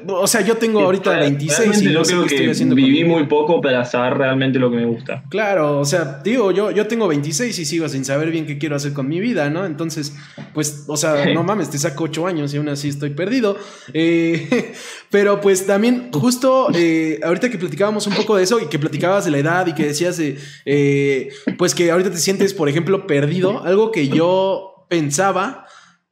O 0.08 0.28
sea, 0.28 0.42
yo 0.42 0.58
tengo 0.58 0.82
ahorita 0.82 1.12
Real- 1.12 1.22
26 1.22 1.58
realmente 1.60 1.86
y 1.86 1.88
no 1.88 2.00
yo 2.00 2.06
sé 2.06 2.12
creo 2.12 2.26
qué 2.26 2.36
estoy 2.36 2.50
haciendo 2.50 2.76
viví 2.76 3.06
muy 3.06 3.26
poco 3.26 3.62
para 3.62 3.86
saber 3.86 4.18
realmente 4.18 4.60
lo 4.60 4.70
que 4.70 4.76
me 4.78 4.86
gusta. 4.86 5.24
Claro, 5.30 5.80
o 5.80 5.86
sea, 5.86 6.20
digo, 6.24 6.52
yo, 6.52 6.72
yo 6.72 6.88
tengo 6.88 7.08
26 7.08 7.58
y 7.58 7.66
sigo 7.66 7.88
sin 7.88 8.04
saber 8.04 8.30
bien 8.30 8.46
qué 8.46 8.58
quiero 8.58 8.76
hacer 8.76 8.92
con 8.92 9.08
mi 9.08 9.22
vida, 9.22 9.50
¿no? 9.50 9.66
Entonces, 9.66 10.14
pues, 10.54 10.84
o 10.88 10.98
sea, 10.98 11.26
no 11.34 11.44
mames, 11.44 11.70
te 11.70 11.78
saco 11.78 12.04
8 12.04 12.28
años 12.28 12.54
y 12.54 12.58
aún 12.58 12.68
así 12.68 12.90
estoy 12.90 13.12
perdido. 13.12 13.58
Eh, 13.94 14.74
pero 15.10 15.40
pues 15.40 15.66
también, 15.66 16.12
justo 16.12 16.68
eh, 16.74 17.20
ahorita 17.24 17.50
que 17.50 17.58
platicábamos 17.58 18.08
un 18.08 18.16
poco 18.16 18.36
de 18.36 18.44
eso 18.44 18.60
y 18.60 18.68
que 18.68 18.80
platicabas 18.80 19.24
de 19.24 19.32
la 19.32 19.38
edad 19.38 19.68
y 19.68 19.74
que 19.74 19.86
decías 19.86 20.18
de, 20.18 20.38
eh, 20.66 21.30
pues 21.58 21.74
que 21.74 21.92
ahorita 21.92 22.12
te 22.12 22.18
sientes, 22.18 22.54
por 22.54 22.68
ejemplo, 22.68 23.08
perdido, 23.08 23.64
algo 23.64 23.92
que 23.92 24.10
yo 24.10 24.86
pensaba 24.90 25.66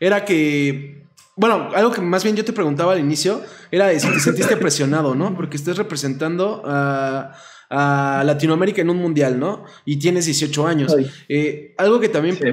era 0.00 0.24
que 0.26 1.03
bueno, 1.36 1.70
algo 1.74 1.90
que 1.92 2.00
más 2.00 2.22
bien 2.24 2.36
yo 2.36 2.44
te 2.44 2.52
preguntaba 2.52 2.92
al 2.92 3.00
inicio 3.00 3.42
era 3.70 3.86
de 3.88 3.98
si 4.00 4.08
te 4.12 4.20
sentiste 4.20 4.56
presionado, 4.56 5.14
¿no? 5.14 5.34
Porque 5.34 5.56
estás 5.56 5.76
representando 5.76 6.62
a, 6.64 7.32
a 7.70 8.22
Latinoamérica 8.24 8.82
en 8.82 8.90
un 8.90 8.98
mundial, 8.98 9.38
¿no? 9.40 9.64
Y 9.84 9.96
tienes 9.98 10.26
18 10.26 10.66
años. 10.66 10.94
Eh, 11.28 11.74
algo 11.78 11.98
que 12.00 12.08
también 12.08 12.36
Sí. 12.36 12.44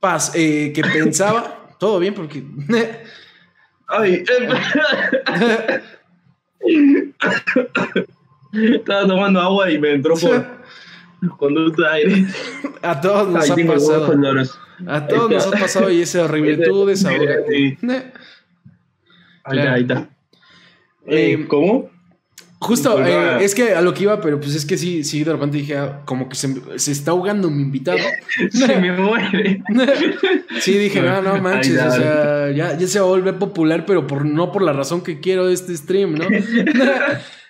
pas- 0.00 0.32
eh, 0.34 0.72
que 0.72 0.82
pensaba, 0.82 1.68
todo 1.78 1.98
bien, 1.98 2.14
porque 2.14 2.42
Ay, 3.88 4.22
Estaba 8.52 9.06
tomando 9.06 9.40
agua 9.40 9.70
y 9.70 9.78
me 9.78 9.92
entró 9.94 10.14
por 10.16 10.44
conducta 11.38 11.82
de 11.82 11.88
aire. 11.88 12.26
a 12.82 13.00
todos 13.00 13.28
nos 13.28 13.44
Ay, 13.50 13.62
ha 13.62 13.66
los 13.66 13.88
pasado. 13.88 14.42
A 14.86 15.06
todos 15.06 15.30
nos 15.30 15.46
ha 15.46 15.50
pasado 15.50 15.90
y 15.90 16.02
es 16.02 16.14
horrible. 16.14 16.58
Tú 16.66 16.86
desahógate. 16.86 17.78
Sí. 17.80 17.88
Ahí 19.44 19.58
está, 19.58 19.72
ahí 19.72 19.82
está. 19.82 20.08
Eh, 21.06 21.32
Eh, 21.32 21.46
¿Cómo? 21.48 21.90
Justo, 22.62 23.02
eh, 23.02 23.42
es 23.42 23.54
que 23.54 23.72
a 23.72 23.80
lo 23.80 23.94
que 23.94 24.02
iba, 24.02 24.20
pero 24.20 24.38
pues 24.38 24.54
es 24.54 24.66
que 24.66 24.76
sí, 24.76 25.02
sí, 25.02 25.24
de 25.24 25.32
repente 25.32 25.56
dije, 25.56 25.78
ah, 25.78 26.02
como 26.04 26.28
que 26.28 26.36
se, 26.36 26.78
se 26.78 26.92
está 26.92 27.12
ahogando 27.12 27.50
mi 27.50 27.62
invitado. 27.62 27.98
Se 28.50 28.76
me 28.76 28.92
muere. 28.92 29.62
Sí, 30.60 30.76
dije, 30.76 31.00
no, 31.00 31.22
no 31.22 31.40
manches, 31.40 31.80
o 31.80 31.90
sea, 31.90 32.50
ya, 32.50 32.76
ya 32.76 32.86
se 32.86 33.00
va 33.00 33.06
a 33.06 33.08
volver 33.08 33.38
popular, 33.38 33.86
pero 33.86 34.06
por, 34.06 34.26
no 34.26 34.52
por 34.52 34.60
la 34.60 34.74
razón 34.74 35.00
que 35.00 35.20
quiero 35.20 35.48
este 35.48 35.74
stream, 35.74 36.16
¿no? 36.16 36.26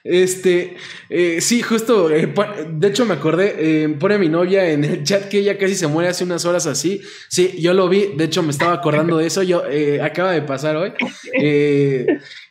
Este, 0.03 0.77
eh, 1.09 1.41
sí, 1.41 1.61
justo, 1.61 2.11
eh, 2.11 2.33
de 2.73 2.89
hecho 2.89 3.05
me 3.05 3.15
acordé, 3.15 3.55
eh, 3.59 3.89
pone 3.89 4.19
mi 4.19 4.29
novia 4.29 4.71
en 4.71 4.85
el 4.85 5.05
chat 5.05 5.29
que 5.29 5.41
ella 5.41 5.59
casi 5.59 5.75
se 5.75 5.87
muere 5.87 6.09
hace 6.09 6.25
unas 6.25 6.45
horas 6.45 6.67
así. 6.67 7.03
Sí, 7.29 7.57
yo 7.61 7.75
lo 7.75 7.89
vi, 7.89 8.15
de 8.17 8.25
hecho 8.25 8.43
me 8.43 8.51
estaba 8.51 8.73
acordando 8.73 9.19
de 9.19 9.27
eso, 9.27 9.43
yo 9.43 9.63
acaba 10.03 10.33
de 10.33 10.43
pasar 10.43 10.77
hoy. 10.77 10.93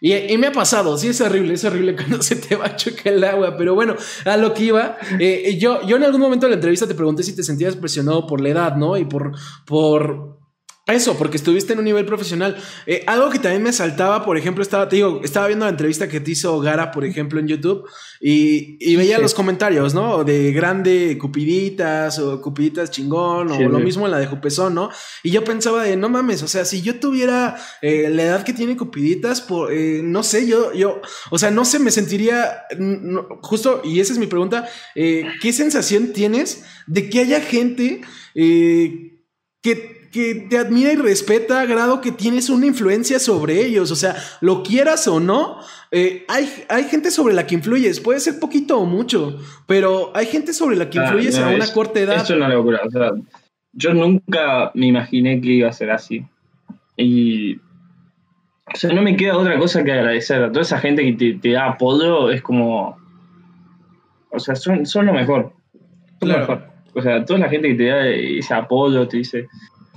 Y, 0.01 0.13
y 0.13 0.37
me 0.37 0.47
ha 0.47 0.51
pasado, 0.51 0.97
sí, 0.97 1.07
es 1.07 1.21
horrible, 1.21 1.55
es 1.55 1.63
horrible 1.65 1.95
cuando 1.95 2.21
se 2.21 2.35
te 2.35 2.55
va 2.55 2.67
a 2.67 2.75
chocar 2.75 3.13
el 3.13 3.23
agua, 3.23 3.57
pero 3.57 3.75
bueno, 3.75 3.95
a 4.25 4.37
lo 4.37 4.53
que 4.53 4.63
iba, 4.63 4.97
yo, 5.57 5.85
yo 5.85 5.97
en 5.97 6.03
algún 6.03 6.21
momento 6.21 6.45
de 6.45 6.51
la 6.51 6.55
entrevista 6.55 6.87
te 6.87 6.95
pregunté 6.95 7.23
si 7.23 7.35
te 7.35 7.43
sentías 7.43 7.75
presionado 7.75 8.25
por 8.25 8.41
la 8.41 8.49
edad, 8.49 8.75
¿no? 8.75 8.97
Y 8.97 9.05
por, 9.05 9.33
por, 9.65 10.38
eso, 10.93 11.17
porque 11.17 11.37
estuviste 11.37 11.73
en 11.73 11.79
un 11.79 11.85
nivel 11.85 12.05
profesional. 12.05 12.57
Eh, 12.85 13.03
algo 13.07 13.29
que 13.29 13.39
también 13.39 13.63
me 13.63 13.73
saltaba, 13.73 14.23
por 14.25 14.37
ejemplo, 14.37 14.61
estaba, 14.61 14.87
te 14.89 14.97
digo, 14.97 15.21
estaba 15.23 15.47
viendo 15.47 15.65
la 15.65 15.71
entrevista 15.71 16.07
que 16.07 16.19
te 16.19 16.31
hizo 16.31 16.59
Gara, 16.59 16.91
por 16.91 17.05
ejemplo, 17.05 17.39
en 17.39 17.47
YouTube, 17.47 17.85
y, 18.21 18.77
y 18.79 18.95
veía 18.95 19.17
Sí. 19.17 19.21
los 19.21 19.33
comentarios, 19.33 19.93
¿no? 19.93 20.23
De 20.23 20.51
grande 20.51 21.17
Cupiditas 21.19 22.19
o 22.19 22.41
Cupiditas 22.41 22.91
chingón, 22.91 23.49
Sí, 23.55 23.63
o 23.63 23.69
lo 23.69 23.79
mismo 23.79 24.05
en 24.05 24.11
la 24.11 24.19
de 24.19 24.27
Jupezón, 24.27 24.73
¿no? 24.75 24.89
Y 25.23 25.31
yo 25.31 25.43
pensaba 25.43 25.83
de, 25.83 25.95
no 25.97 26.09
mames, 26.09 26.43
o 26.43 26.47
sea, 26.47 26.65
si 26.65 26.81
yo 26.81 26.99
tuviera 26.99 27.57
eh, 27.81 28.09
la 28.09 28.23
edad 28.23 28.43
que 28.43 28.53
tiene 28.53 28.77
Cupiditas, 28.77 29.41
por, 29.41 29.71
eh, 29.71 30.01
no 30.03 30.23
sé, 30.23 30.47
yo, 30.47 30.73
yo, 30.73 31.01
o 31.31 31.37
sea, 31.37 31.51
no 31.51 31.65
sé, 31.65 31.79
me 31.79 31.91
sentiría, 31.91 32.63
no, 32.77 33.27
justo, 33.41 33.81
y 33.83 33.99
esa 33.99 34.13
es 34.13 34.19
mi 34.19 34.27
pregunta, 34.27 34.67
¿qué 34.95 35.53
sensación 35.53 36.13
tienes 36.13 36.63
de 36.87 37.09
que 37.09 37.19
haya 37.19 37.41
gente 37.41 38.01
que 39.61 39.98
que 40.11 40.47
te 40.49 40.57
admira 40.57 40.91
y 40.93 40.95
respeta 40.95 41.61
a 41.61 41.65
grado 41.65 42.01
que 42.01 42.11
tienes 42.11 42.49
una 42.49 42.65
influencia 42.65 43.19
sobre 43.19 43.63
ellos. 43.65 43.91
O 43.91 43.95
sea, 43.95 44.15
lo 44.41 44.63
quieras 44.63 45.07
o 45.07 45.19
no, 45.19 45.57
eh, 45.91 46.25
hay, 46.27 46.49
hay 46.69 46.83
gente 46.85 47.11
sobre 47.11 47.33
la 47.33 47.45
que 47.45 47.55
influyes. 47.55 47.99
Puede 47.99 48.19
ser 48.19 48.39
poquito 48.39 48.79
o 48.79 48.85
mucho, 48.85 49.37
pero 49.67 50.11
hay 50.15 50.25
gente 50.25 50.53
sobre 50.53 50.75
la 50.75 50.89
que 50.89 50.99
Ah, 50.99 51.03
influyes 51.05 51.37
no, 51.39 51.45
a 51.45 51.49
una 51.49 51.63
es- 51.65 51.71
corta 51.71 51.99
edad. 51.99 52.23
Es 52.23 52.29
una 52.29 52.49
locura. 52.49 52.79
O 52.85 52.89
sea, 52.91 53.11
yo 53.73 53.93
nunca 53.93 54.71
me 54.73 54.87
imaginé 54.87 55.39
que 55.41 55.49
iba 55.49 55.69
a 55.69 55.73
ser 55.73 55.91
así. 55.91 56.25
Y. 56.97 57.55
O 58.71 58.75
sea, 58.75 58.91
no 58.93 59.01
me 59.01 59.15
queda 59.15 59.35
otra 59.37 59.57
cosa 59.57 59.83
que 59.83 59.91
agradecer 59.91 60.43
a 60.43 60.49
toda 60.51 60.61
esa 60.61 60.79
gente 60.79 61.03
que 61.03 61.13
te, 61.13 61.33
te 61.39 61.51
da 61.53 61.67
apoyo. 61.69 62.29
Es 62.29 62.41
como. 62.41 62.97
O 64.31 64.39
sea, 64.39 64.55
son, 64.55 64.85
son 64.85 65.05
lo 65.07 65.13
mejor. 65.13 65.53
Son 66.19 66.29
Claro. 66.29 66.41
lo 66.41 66.47
mejor. 66.47 66.69
O 66.93 67.01
sea, 67.01 67.23
toda 67.25 67.39
la 67.39 67.49
gente 67.49 67.67
que 67.69 67.75
te 67.75 67.85
da 67.87 68.07
ese 68.07 68.53
apoyo, 68.53 69.07
te 69.07 69.17
dice 69.17 69.47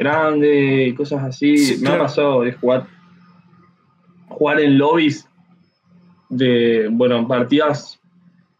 grande, 0.03 0.94
cosas 0.96 1.22
así. 1.24 1.57
Sí, 1.57 1.74
me 1.76 1.86
claro. 1.88 2.03
ha 2.03 2.07
pasado 2.07 2.42
de 2.42 2.53
jugar. 2.53 2.86
Jugar 4.28 4.61
en 4.61 4.78
lobbies 4.78 5.28
de, 6.28 6.88
bueno, 6.90 7.26
partidas 7.28 8.00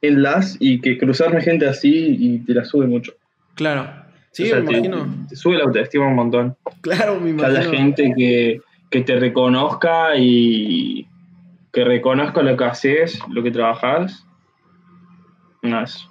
en 0.03 0.22
las 0.22 0.57
y 0.61 0.80
que 0.80 0.99
cruzarme 0.99 1.40
gente 1.40 1.66
así 1.66 2.16
y 2.18 2.38
te 2.40 2.55
la 2.55 2.64
sube 2.64 2.86
mucho. 2.86 3.12
Claro. 3.55 3.88
Sí, 4.32 4.45
O 4.45 4.47
sea, 4.47 4.61
me 4.61 4.66
te, 4.66 4.72
imagino. 4.78 5.26
te 5.28 5.36
sube 5.36 5.57
la 5.59 5.64
autoestima 5.64 6.07
un 6.09 6.14
montón. 6.16 6.57
Claro, 6.80 7.20
me 7.20 7.30
imagino. 7.30 7.70
gente 7.70 8.12
que, 8.16 8.61
que 8.90 9.01
te 9.03 9.16
reconozca 9.18 10.16
y 10.16 11.07
que 11.72 11.84
reconozca 11.84 12.43
lo 12.43 12.57
que 12.57 12.64
haces, 12.64 13.18
lo 13.30 13.43
que 13.43 13.51
trabajas. 13.51 14.26
No, 15.62 15.82
es, 15.82 16.07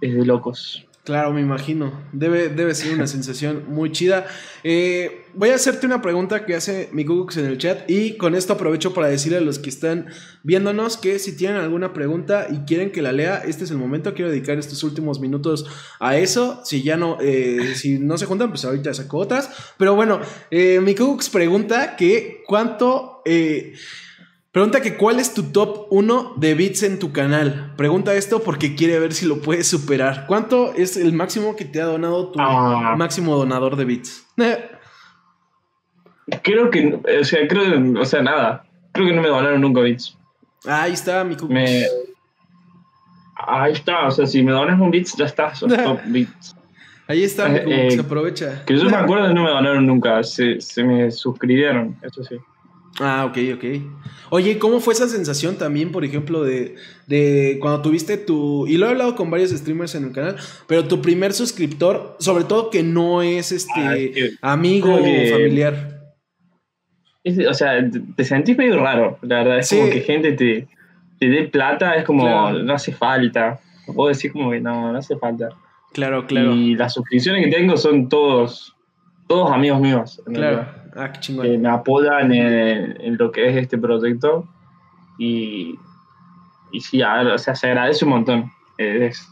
es 0.00 0.14
de 0.14 0.24
locos. 0.24 0.86
Claro, 1.04 1.34
me 1.34 1.42
imagino. 1.42 2.02
Debe, 2.12 2.48
debe 2.48 2.74
ser 2.74 2.94
una 2.94 3.06
sensación 3.06 3.64
muy 3.68 3.92
chida. 3.92 4.26
Eh, 4.62 5.26
voy 5.34 5.50
a 5.50 5.56
hacerte 5.56 5.84
una 5.84 6.00
pregunta 6.00 6.46
que 6.46 6.54
hace 6.54 6.88
mi 6.92 7.04
Google 7.04 7.38
en 7.42 7.46
el 7.46 7.58
chat 7.58 7.90
y 7.90 8.16
con 8.16 8.34
esto 8.34 8.54
aprovecho 8.54 8.94
para 8.94 9.08
decirle 9.08 9.36
a 9.36 9.42
los 9.42 9.58
que 9.58 9.68
están 9.68 10.06
viéndonos 10.44 10.96
que 10.96 11.18
si 11.18 11.36
tienen 11.36 11.58
alguna 11.58 11.92
pregunta 11.92 12.46
y 12.50 12.64
quieren 12.64 12.90
que 12.90 13.02
la 13.02 13.12
lea, 13.12 13.42
este 13.46 13.64
es 13.64 13.70
el 13.70 13.76
momento. 13.76 14.14
Quiero 14.14 14.30
dedicar 14.30 14.58
estos 14.58 14.82
últimos 14.82 15.20
minutos 15.20 15.66
a 16.00 16.16
eso. 16.16 16.62
Si 16.64 16.82
ya 16.82 16.96
no, 16.96 17.18
eh, 17.20 17.74
si 17.74 17.98
no 17.98 18.16
se 18.16 18.24
juntan, 18.24 18.48
pues 18.48 18.64
ahorita 18.64 18.94
saco 18.94 19.18
otras. 19.18 19.50
Pero 19.76 19.94
bueno, 19.94 20.20
eh, 20.50 20.80
mi 20.80 20.94
Google 20.94 21.26
pregunta 21.30 21.96
que 21.96 22.42
cuánto... 22.46 23.20
eh, 23.26 23.74
Pregunta 24.54 24.80
que 24.80 24.96
cuál 24.96 25.18
es 25.18 25.34
tu 25.34 25.50
top 25.50 25.88
1 25.90 26.34
de 26.36 26.54
bits 26.54 26.84
en 26.84 27.00
tu 27.00 27.10
canal. 27.12 27.72
Pregunta 27.76 28.14
esto 28.14 28.40
porque 28.40 28.76
quiere 28.76 29.00
ver 29.00 29.12
si 29.12 29.26
lo 29.26 29.40
puedes 29.42 29.66
superar. 29.66 30.26
¿Cuánto 30.28 30.72
es 30.74 30.96
el 30.96 31.12
máximo 31.12 31.56
que 31.56 31.64
te 31.64 31.80
ha 31.80 31.86
donado 31.86 32.28
tu 32.30 32.38
Ah. 32.40 32.94
máximo 32.96 33.34
donador 33.36 33.74
de 33.74 33.84
bits? 33.84 34.24
Creo 36.44 36.70
que, 36.70 37.00
o 37.20 37.24
sea, 37.24 37.48
creo, 37.48 38.00
o 38.00 38.04
sea, 38.04 38.22
nada. 38.22 38.64
Creo 38.92 39.08
que 39.08 39.12
no 39.12 39.22
me 39.22 39.28
donaron 39.28 39.60
nunca 39.60 39.80
bits. 39.80 40.16
Ahí 40.66 40.92
está 40.92 41.24
mi. 41.24 41.34
Me, 41.48 41.86
ahí 43.36 43.72
está, 43.72 44.06
o 44.06 44.10
sea, 44.12 44.24
si 44.24 44.40
me 44.40 44.52
donas 44.52 44.80
un 44.80 44.92
bits, 44.92 45.16
ya 45.16 45.24
está, 45.24 45.52
sos 45.52 45.72
top 45.84 45.98
bits. 46.06 46.54
Ahí 47.08 47.24
está 47.24 47.48
mi 47.48 47.56
Eh, 47.58 47.62
cucus, 47.64 47.94
eh, 47.96 48.00
aprovecha. 48.00 48.64
Que 48.64 48.78
yo 48.78 48.88
me 48.88 48.96
acuerdo 48.98 49.34
no 49.34 49.42
me 49.42 49.50
donaron 49.50 49.84
nunca, 49.84 50.22
se, 50.22 50.60
se 50.60 50.84
me 50.84 51.10
suscribieron, 51.10 51.96
eso 52.02 52.22
sí. 52.22 52.36
Ah, 53.00 53.24
ok, 53.24 53.38
ok. 53.56 53.64
Oye, 54.30 54.58
¿cómo 54.58 54.80
fue 54.80 54.94
esa 54.94 55.08
sensación 55.08 55.56
también, 55.56 55.90
por 55.92 56.04
ejemplo, 56.04 56.42
de, 56.44 56.76
de 57.06 57.58
cuando 57.60 57.82
tuviste 57.82 58.16
tu... 58.16 58.66
Y 58.66 58.76
lo 58.76 58.86
he 58.86 58.90
hablado 58.90 59.14
con 59.16 59.30
varios 59.30 59.50
streamers 59.50 59.94
en 59.94 60.04
el 60.04 60.12
canal, 60.12 60.36
pero 60.66 60.84
tu 60.86 61.00
primer 61.02 61.32
suscriptor, 61.32 62.16
sobre 62.20 62.44
todo 62.44 62.70
que 62.70 62.82
no 62.82 63.22
es 63.22 63.52
este 63.52 64.36
Ah, 64.42 64.52
amigo 64.52 64.94
o 64.94 64.98
creo 65.00 65.04
que- 65.24 65.30
familiar. 65.32 65.90
Es- 67.22 67.38
o 67.48 67.54
sea, 67.54 67.72
te- 68.16 68.24
sentís 68.24 68.56
medio 68.56 68.78
raro, 68.80 69.18
la 69.22 69.38
verdad. 69.38 69.58
Es 69.58 69.68
Sí. 69.68 69.78
como 69.78 69.90
que 69.90 70.00
gente 70.00 70.32
te, 70.32 70.68
te 71.18 71.28
dé 71.28 71.44
plata, 71.44 71.94
es 71.94 72.04
como, 72.04 72.24
Claro. 72.24 72.62
no 72.62 72.74
hace 72.74 72.92
falta. 72.92 73.60
Puedo 73.94 74.08
decir 74.08 74.32
como 74.32 74.50
que 74.50 74.60
no, 74.60 74.92
no 74.92 74.98
hace 74.98 75.16
falta. 75.16 75.48
Claro, 75.92 76.26
claro. 76.26 76.52
Y 76.54 76.74
las 76.74 76.94
suscripciones 76.94 77.44
que 77.44 77.50
tengo 77.50 77.76
son 77.76 78.08
todos, 78.08 78.74
todos 79.28 79.50
amigos 79.52 79.80
míos. 79.80 80.20
Claro. 80.26 80.40
realidad, 80.56 80.83
Ah, 80.96 81.08
qué 81.08 81.14
Que 81.14 81.20
chingón. 81.20 81.62
me 81.62 81.68
apoyan 81.68 82.32
en, 82.32 83.00
en 83.00 83.16
lo 83.18 83.30
que 83.32 83.48
es 83.48 83.56
este 83.56 83.78
proyecto. 83.78 84.46
Y, 85.18 85.78
y 86.72 86.80
sí, 86.80 87.02
a 87.02 87.20
o 87.22 87.38
sea, 87.38 87.54
se 87.54 87.68
agradece 87.68 88.04
un 88.04 88.10
montón. 88.12 88.52
Eh, 88.78 89.06
Es, 89.06 89.28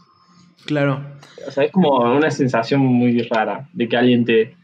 Claro. 0.65 1.03
o 1.45 1.51
sea, 1.51 1.65
es 1.65 1.71
como 1.71 1.89
una 2.15 2.31
sensación 2.31 2.79
muy 2.81 3.21
rara 3.23 3.67
de 3.73 3.89
que 3.89 3.97
alguien 3.97 4.23
te, 4.23 4.55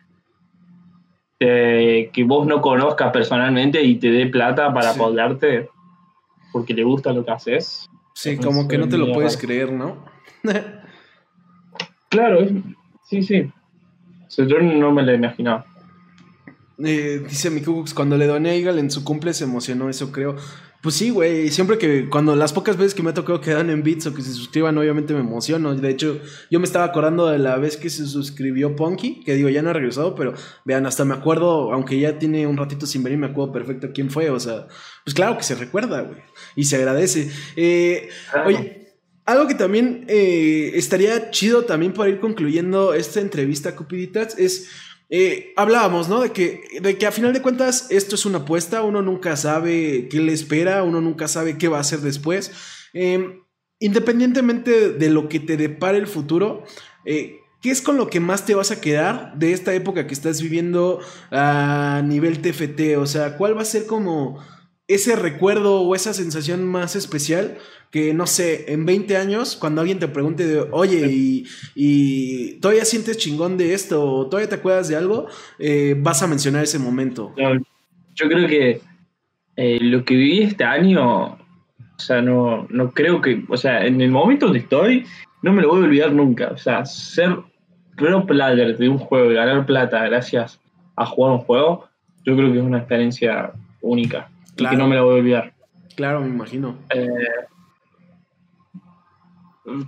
te- 1.38 2.10
que 2.14 2.24
vos 2.24 2.47
no 2.47 2.62
conozcas 2.62 3.12
personalmente 3.12 3.82
y 3.84 3.95
te 3.95 4.10
dé 4.10 4.28
plata 4.28 4.74
para 4.74 4.93
Sí. 4.93 5.00
apoyarte 5.00 5.70
porque 6.54 6.74
le 6.74 6.84
gusta 6.84 7.12
lo 7.14 7.24
que 7.26 7.32
haces. 7.32 7.89
Sí, 8.14 8.38
como 8.38 8.68
que 8.68 8.78
no 8.78 8.88
te 8.89 8.97
lo 8.97 9.12
puedes 9.14 9.36
raro. 9.36 9.45
creer, 9.47 9.72
¿no? 9.72 9.97
Claro, 12.10 12.39
sí, 13.04 13.22
sí. 13.22 13.41
O 14.28 14.30
sea, 14.32 14.45
yo 14.47 14.60
no 14.60 14.91
me 14.91 15.04
lo 15.04 15.14
imaginaba. 15.14 15.66
Eh, 16.84 17.22
dice 17.28 17.50
mi 17.50 17.62
Cubux, 17.62 17.94
cuando 17.94 18.16
le 18.16 18.26
doné 18.26 18.52
a 18.52 18.56
Eagle 18.56 18.80
en 18.80 18.90
su 18.90 19.04
cumple 19.04 19.34
se 19.34 19.44
emocionó, 19.44 19.90
eso 19.90 20.12
creo. 20.12 20.38
Pues 20.82 20.96
sí, 20.96 21.10
güey, 21.10 21.50
siempre 21.50 21.78
que, 21.78 22.08
cuando 22.10 22.38
las 22.38 22.54
pocas 22.54 22.78
veces 22.78 22.94
que 22.94 23.04
me 23.04 23.10
ha 23.10 23.14
tocado 23.14 23.42
que 23.42 23.52
dan 23.52 23.70
en 23.70 23.84
bits 23.84 24.08
o 24.08 24.14
que 24.14 24.22
se 24.22 24.32
suscriban, 24.32 24.78
obviamente 24.78 25.14
me 25.14 25.20
emociono. 25.20 25.76
De 25.76 25.90
hecho, 25.90 26.22
yo 26.50 26.60
me 26.60 26.66
estaba 26.66 26.86
acordando 26.86 27.28
de 27.28 27.38
la 27.38 27.58
vez 27.58 27.76
que 27.76 27.90
se 27.90 28.06
suscribió 28.06 28.78
Punky, 28.78 29.22
que 29.26 29.36
digo, 29.36 29.50
ya 29.50 29.62
no 29.62 29.72
ha 29.72 29.74
regresado, 29.74 30.16
pero 30.16 30.34
vean, 30.64 30.86
hasta 30.86 31.04
me 31.04 31.16
acuerdo, 31.16 31.74
aunque 31.74 32.00
ya 32.00 32.18
tiene 32.18 32.48
un 32.48 32.56
ratito 32.56 32.86
sin 32.86 33.04
venir, 33.04 33.20
me 33.20 33.28
acuerdo 33.28 33.52
perfecto 33.52 33.90
quién 33.94 34.10
fue, 34.10 34.30
o 34.30 34.40
sea, 34.40 34.68
pues 35.04 35.14
claro 35.14 35.36
que 35.36 35.44
se 35.44 35.56
recuerda, 35.56 36.02
güey, 36.02 36.22
y 36.56 36.64
se 36.64 36.78
agradece. 36.78 37.30
Eh, 37.58 38.08
Oye, 38.46 38.80
algo 39.26 39.48
que 39.48 39.56
también 39.56 40.06
eh, 40.08 40.72
estaría 40.76 41.30
chido 41.30 41.64
también 41.64 41.92
para 41.94 42.10
ir 42.10 42.22
concluyendo 42.22 42.94
esta 42.94 43.20
entrevista, 43.20 43.76
Cupiditas, 43.76 44.40
es. 44.40 44.70
Eh, 45.10 45.53
hablábamos, 45.55 46.07
¿no? 46.07 46.22
De 46.22 46.32
que, 46.32 46.62
de 46.82 46.97
que 46.97 47.07
a 47.07 47.12
final 47.12 47.34
de 47.34 47.41
cuentas 47.41 47.88
esto 47.89 48.16
es 48.16 48.26
una 48.26 48.39
apuesta, 48.39 48.84
uno 48.84 49.01
nunca 49.01 49.36
sabe 49.36 50.07
qué 50.07 50.20
le 50.20 50.34
espera, 50.34 50.84
uno 50.84 51.01
nunca 51.01 51.28
sabe 51.28 51.57
qué 51.57 51.68
va 51.68 51.78
a 51.78 51.82
hacer 51.82 51.99
después. 51.99 52.51
Eh, 52.93 53.39
independientemente 53.80 54.91
de 54.91 55.10
lo 55.10 55.28
que 55.28 55.39
te 55.39 55.57
depare 55.57 55.97
el 55.97 56.05
futuro, 56.05 56.64
eh, 57.05 57.39
¿qué 57.60 57.72
es 57.72 57.82
con 57.82 57.97
lo 57.97 58.07
que 58.07 58.20
más 58.20 58.45
te 58.45 58.53
vas 58.53 58.70
a 58.70 58.82
quedar 58.82 59.34
de 59.36 59.53
esta 59.53 59.74
época 59.74 60.05
que 60.05 60.14
estás 60.14 60.43
viviendo 60.43 60.99
a 61.32 62.03
nivel 62.05 62.41
TFT? 62.41 62.97
O 62.97 63.07
sea, 63.07 63.36
¿cuál 63.36 63.57
va 63.57 63.64
a 63.64 63.66
ser 63.66 63.88
como 63.88 64.39
ese 64.90 65.16
recuerdo 65.16 65.82
o 65.82 65.96
esa 65.96 66.14
sensación 66.14 66.66
más 66.68 66.96
especial 66.96 67.58
que, 67.92 68.14
no 68.14 68.26
sé, 68.26 68.74
en 68.74 68.88
20 68.88 69.18
años, 69.18 69.56
cuando 69.56 69.82
alguien 69.82 70.00
te 70.00 70.08
pregunte 70.08 70.46
de, 70.48 70.62
oye, 70.72 71.08
y, 71.12 71.46
y 71.76 72.54
todavía 72.60 72.86
sientes 72.86 73.18
chingón 73.18 73.56
de 73.58 73.76
esto, 73.76 74.04
o 74.04 74.28
todavía 74.28 74.50
te 74.50 74.56
acuerdas 74.56 74.88
de 74.88 74.96
algo, 74.96 75.28
eh, 75.60 75.96
vas 75.98 76.24
a 76.24 76.28
mencionar 76.28 76.64
ese 76.64 76.80
momento. 76.80 77.34
No, 77.38 77.54
yo 78.16 78.28
creo 78.28 78.48
que 78.48 78.82
eh, 79.56 79.80
lo 79.80 80.04
que 80.04 80.16
viví 80.16 80.42
este 80.42 80.64
año, 80.64 81.26
o 81.34 82.00
sea, 82.00 82.22
no, 82.24 82.68
no 82.72 82.92
creo 82.92 83.22
que, 83.22 83.44
o 83.48 83.58
sea, 83.58 83.86
en 83.86 84.02
el 84.02 84.10
momento 84.10 84.48
donde 84.48 84.60
estoy, 84.60 85.06
no 85.44 85.54
me 85.54 85.62
lo 85.62 85.70
voy 85.70 85.82
a 85.82 85.86
olvidar 85.86 86.12
nunca. 86.12 86.50
O 86.50 86.58
sea, 86.58 86.84
ser 86.86 87.38
pro 87.96 88.26
player 88.26 88.76
de 88.76 88.90
un 88.90 88.98
juego 88.98 89.32
y 89.32 89.36
ganar 89.36 89.68
plata 89.68 90.04
gracias 90.06 90.60
a 90.96 91.06
jugar 91.06 91.34
un 91.34 91.40
juego, 91.40 91.88
yo 92.26 92.36
creo 92.36 92.52
que 92.52 92.58
es 92.58 92.66
una 92.66 92.80
experiencia 92.80 93.52
única 93.82 94.30
y 94.60 94.68
que 94.68 94.78
no 94.78 94.88
me 94.88 94.95
la 94.95 95.01
voy 95.01 95.16
a 95.16 95.20
olvidar. 95.20 95.53
Claro, 95.95 96.22
me 96.22 96.30
imagino. 96.30 96.78
Eh, 96.93 97.07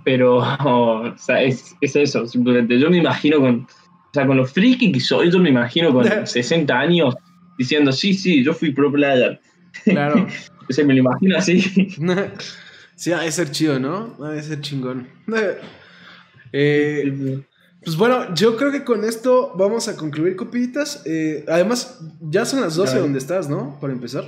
pero, 0.04 0.38
o 0.64 1.16
sea, 1.16 1.42
es, 1.42 1.76
es 1.80 1.96
eso, 1.96 2.26
simplemente. 2.26 2.78
Yo 2.78 2.90
me 2.90 2.98
imagino 2.98 3.40
con, 3.40 3.60
o 3.60 4.12
sea, 4.12 4.26
con 4.26 4.36
lo 4.36 4.46
friki 4.46 4.92
que 4.92 5.00
soy, 5.00 5.30
yo 5.30 5.38
me 5.38 5.50
imagino 5.50 5.92
con 5.92 6.06
60 6.26 6.78
años 6.78 7.14
diciendo, 7.58 7.92
sí, 7.92 8.14
sí, 8.14 8.42
yo 8.44 8.54
fui 8.54 8.72
pro 8.72 8.92
player. 8.92 9.40
Claro. 9.84 10.26
O 10.68 10.72
sea, 10.72 10.84
me 10.86 10.94
lo 10.94 11.00
imagino 11.00 11.36
así. 11.36 11.60
sí, 12.94 13.12
ha 13.12 13.18
de 13.18 13.32
ser 13.32 13.50
chido, 13.50 13.80
¿no? 13.80 14.16
Ha 14.24 14.30
de 14.30 14.42
ser 14.42 14.60
chingón. 14.60 15.08
Eh, 16.52 17.42
pues 17.84 17.96
bueno, 17.96 18.32
yo 18.34 18.56
creo 18.56 18.70
que 18.70 18.84
con 18.84 19.04
esto 19.04 19.52
vamos 19.56 19.88
a 19.88 19.96
concluir, 19.96 20.36
copiditas. 20.36 21.02
Eh, 21.04 21.44
además, 21.48 22.00
ya 22.20 22.44
son 22.44 22.60
las 22.60 22.76
12 22.76 22.90
Dale. 22.90 23.02
donde 23.02 23.18
estás, 23.18 23.50
¿no? 23.50 23.76
Para 23.80 23.92
empezar. 23.92 24.24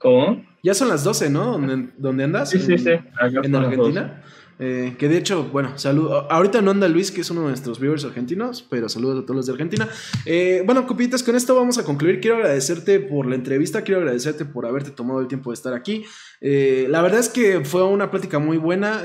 ¿Cómo? 0.00 0.42
Ya 0.62 0.74
son 0.74 0.88
las 0.88 1.04
12, 1.04 1.30
¿no? 1.30 1.52
¿Donde, 1.52 1.90
donde 1.98 2.24
andas? 2.24 2.50
Sí, 2.50 2.58
sí, 2.58 2.78
sí. 2.78 2.90
Acá 2.90 3.40
En 3.42 3.54
Argentina. 3.54 4.22
Eh, 4.58 4.94
que 4.98 5.08
de 5.08 5.16
hecho, 5.16 5.44
bueno, 5.44 5.78
saludo. 5.78 6.30
Ahorita 6.30 6.60
no 6.60 6.70
anda 6.70 6.88
Luis, 6.88 7.10
que 7.10 7.20
es 7.20 7.30
uno 7.30 7.42
de 7.42 7.48
nuestros 7.48 7.80
viewers 7.80 8.04
argentinos, 8.04 8.66
pero 8.68 8.88
saludos 8.88 9.22
a 9.22 9.22
todos 9.22 9.36
los 9.36 9.46
de 9.46 9.52
Argentina. 9.52 9.88
Eh, 10.24 10.62
bueno, 10.66 10.86
copitas, 10.86 11.22
con 11.22 11.34
esto 11.34 11.54
vamos 11.54 11.78
a 11.78 11.84
concluir. 11.84 12.20
Quiero 12.20 12.36
agradecerte 12.36 13.00
por 13.00 13.26
la 13.26 13.34
entrevista, 13.34 13.82
quiero 13.82 14.00
agradecerte 14.00 14.44
por 14.46 14.66
haberte 14.66 14.90
tomado 14.90 15.20
el 15.20 15.28
tiempo 15.28 15.50
de 15.50 15.54
estar 15.54 15.74
aquí. 15.74 16.04
Eh, 16.40 16.86
la 16.90 17.00
verdad 17.02 17.20
es 17.20 17.28
que 17.28 17.64
fue 17.64 17.84
una 17.84 18.10
plática 18.10 18.38
muy 18.38 18.56
buena. 18.56 19.02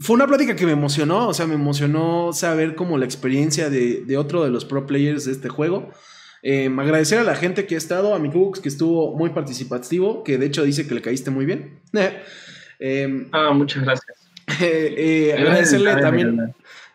fue 0.00 0.14
una 0.14 0.26
plática 0.26 0.54
que 0.54 0.66
me 0.66 0.72
emocionó, 0.72 1.28
o 1.28 1.34
sea, 1.34 1.46
me 1.46 1.54
emocionó 1.54 2.32
saber 2.32 2.74
como 2.74 2.98
la 2.98 3.04
experiencia 3.06 3.68
de, 3.68 4.02
de 4.06 4.16
otro 4.16 4.44
de 4.44 4.50
los 4.50 4.64
pro 4.66 4.86
players 4.86 5.26
de 5.26 5.32
este 5.32 5.50
juego. 5.50 5.90
Eh, 6.42 6.68
agradecer 6.76 7.18
a 7.18 7.24
la 7.24 7.36
gente 7.36 7.66
que 7.66 7.76
ha 7.76 7.78
estado, 7.78 8.14
a 8.14 8.18
mi 8.18 8.28
Cubux 8.30 8.60
que 8.60 8.68
estuvo 8.68 9.16
muy 9.16 9.30
participativo, 9.30 10.24
que 10.24 10.38
de 10.38 10.46
hecho 10.46 10.64
dice 10.64 10.86
que 10.86 10.94
le 10.94 11.02
caíste 11.02 11.30
muy 11.30 11.46
bien. 11.46 11.80
Eh, 12.84 13.28
Ah, 13.30 13.52
muchas 13.52 13.84
gracias. 13.84 14.28
eh, 14.60 14.94
eh, 14.98 15.32
agradecerle 15.34 15.94
también 15.98 16.52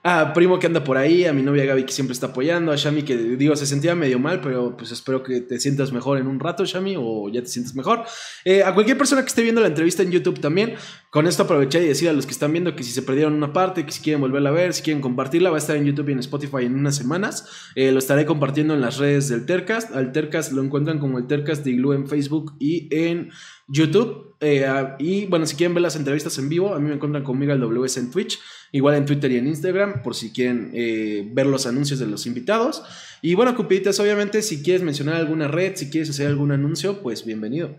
a 0.10 0.32
Primo 0.32 0.58
que 0.58 0.68
anda 0.68 0.86
por 0.86 0.96
ahí, 0.96 1.26
a 1.26 1.34
mi 1.34 1.42
novia 1.42 1.66
Gaby 1.66 1.84
que 1.84 1.92
siempre 1.92 2.14
está 2.14 2.28
apoyando, 2.28 2.72
a 2.72 2.78
Shami 2.78 3.04
que 3.04 3.18
digo 3.18 3.58
se 3.58 3.66
sentía 3.66 3.94
medio 3.94 4.20
mal, 4.20 4.40
pero 4.40 4.78
pues 4.78 4.94
espero 4.94 5.22
que 5.22 5.42
te 5.42 5.60
sientas 5.60 5.92
mejor 5.92 6.18
en 6.18 6.28
un 6.28 6.40
rato, 6.40 6.64
Shami, 6.64 6.96
o 6.98 7.28
ya 7.28 7.42
te 7.42 7.50
sientes 7.50 7.76
mejor. 7.76 8.06
Eh, 8.46 8.64
a 8.64 8.74
cualquier 8.74 8.98
persona 8.98 9.22
que 9.22 9.28
esté 9.28 9.42
viendo 9.42 9.60
la 9.60 9.68
entrevista 9.68 10.04
en 10.04 10.12
YouTube 10.12 10.40
también, 10.40 10.76
con 11.10 11.28
esto 11.28 11.44
aproveché 11.44 11.84
y 11.84 11.90
decir 11.90 12.08
a 12.08 12.14
los 12.14 12.26
que 12.26 12.32
están 12.32 12.54
viendo 12.54 12.74
que 12.74 12.84
si 12.84 12.92
se 12.92 13.02
perdieron 13.02 13.34
una 13.34 13.52
parte, 13.52 13.86
que 13.86 13.92
si 13.92 14.02
quieren 14.02 14.22
volverla 14.22 14.48
a 14.48 14.54
ver, 14.54 14.74
si 14.74 14.82
quieren 14.82 15.02
compartirla, 15.02 15.50
va 15.50 15.58
a 15.58 15.60
estar 15.60 15.76
en 15.76 15.84
YouTube 15.84 16.08
y 16.08 16.14
en 16.14 16.20
Spotify 16.20 16.64
en 16.64 16.76
unas 16.76 16.96
semanas. 16.96 17.46
Eh, 17.76 17.92
lo 17.92 18.00
estaré 18.00 18.26
compartiendo 18.26 18.76
en 18.76 18.80
las 18.80 19.00
redes 19.00 19.28
del 19.28 19.46
Tercast. 19.46 19.94
Al 19.94 20.14
Tercast 20.14 20.54
lo 20.54 20.64
encuentran 20.64 21.00
como 21.00 21.18
el 21.18 21.28
Tercast 21.28 21.66
de 21.66 21.72
en 21.72 22.08
Facebook 22.08 22.56
y 22.60 22.88
en 22.96 23.32
YouTube. 23.68 24.36
Eh, 24.40 24.66
ah, 24.66 24.96
y 25.00 25.26
bueno, 25.26 25.46
si 25.46 25.56
quieren 25.56 25.74
ver 25.74 25.82
las 25.82 25.96
entrevistas 25.96 26.38
en 26.38 26.50
vivo, 26.50 26.74
a 26.74 26.80
mí 26.80 26.88
me 26.88 26.96
encuentran 26.96 27.24
conmigo 27.24 27.52
al 27.52 27.60
WS 27.60 28.00
en 28.00 28.12
Twitch, 28.12 28.40
igual 28.72 28.96
en 28.96 29.06
Twitter 29.06 29.32
y 29.32 29.38
en 29.38 29.48
Instagram, 29.48 30.04
por 30.04 30.16
si 30.16 30.32
quieren 30.32 30.72
eh, 30.74 31.28
ver 31.32 31.48
los 31.48 31.66
anuncios 31.66 32.00
de 32.00 32.08
los 32.08 32.26
invitados. 32.26 32.84
Y 33.22 33.34
bueno, 33.34 33.56
Cupiditas, 33.56 34.00
obviamente, 34.00 34.42
si 34.42 34.62
quieres 34.62 34.84
mencionar 34.84 35.16
alguna 35.16 35.48
red, 35.48 35.76
si 35.76 35.90
quieres 35.90 36.10
hacer 36.10 36.28
algún 36.28 36.52
anuncio, 36.52 37.02
pues 37.02 37.26
bienvenido. 37.26 37.76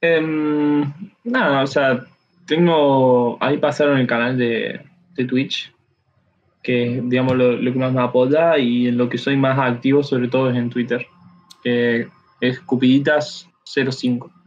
Em, 0.00 0.92
nada, 1.24 1.62
o 1.62 1.66
sea, 1.66 2.04
tengo. 2.46 3.42
Ahí 3.42 3.56
pasaron 3.56 3.98
el 3.98 4.06
canal 4.06 4.36
de, 4.36 4.82
de 5.14 5.24
Twitch, 5.24 5.72
que 6.62 6.98
es, 6.98 7.08
digamos, 7.08 7.36
lo, 7.36 7.58
que 7.58 7.78
más 7.78 7.94
me 7.94 8.02
apoya 8.02 8.58
y 8.58 8.88
en 8.88 8.98
lo 8.98 9.08
que 9.08 9.16
soy 9.16 9.36
más 9.38 9.58
activo, 9.58 10.02
sobre 10.02 10.28
todo, 10.28 10.50
es 10.50 10.56
en 10.56 10.68
Twitter, 10.68 11.06
es 11.64 12.62
Cupiditas05. 12.66 14.43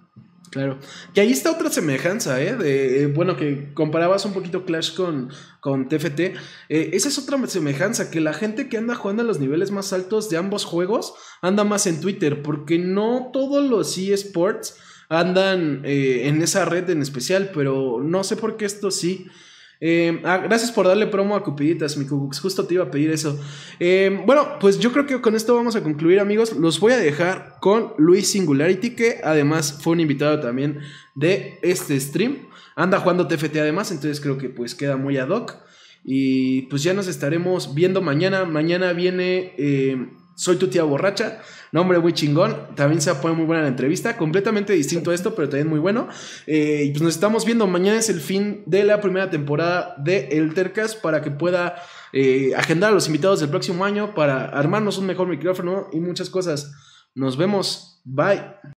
Claro. 0.49 0.79
Y 1.13 1.19
ahí 1.19 1.31
está 1.31 1.51
otra 1.51 1.69
semejanza, 1.69 2.41
¿eh? 2.41 2.57
Eh, 2.63 3.11
bueno, 3.13 3.35
que 3.35 3.73
comparabas 3.73 4.25
un 4.25 4.33
poquito 4.33 4.65
Clash 4.65 4.95
con, 4.95 5.29
con 5.59 5.89
TFT. 5.89 6.19
Eh, 6.69 6.89
esa 6.93 7.09
es 7.09 7.17
otra 7.17 7.45
semejanza, 7.47 8.09
que 8.09 8.21
la 8.21 8.33
gente 8.33 8.69
que 8.69 8.77
anda 8.77 8.95
jugando 8.95 9.23
a 9.23 9.25
los 9.25 9.39
niveles 9.39 9.71
más 9.71 9.91
altos 9.91 10.29
de 10.29 10.37
ambos 10.37 10.63
juegos 10.63 11.13
anda 11.41 11.63
más 11.63 11.85
en 11.85 11.99
Twitter, 11.99 12.41
porque 12.41 12.79
no 12.79 13.29
todos 13.33 13.67
los 13.69 13.97
eSports 13.97 14.77
andan 15.09 15.81
eh, 15.85 16.27
en 16.27 16.41
esa 16.41 16.65
red 16.65 16.89
en 16.89 17.01
especial, 17.01 17.51
pero 17.53 18.01
no 18.01 18.23
sé 18.23 18.35
por 18.37 18.57
qué 18.57 18.65
esto 18.65 18.91
sí. 18.91 19.27
Eh, 19.79 20.21
ah, 20.23 20.37
gracias 20.37 20.71
por 20.71 20.87
darle 20.87 21.07
promo 21.07 21.35
a 21.35 21.43
Cupiditas, 21.43 21.97
mi 21.97 22.05
Cubux. 22.05 22.39
Justo 22.39 22.65
te 22.65 22.75
iba 22.75 22.85
a 22.85 22.91
pedir 22.91 23.11
eso. 23.11 23.39
Eh, 23.79 24.21
bueno, 24.25 24.57
pues 24.59 24.79
yo 24.79 24.91
creo 24.91 25.05
que 25.05 25.21
con 25.21 25.35
esto 25.35 25.55
vamos 25.55 25.75
a 25.75 25.83
concluir, 25.83 26.19
amigos. 26.19 26.53
Los 26.53 26.79
voy 26.79 26.93
a 26.93 26.97
dejar 26.97 27.57
con 27.61 27.93
Luis 27.97 28.31
Singularity, 28.31 28.91
que 28.91 29.21
además 29.23 29.79
fue 29.81 29.93
un 29.93 29.99
invitado 29.99 30.39
también 30.39 30.79
de 31.15 31.59
este 31.61 31.99
stream. 31.99 32.47
Anda 32.75 32.99
jugando 32.99 33.27
TFT 33.27 33.57
además, 33.57 33.91
entonces 33.91 34.19
creo 34.21 34.37
que 34.37 34.49
pues 34.49 34.75
queda 34.75 34.97
muy 34.97 35.17
ad 35.17 35.29
hoc. 35.29 35.55
Y 36.03 36.63
pues 36.63 36.83
ya 36.83 36.93
nos 36.93 37.07
estaremos 37.07 37.75
viendo 37.75 38.01
mañana. 38.01 38.45
Mañana 38.45 38.93
viene 38.93 39.53
eh, 39.57 40.09
Soy 40.37 40.57
tu 40.57 40.67
tía 40.67 40.83
borracha. 40.83 41.41
Nombre 41.71 41.97
muy 41.97 42.13
chingón. 42.13 42.75
También 42.75 43.01
se 43.01 43.13
pone 43.15 43.33
muy 43.33 43.45
buena 43.45 43.63
la 43.63 43.69
entrevista. 43.69 44.15
Completamente 44.17 44.71
distinto 44.73 45.09
a 45.09 45.15
esto, 45.15 45.33
pero 45.33 45.49
también 45.49 45.67
muy 45.67 45.79
bueno. 45.79 46.07
Eh, 46.45 46.83
y 46.85 46.91
pues 46.91 47.01
nos 47.01 47.15
estamos 47.15 47.43
viendo. 47.43 47.65
Mañana 47.65 47.97
es 47.97 48.09
el 48.09 48.21
fin 48.21 48.61
de 48.67 48.83
la 48.83 49.01
primera 49.01 49.31
temporada 49.31 49.95
de 49.97 50.27
El 50.27 50.53
Tercas 50.53 50.95
para 50.95 51.23
que 51.23 51.31
pueda 51.31 51.81
eh, 52.13 52.51
agendar 52.55 52.91
a 52.91 52.93
los 52.93 53.07
invitados 53.07 53.39
del 53.39 53.49
próximo 53.49 53.83
año 53.83 54.13
para 54.13 54.45
armarnos 54.45 54.99
un 54.99 55.07
mejor 55.07 55.27
micrófono 55.27 55.87
y 55.91 55.99
muchas 55.99 56.29
cosas. 56.29 56.71
Nos 57.15 57.35
vemos. 57.35 57.99
Bye. 58.05 58.76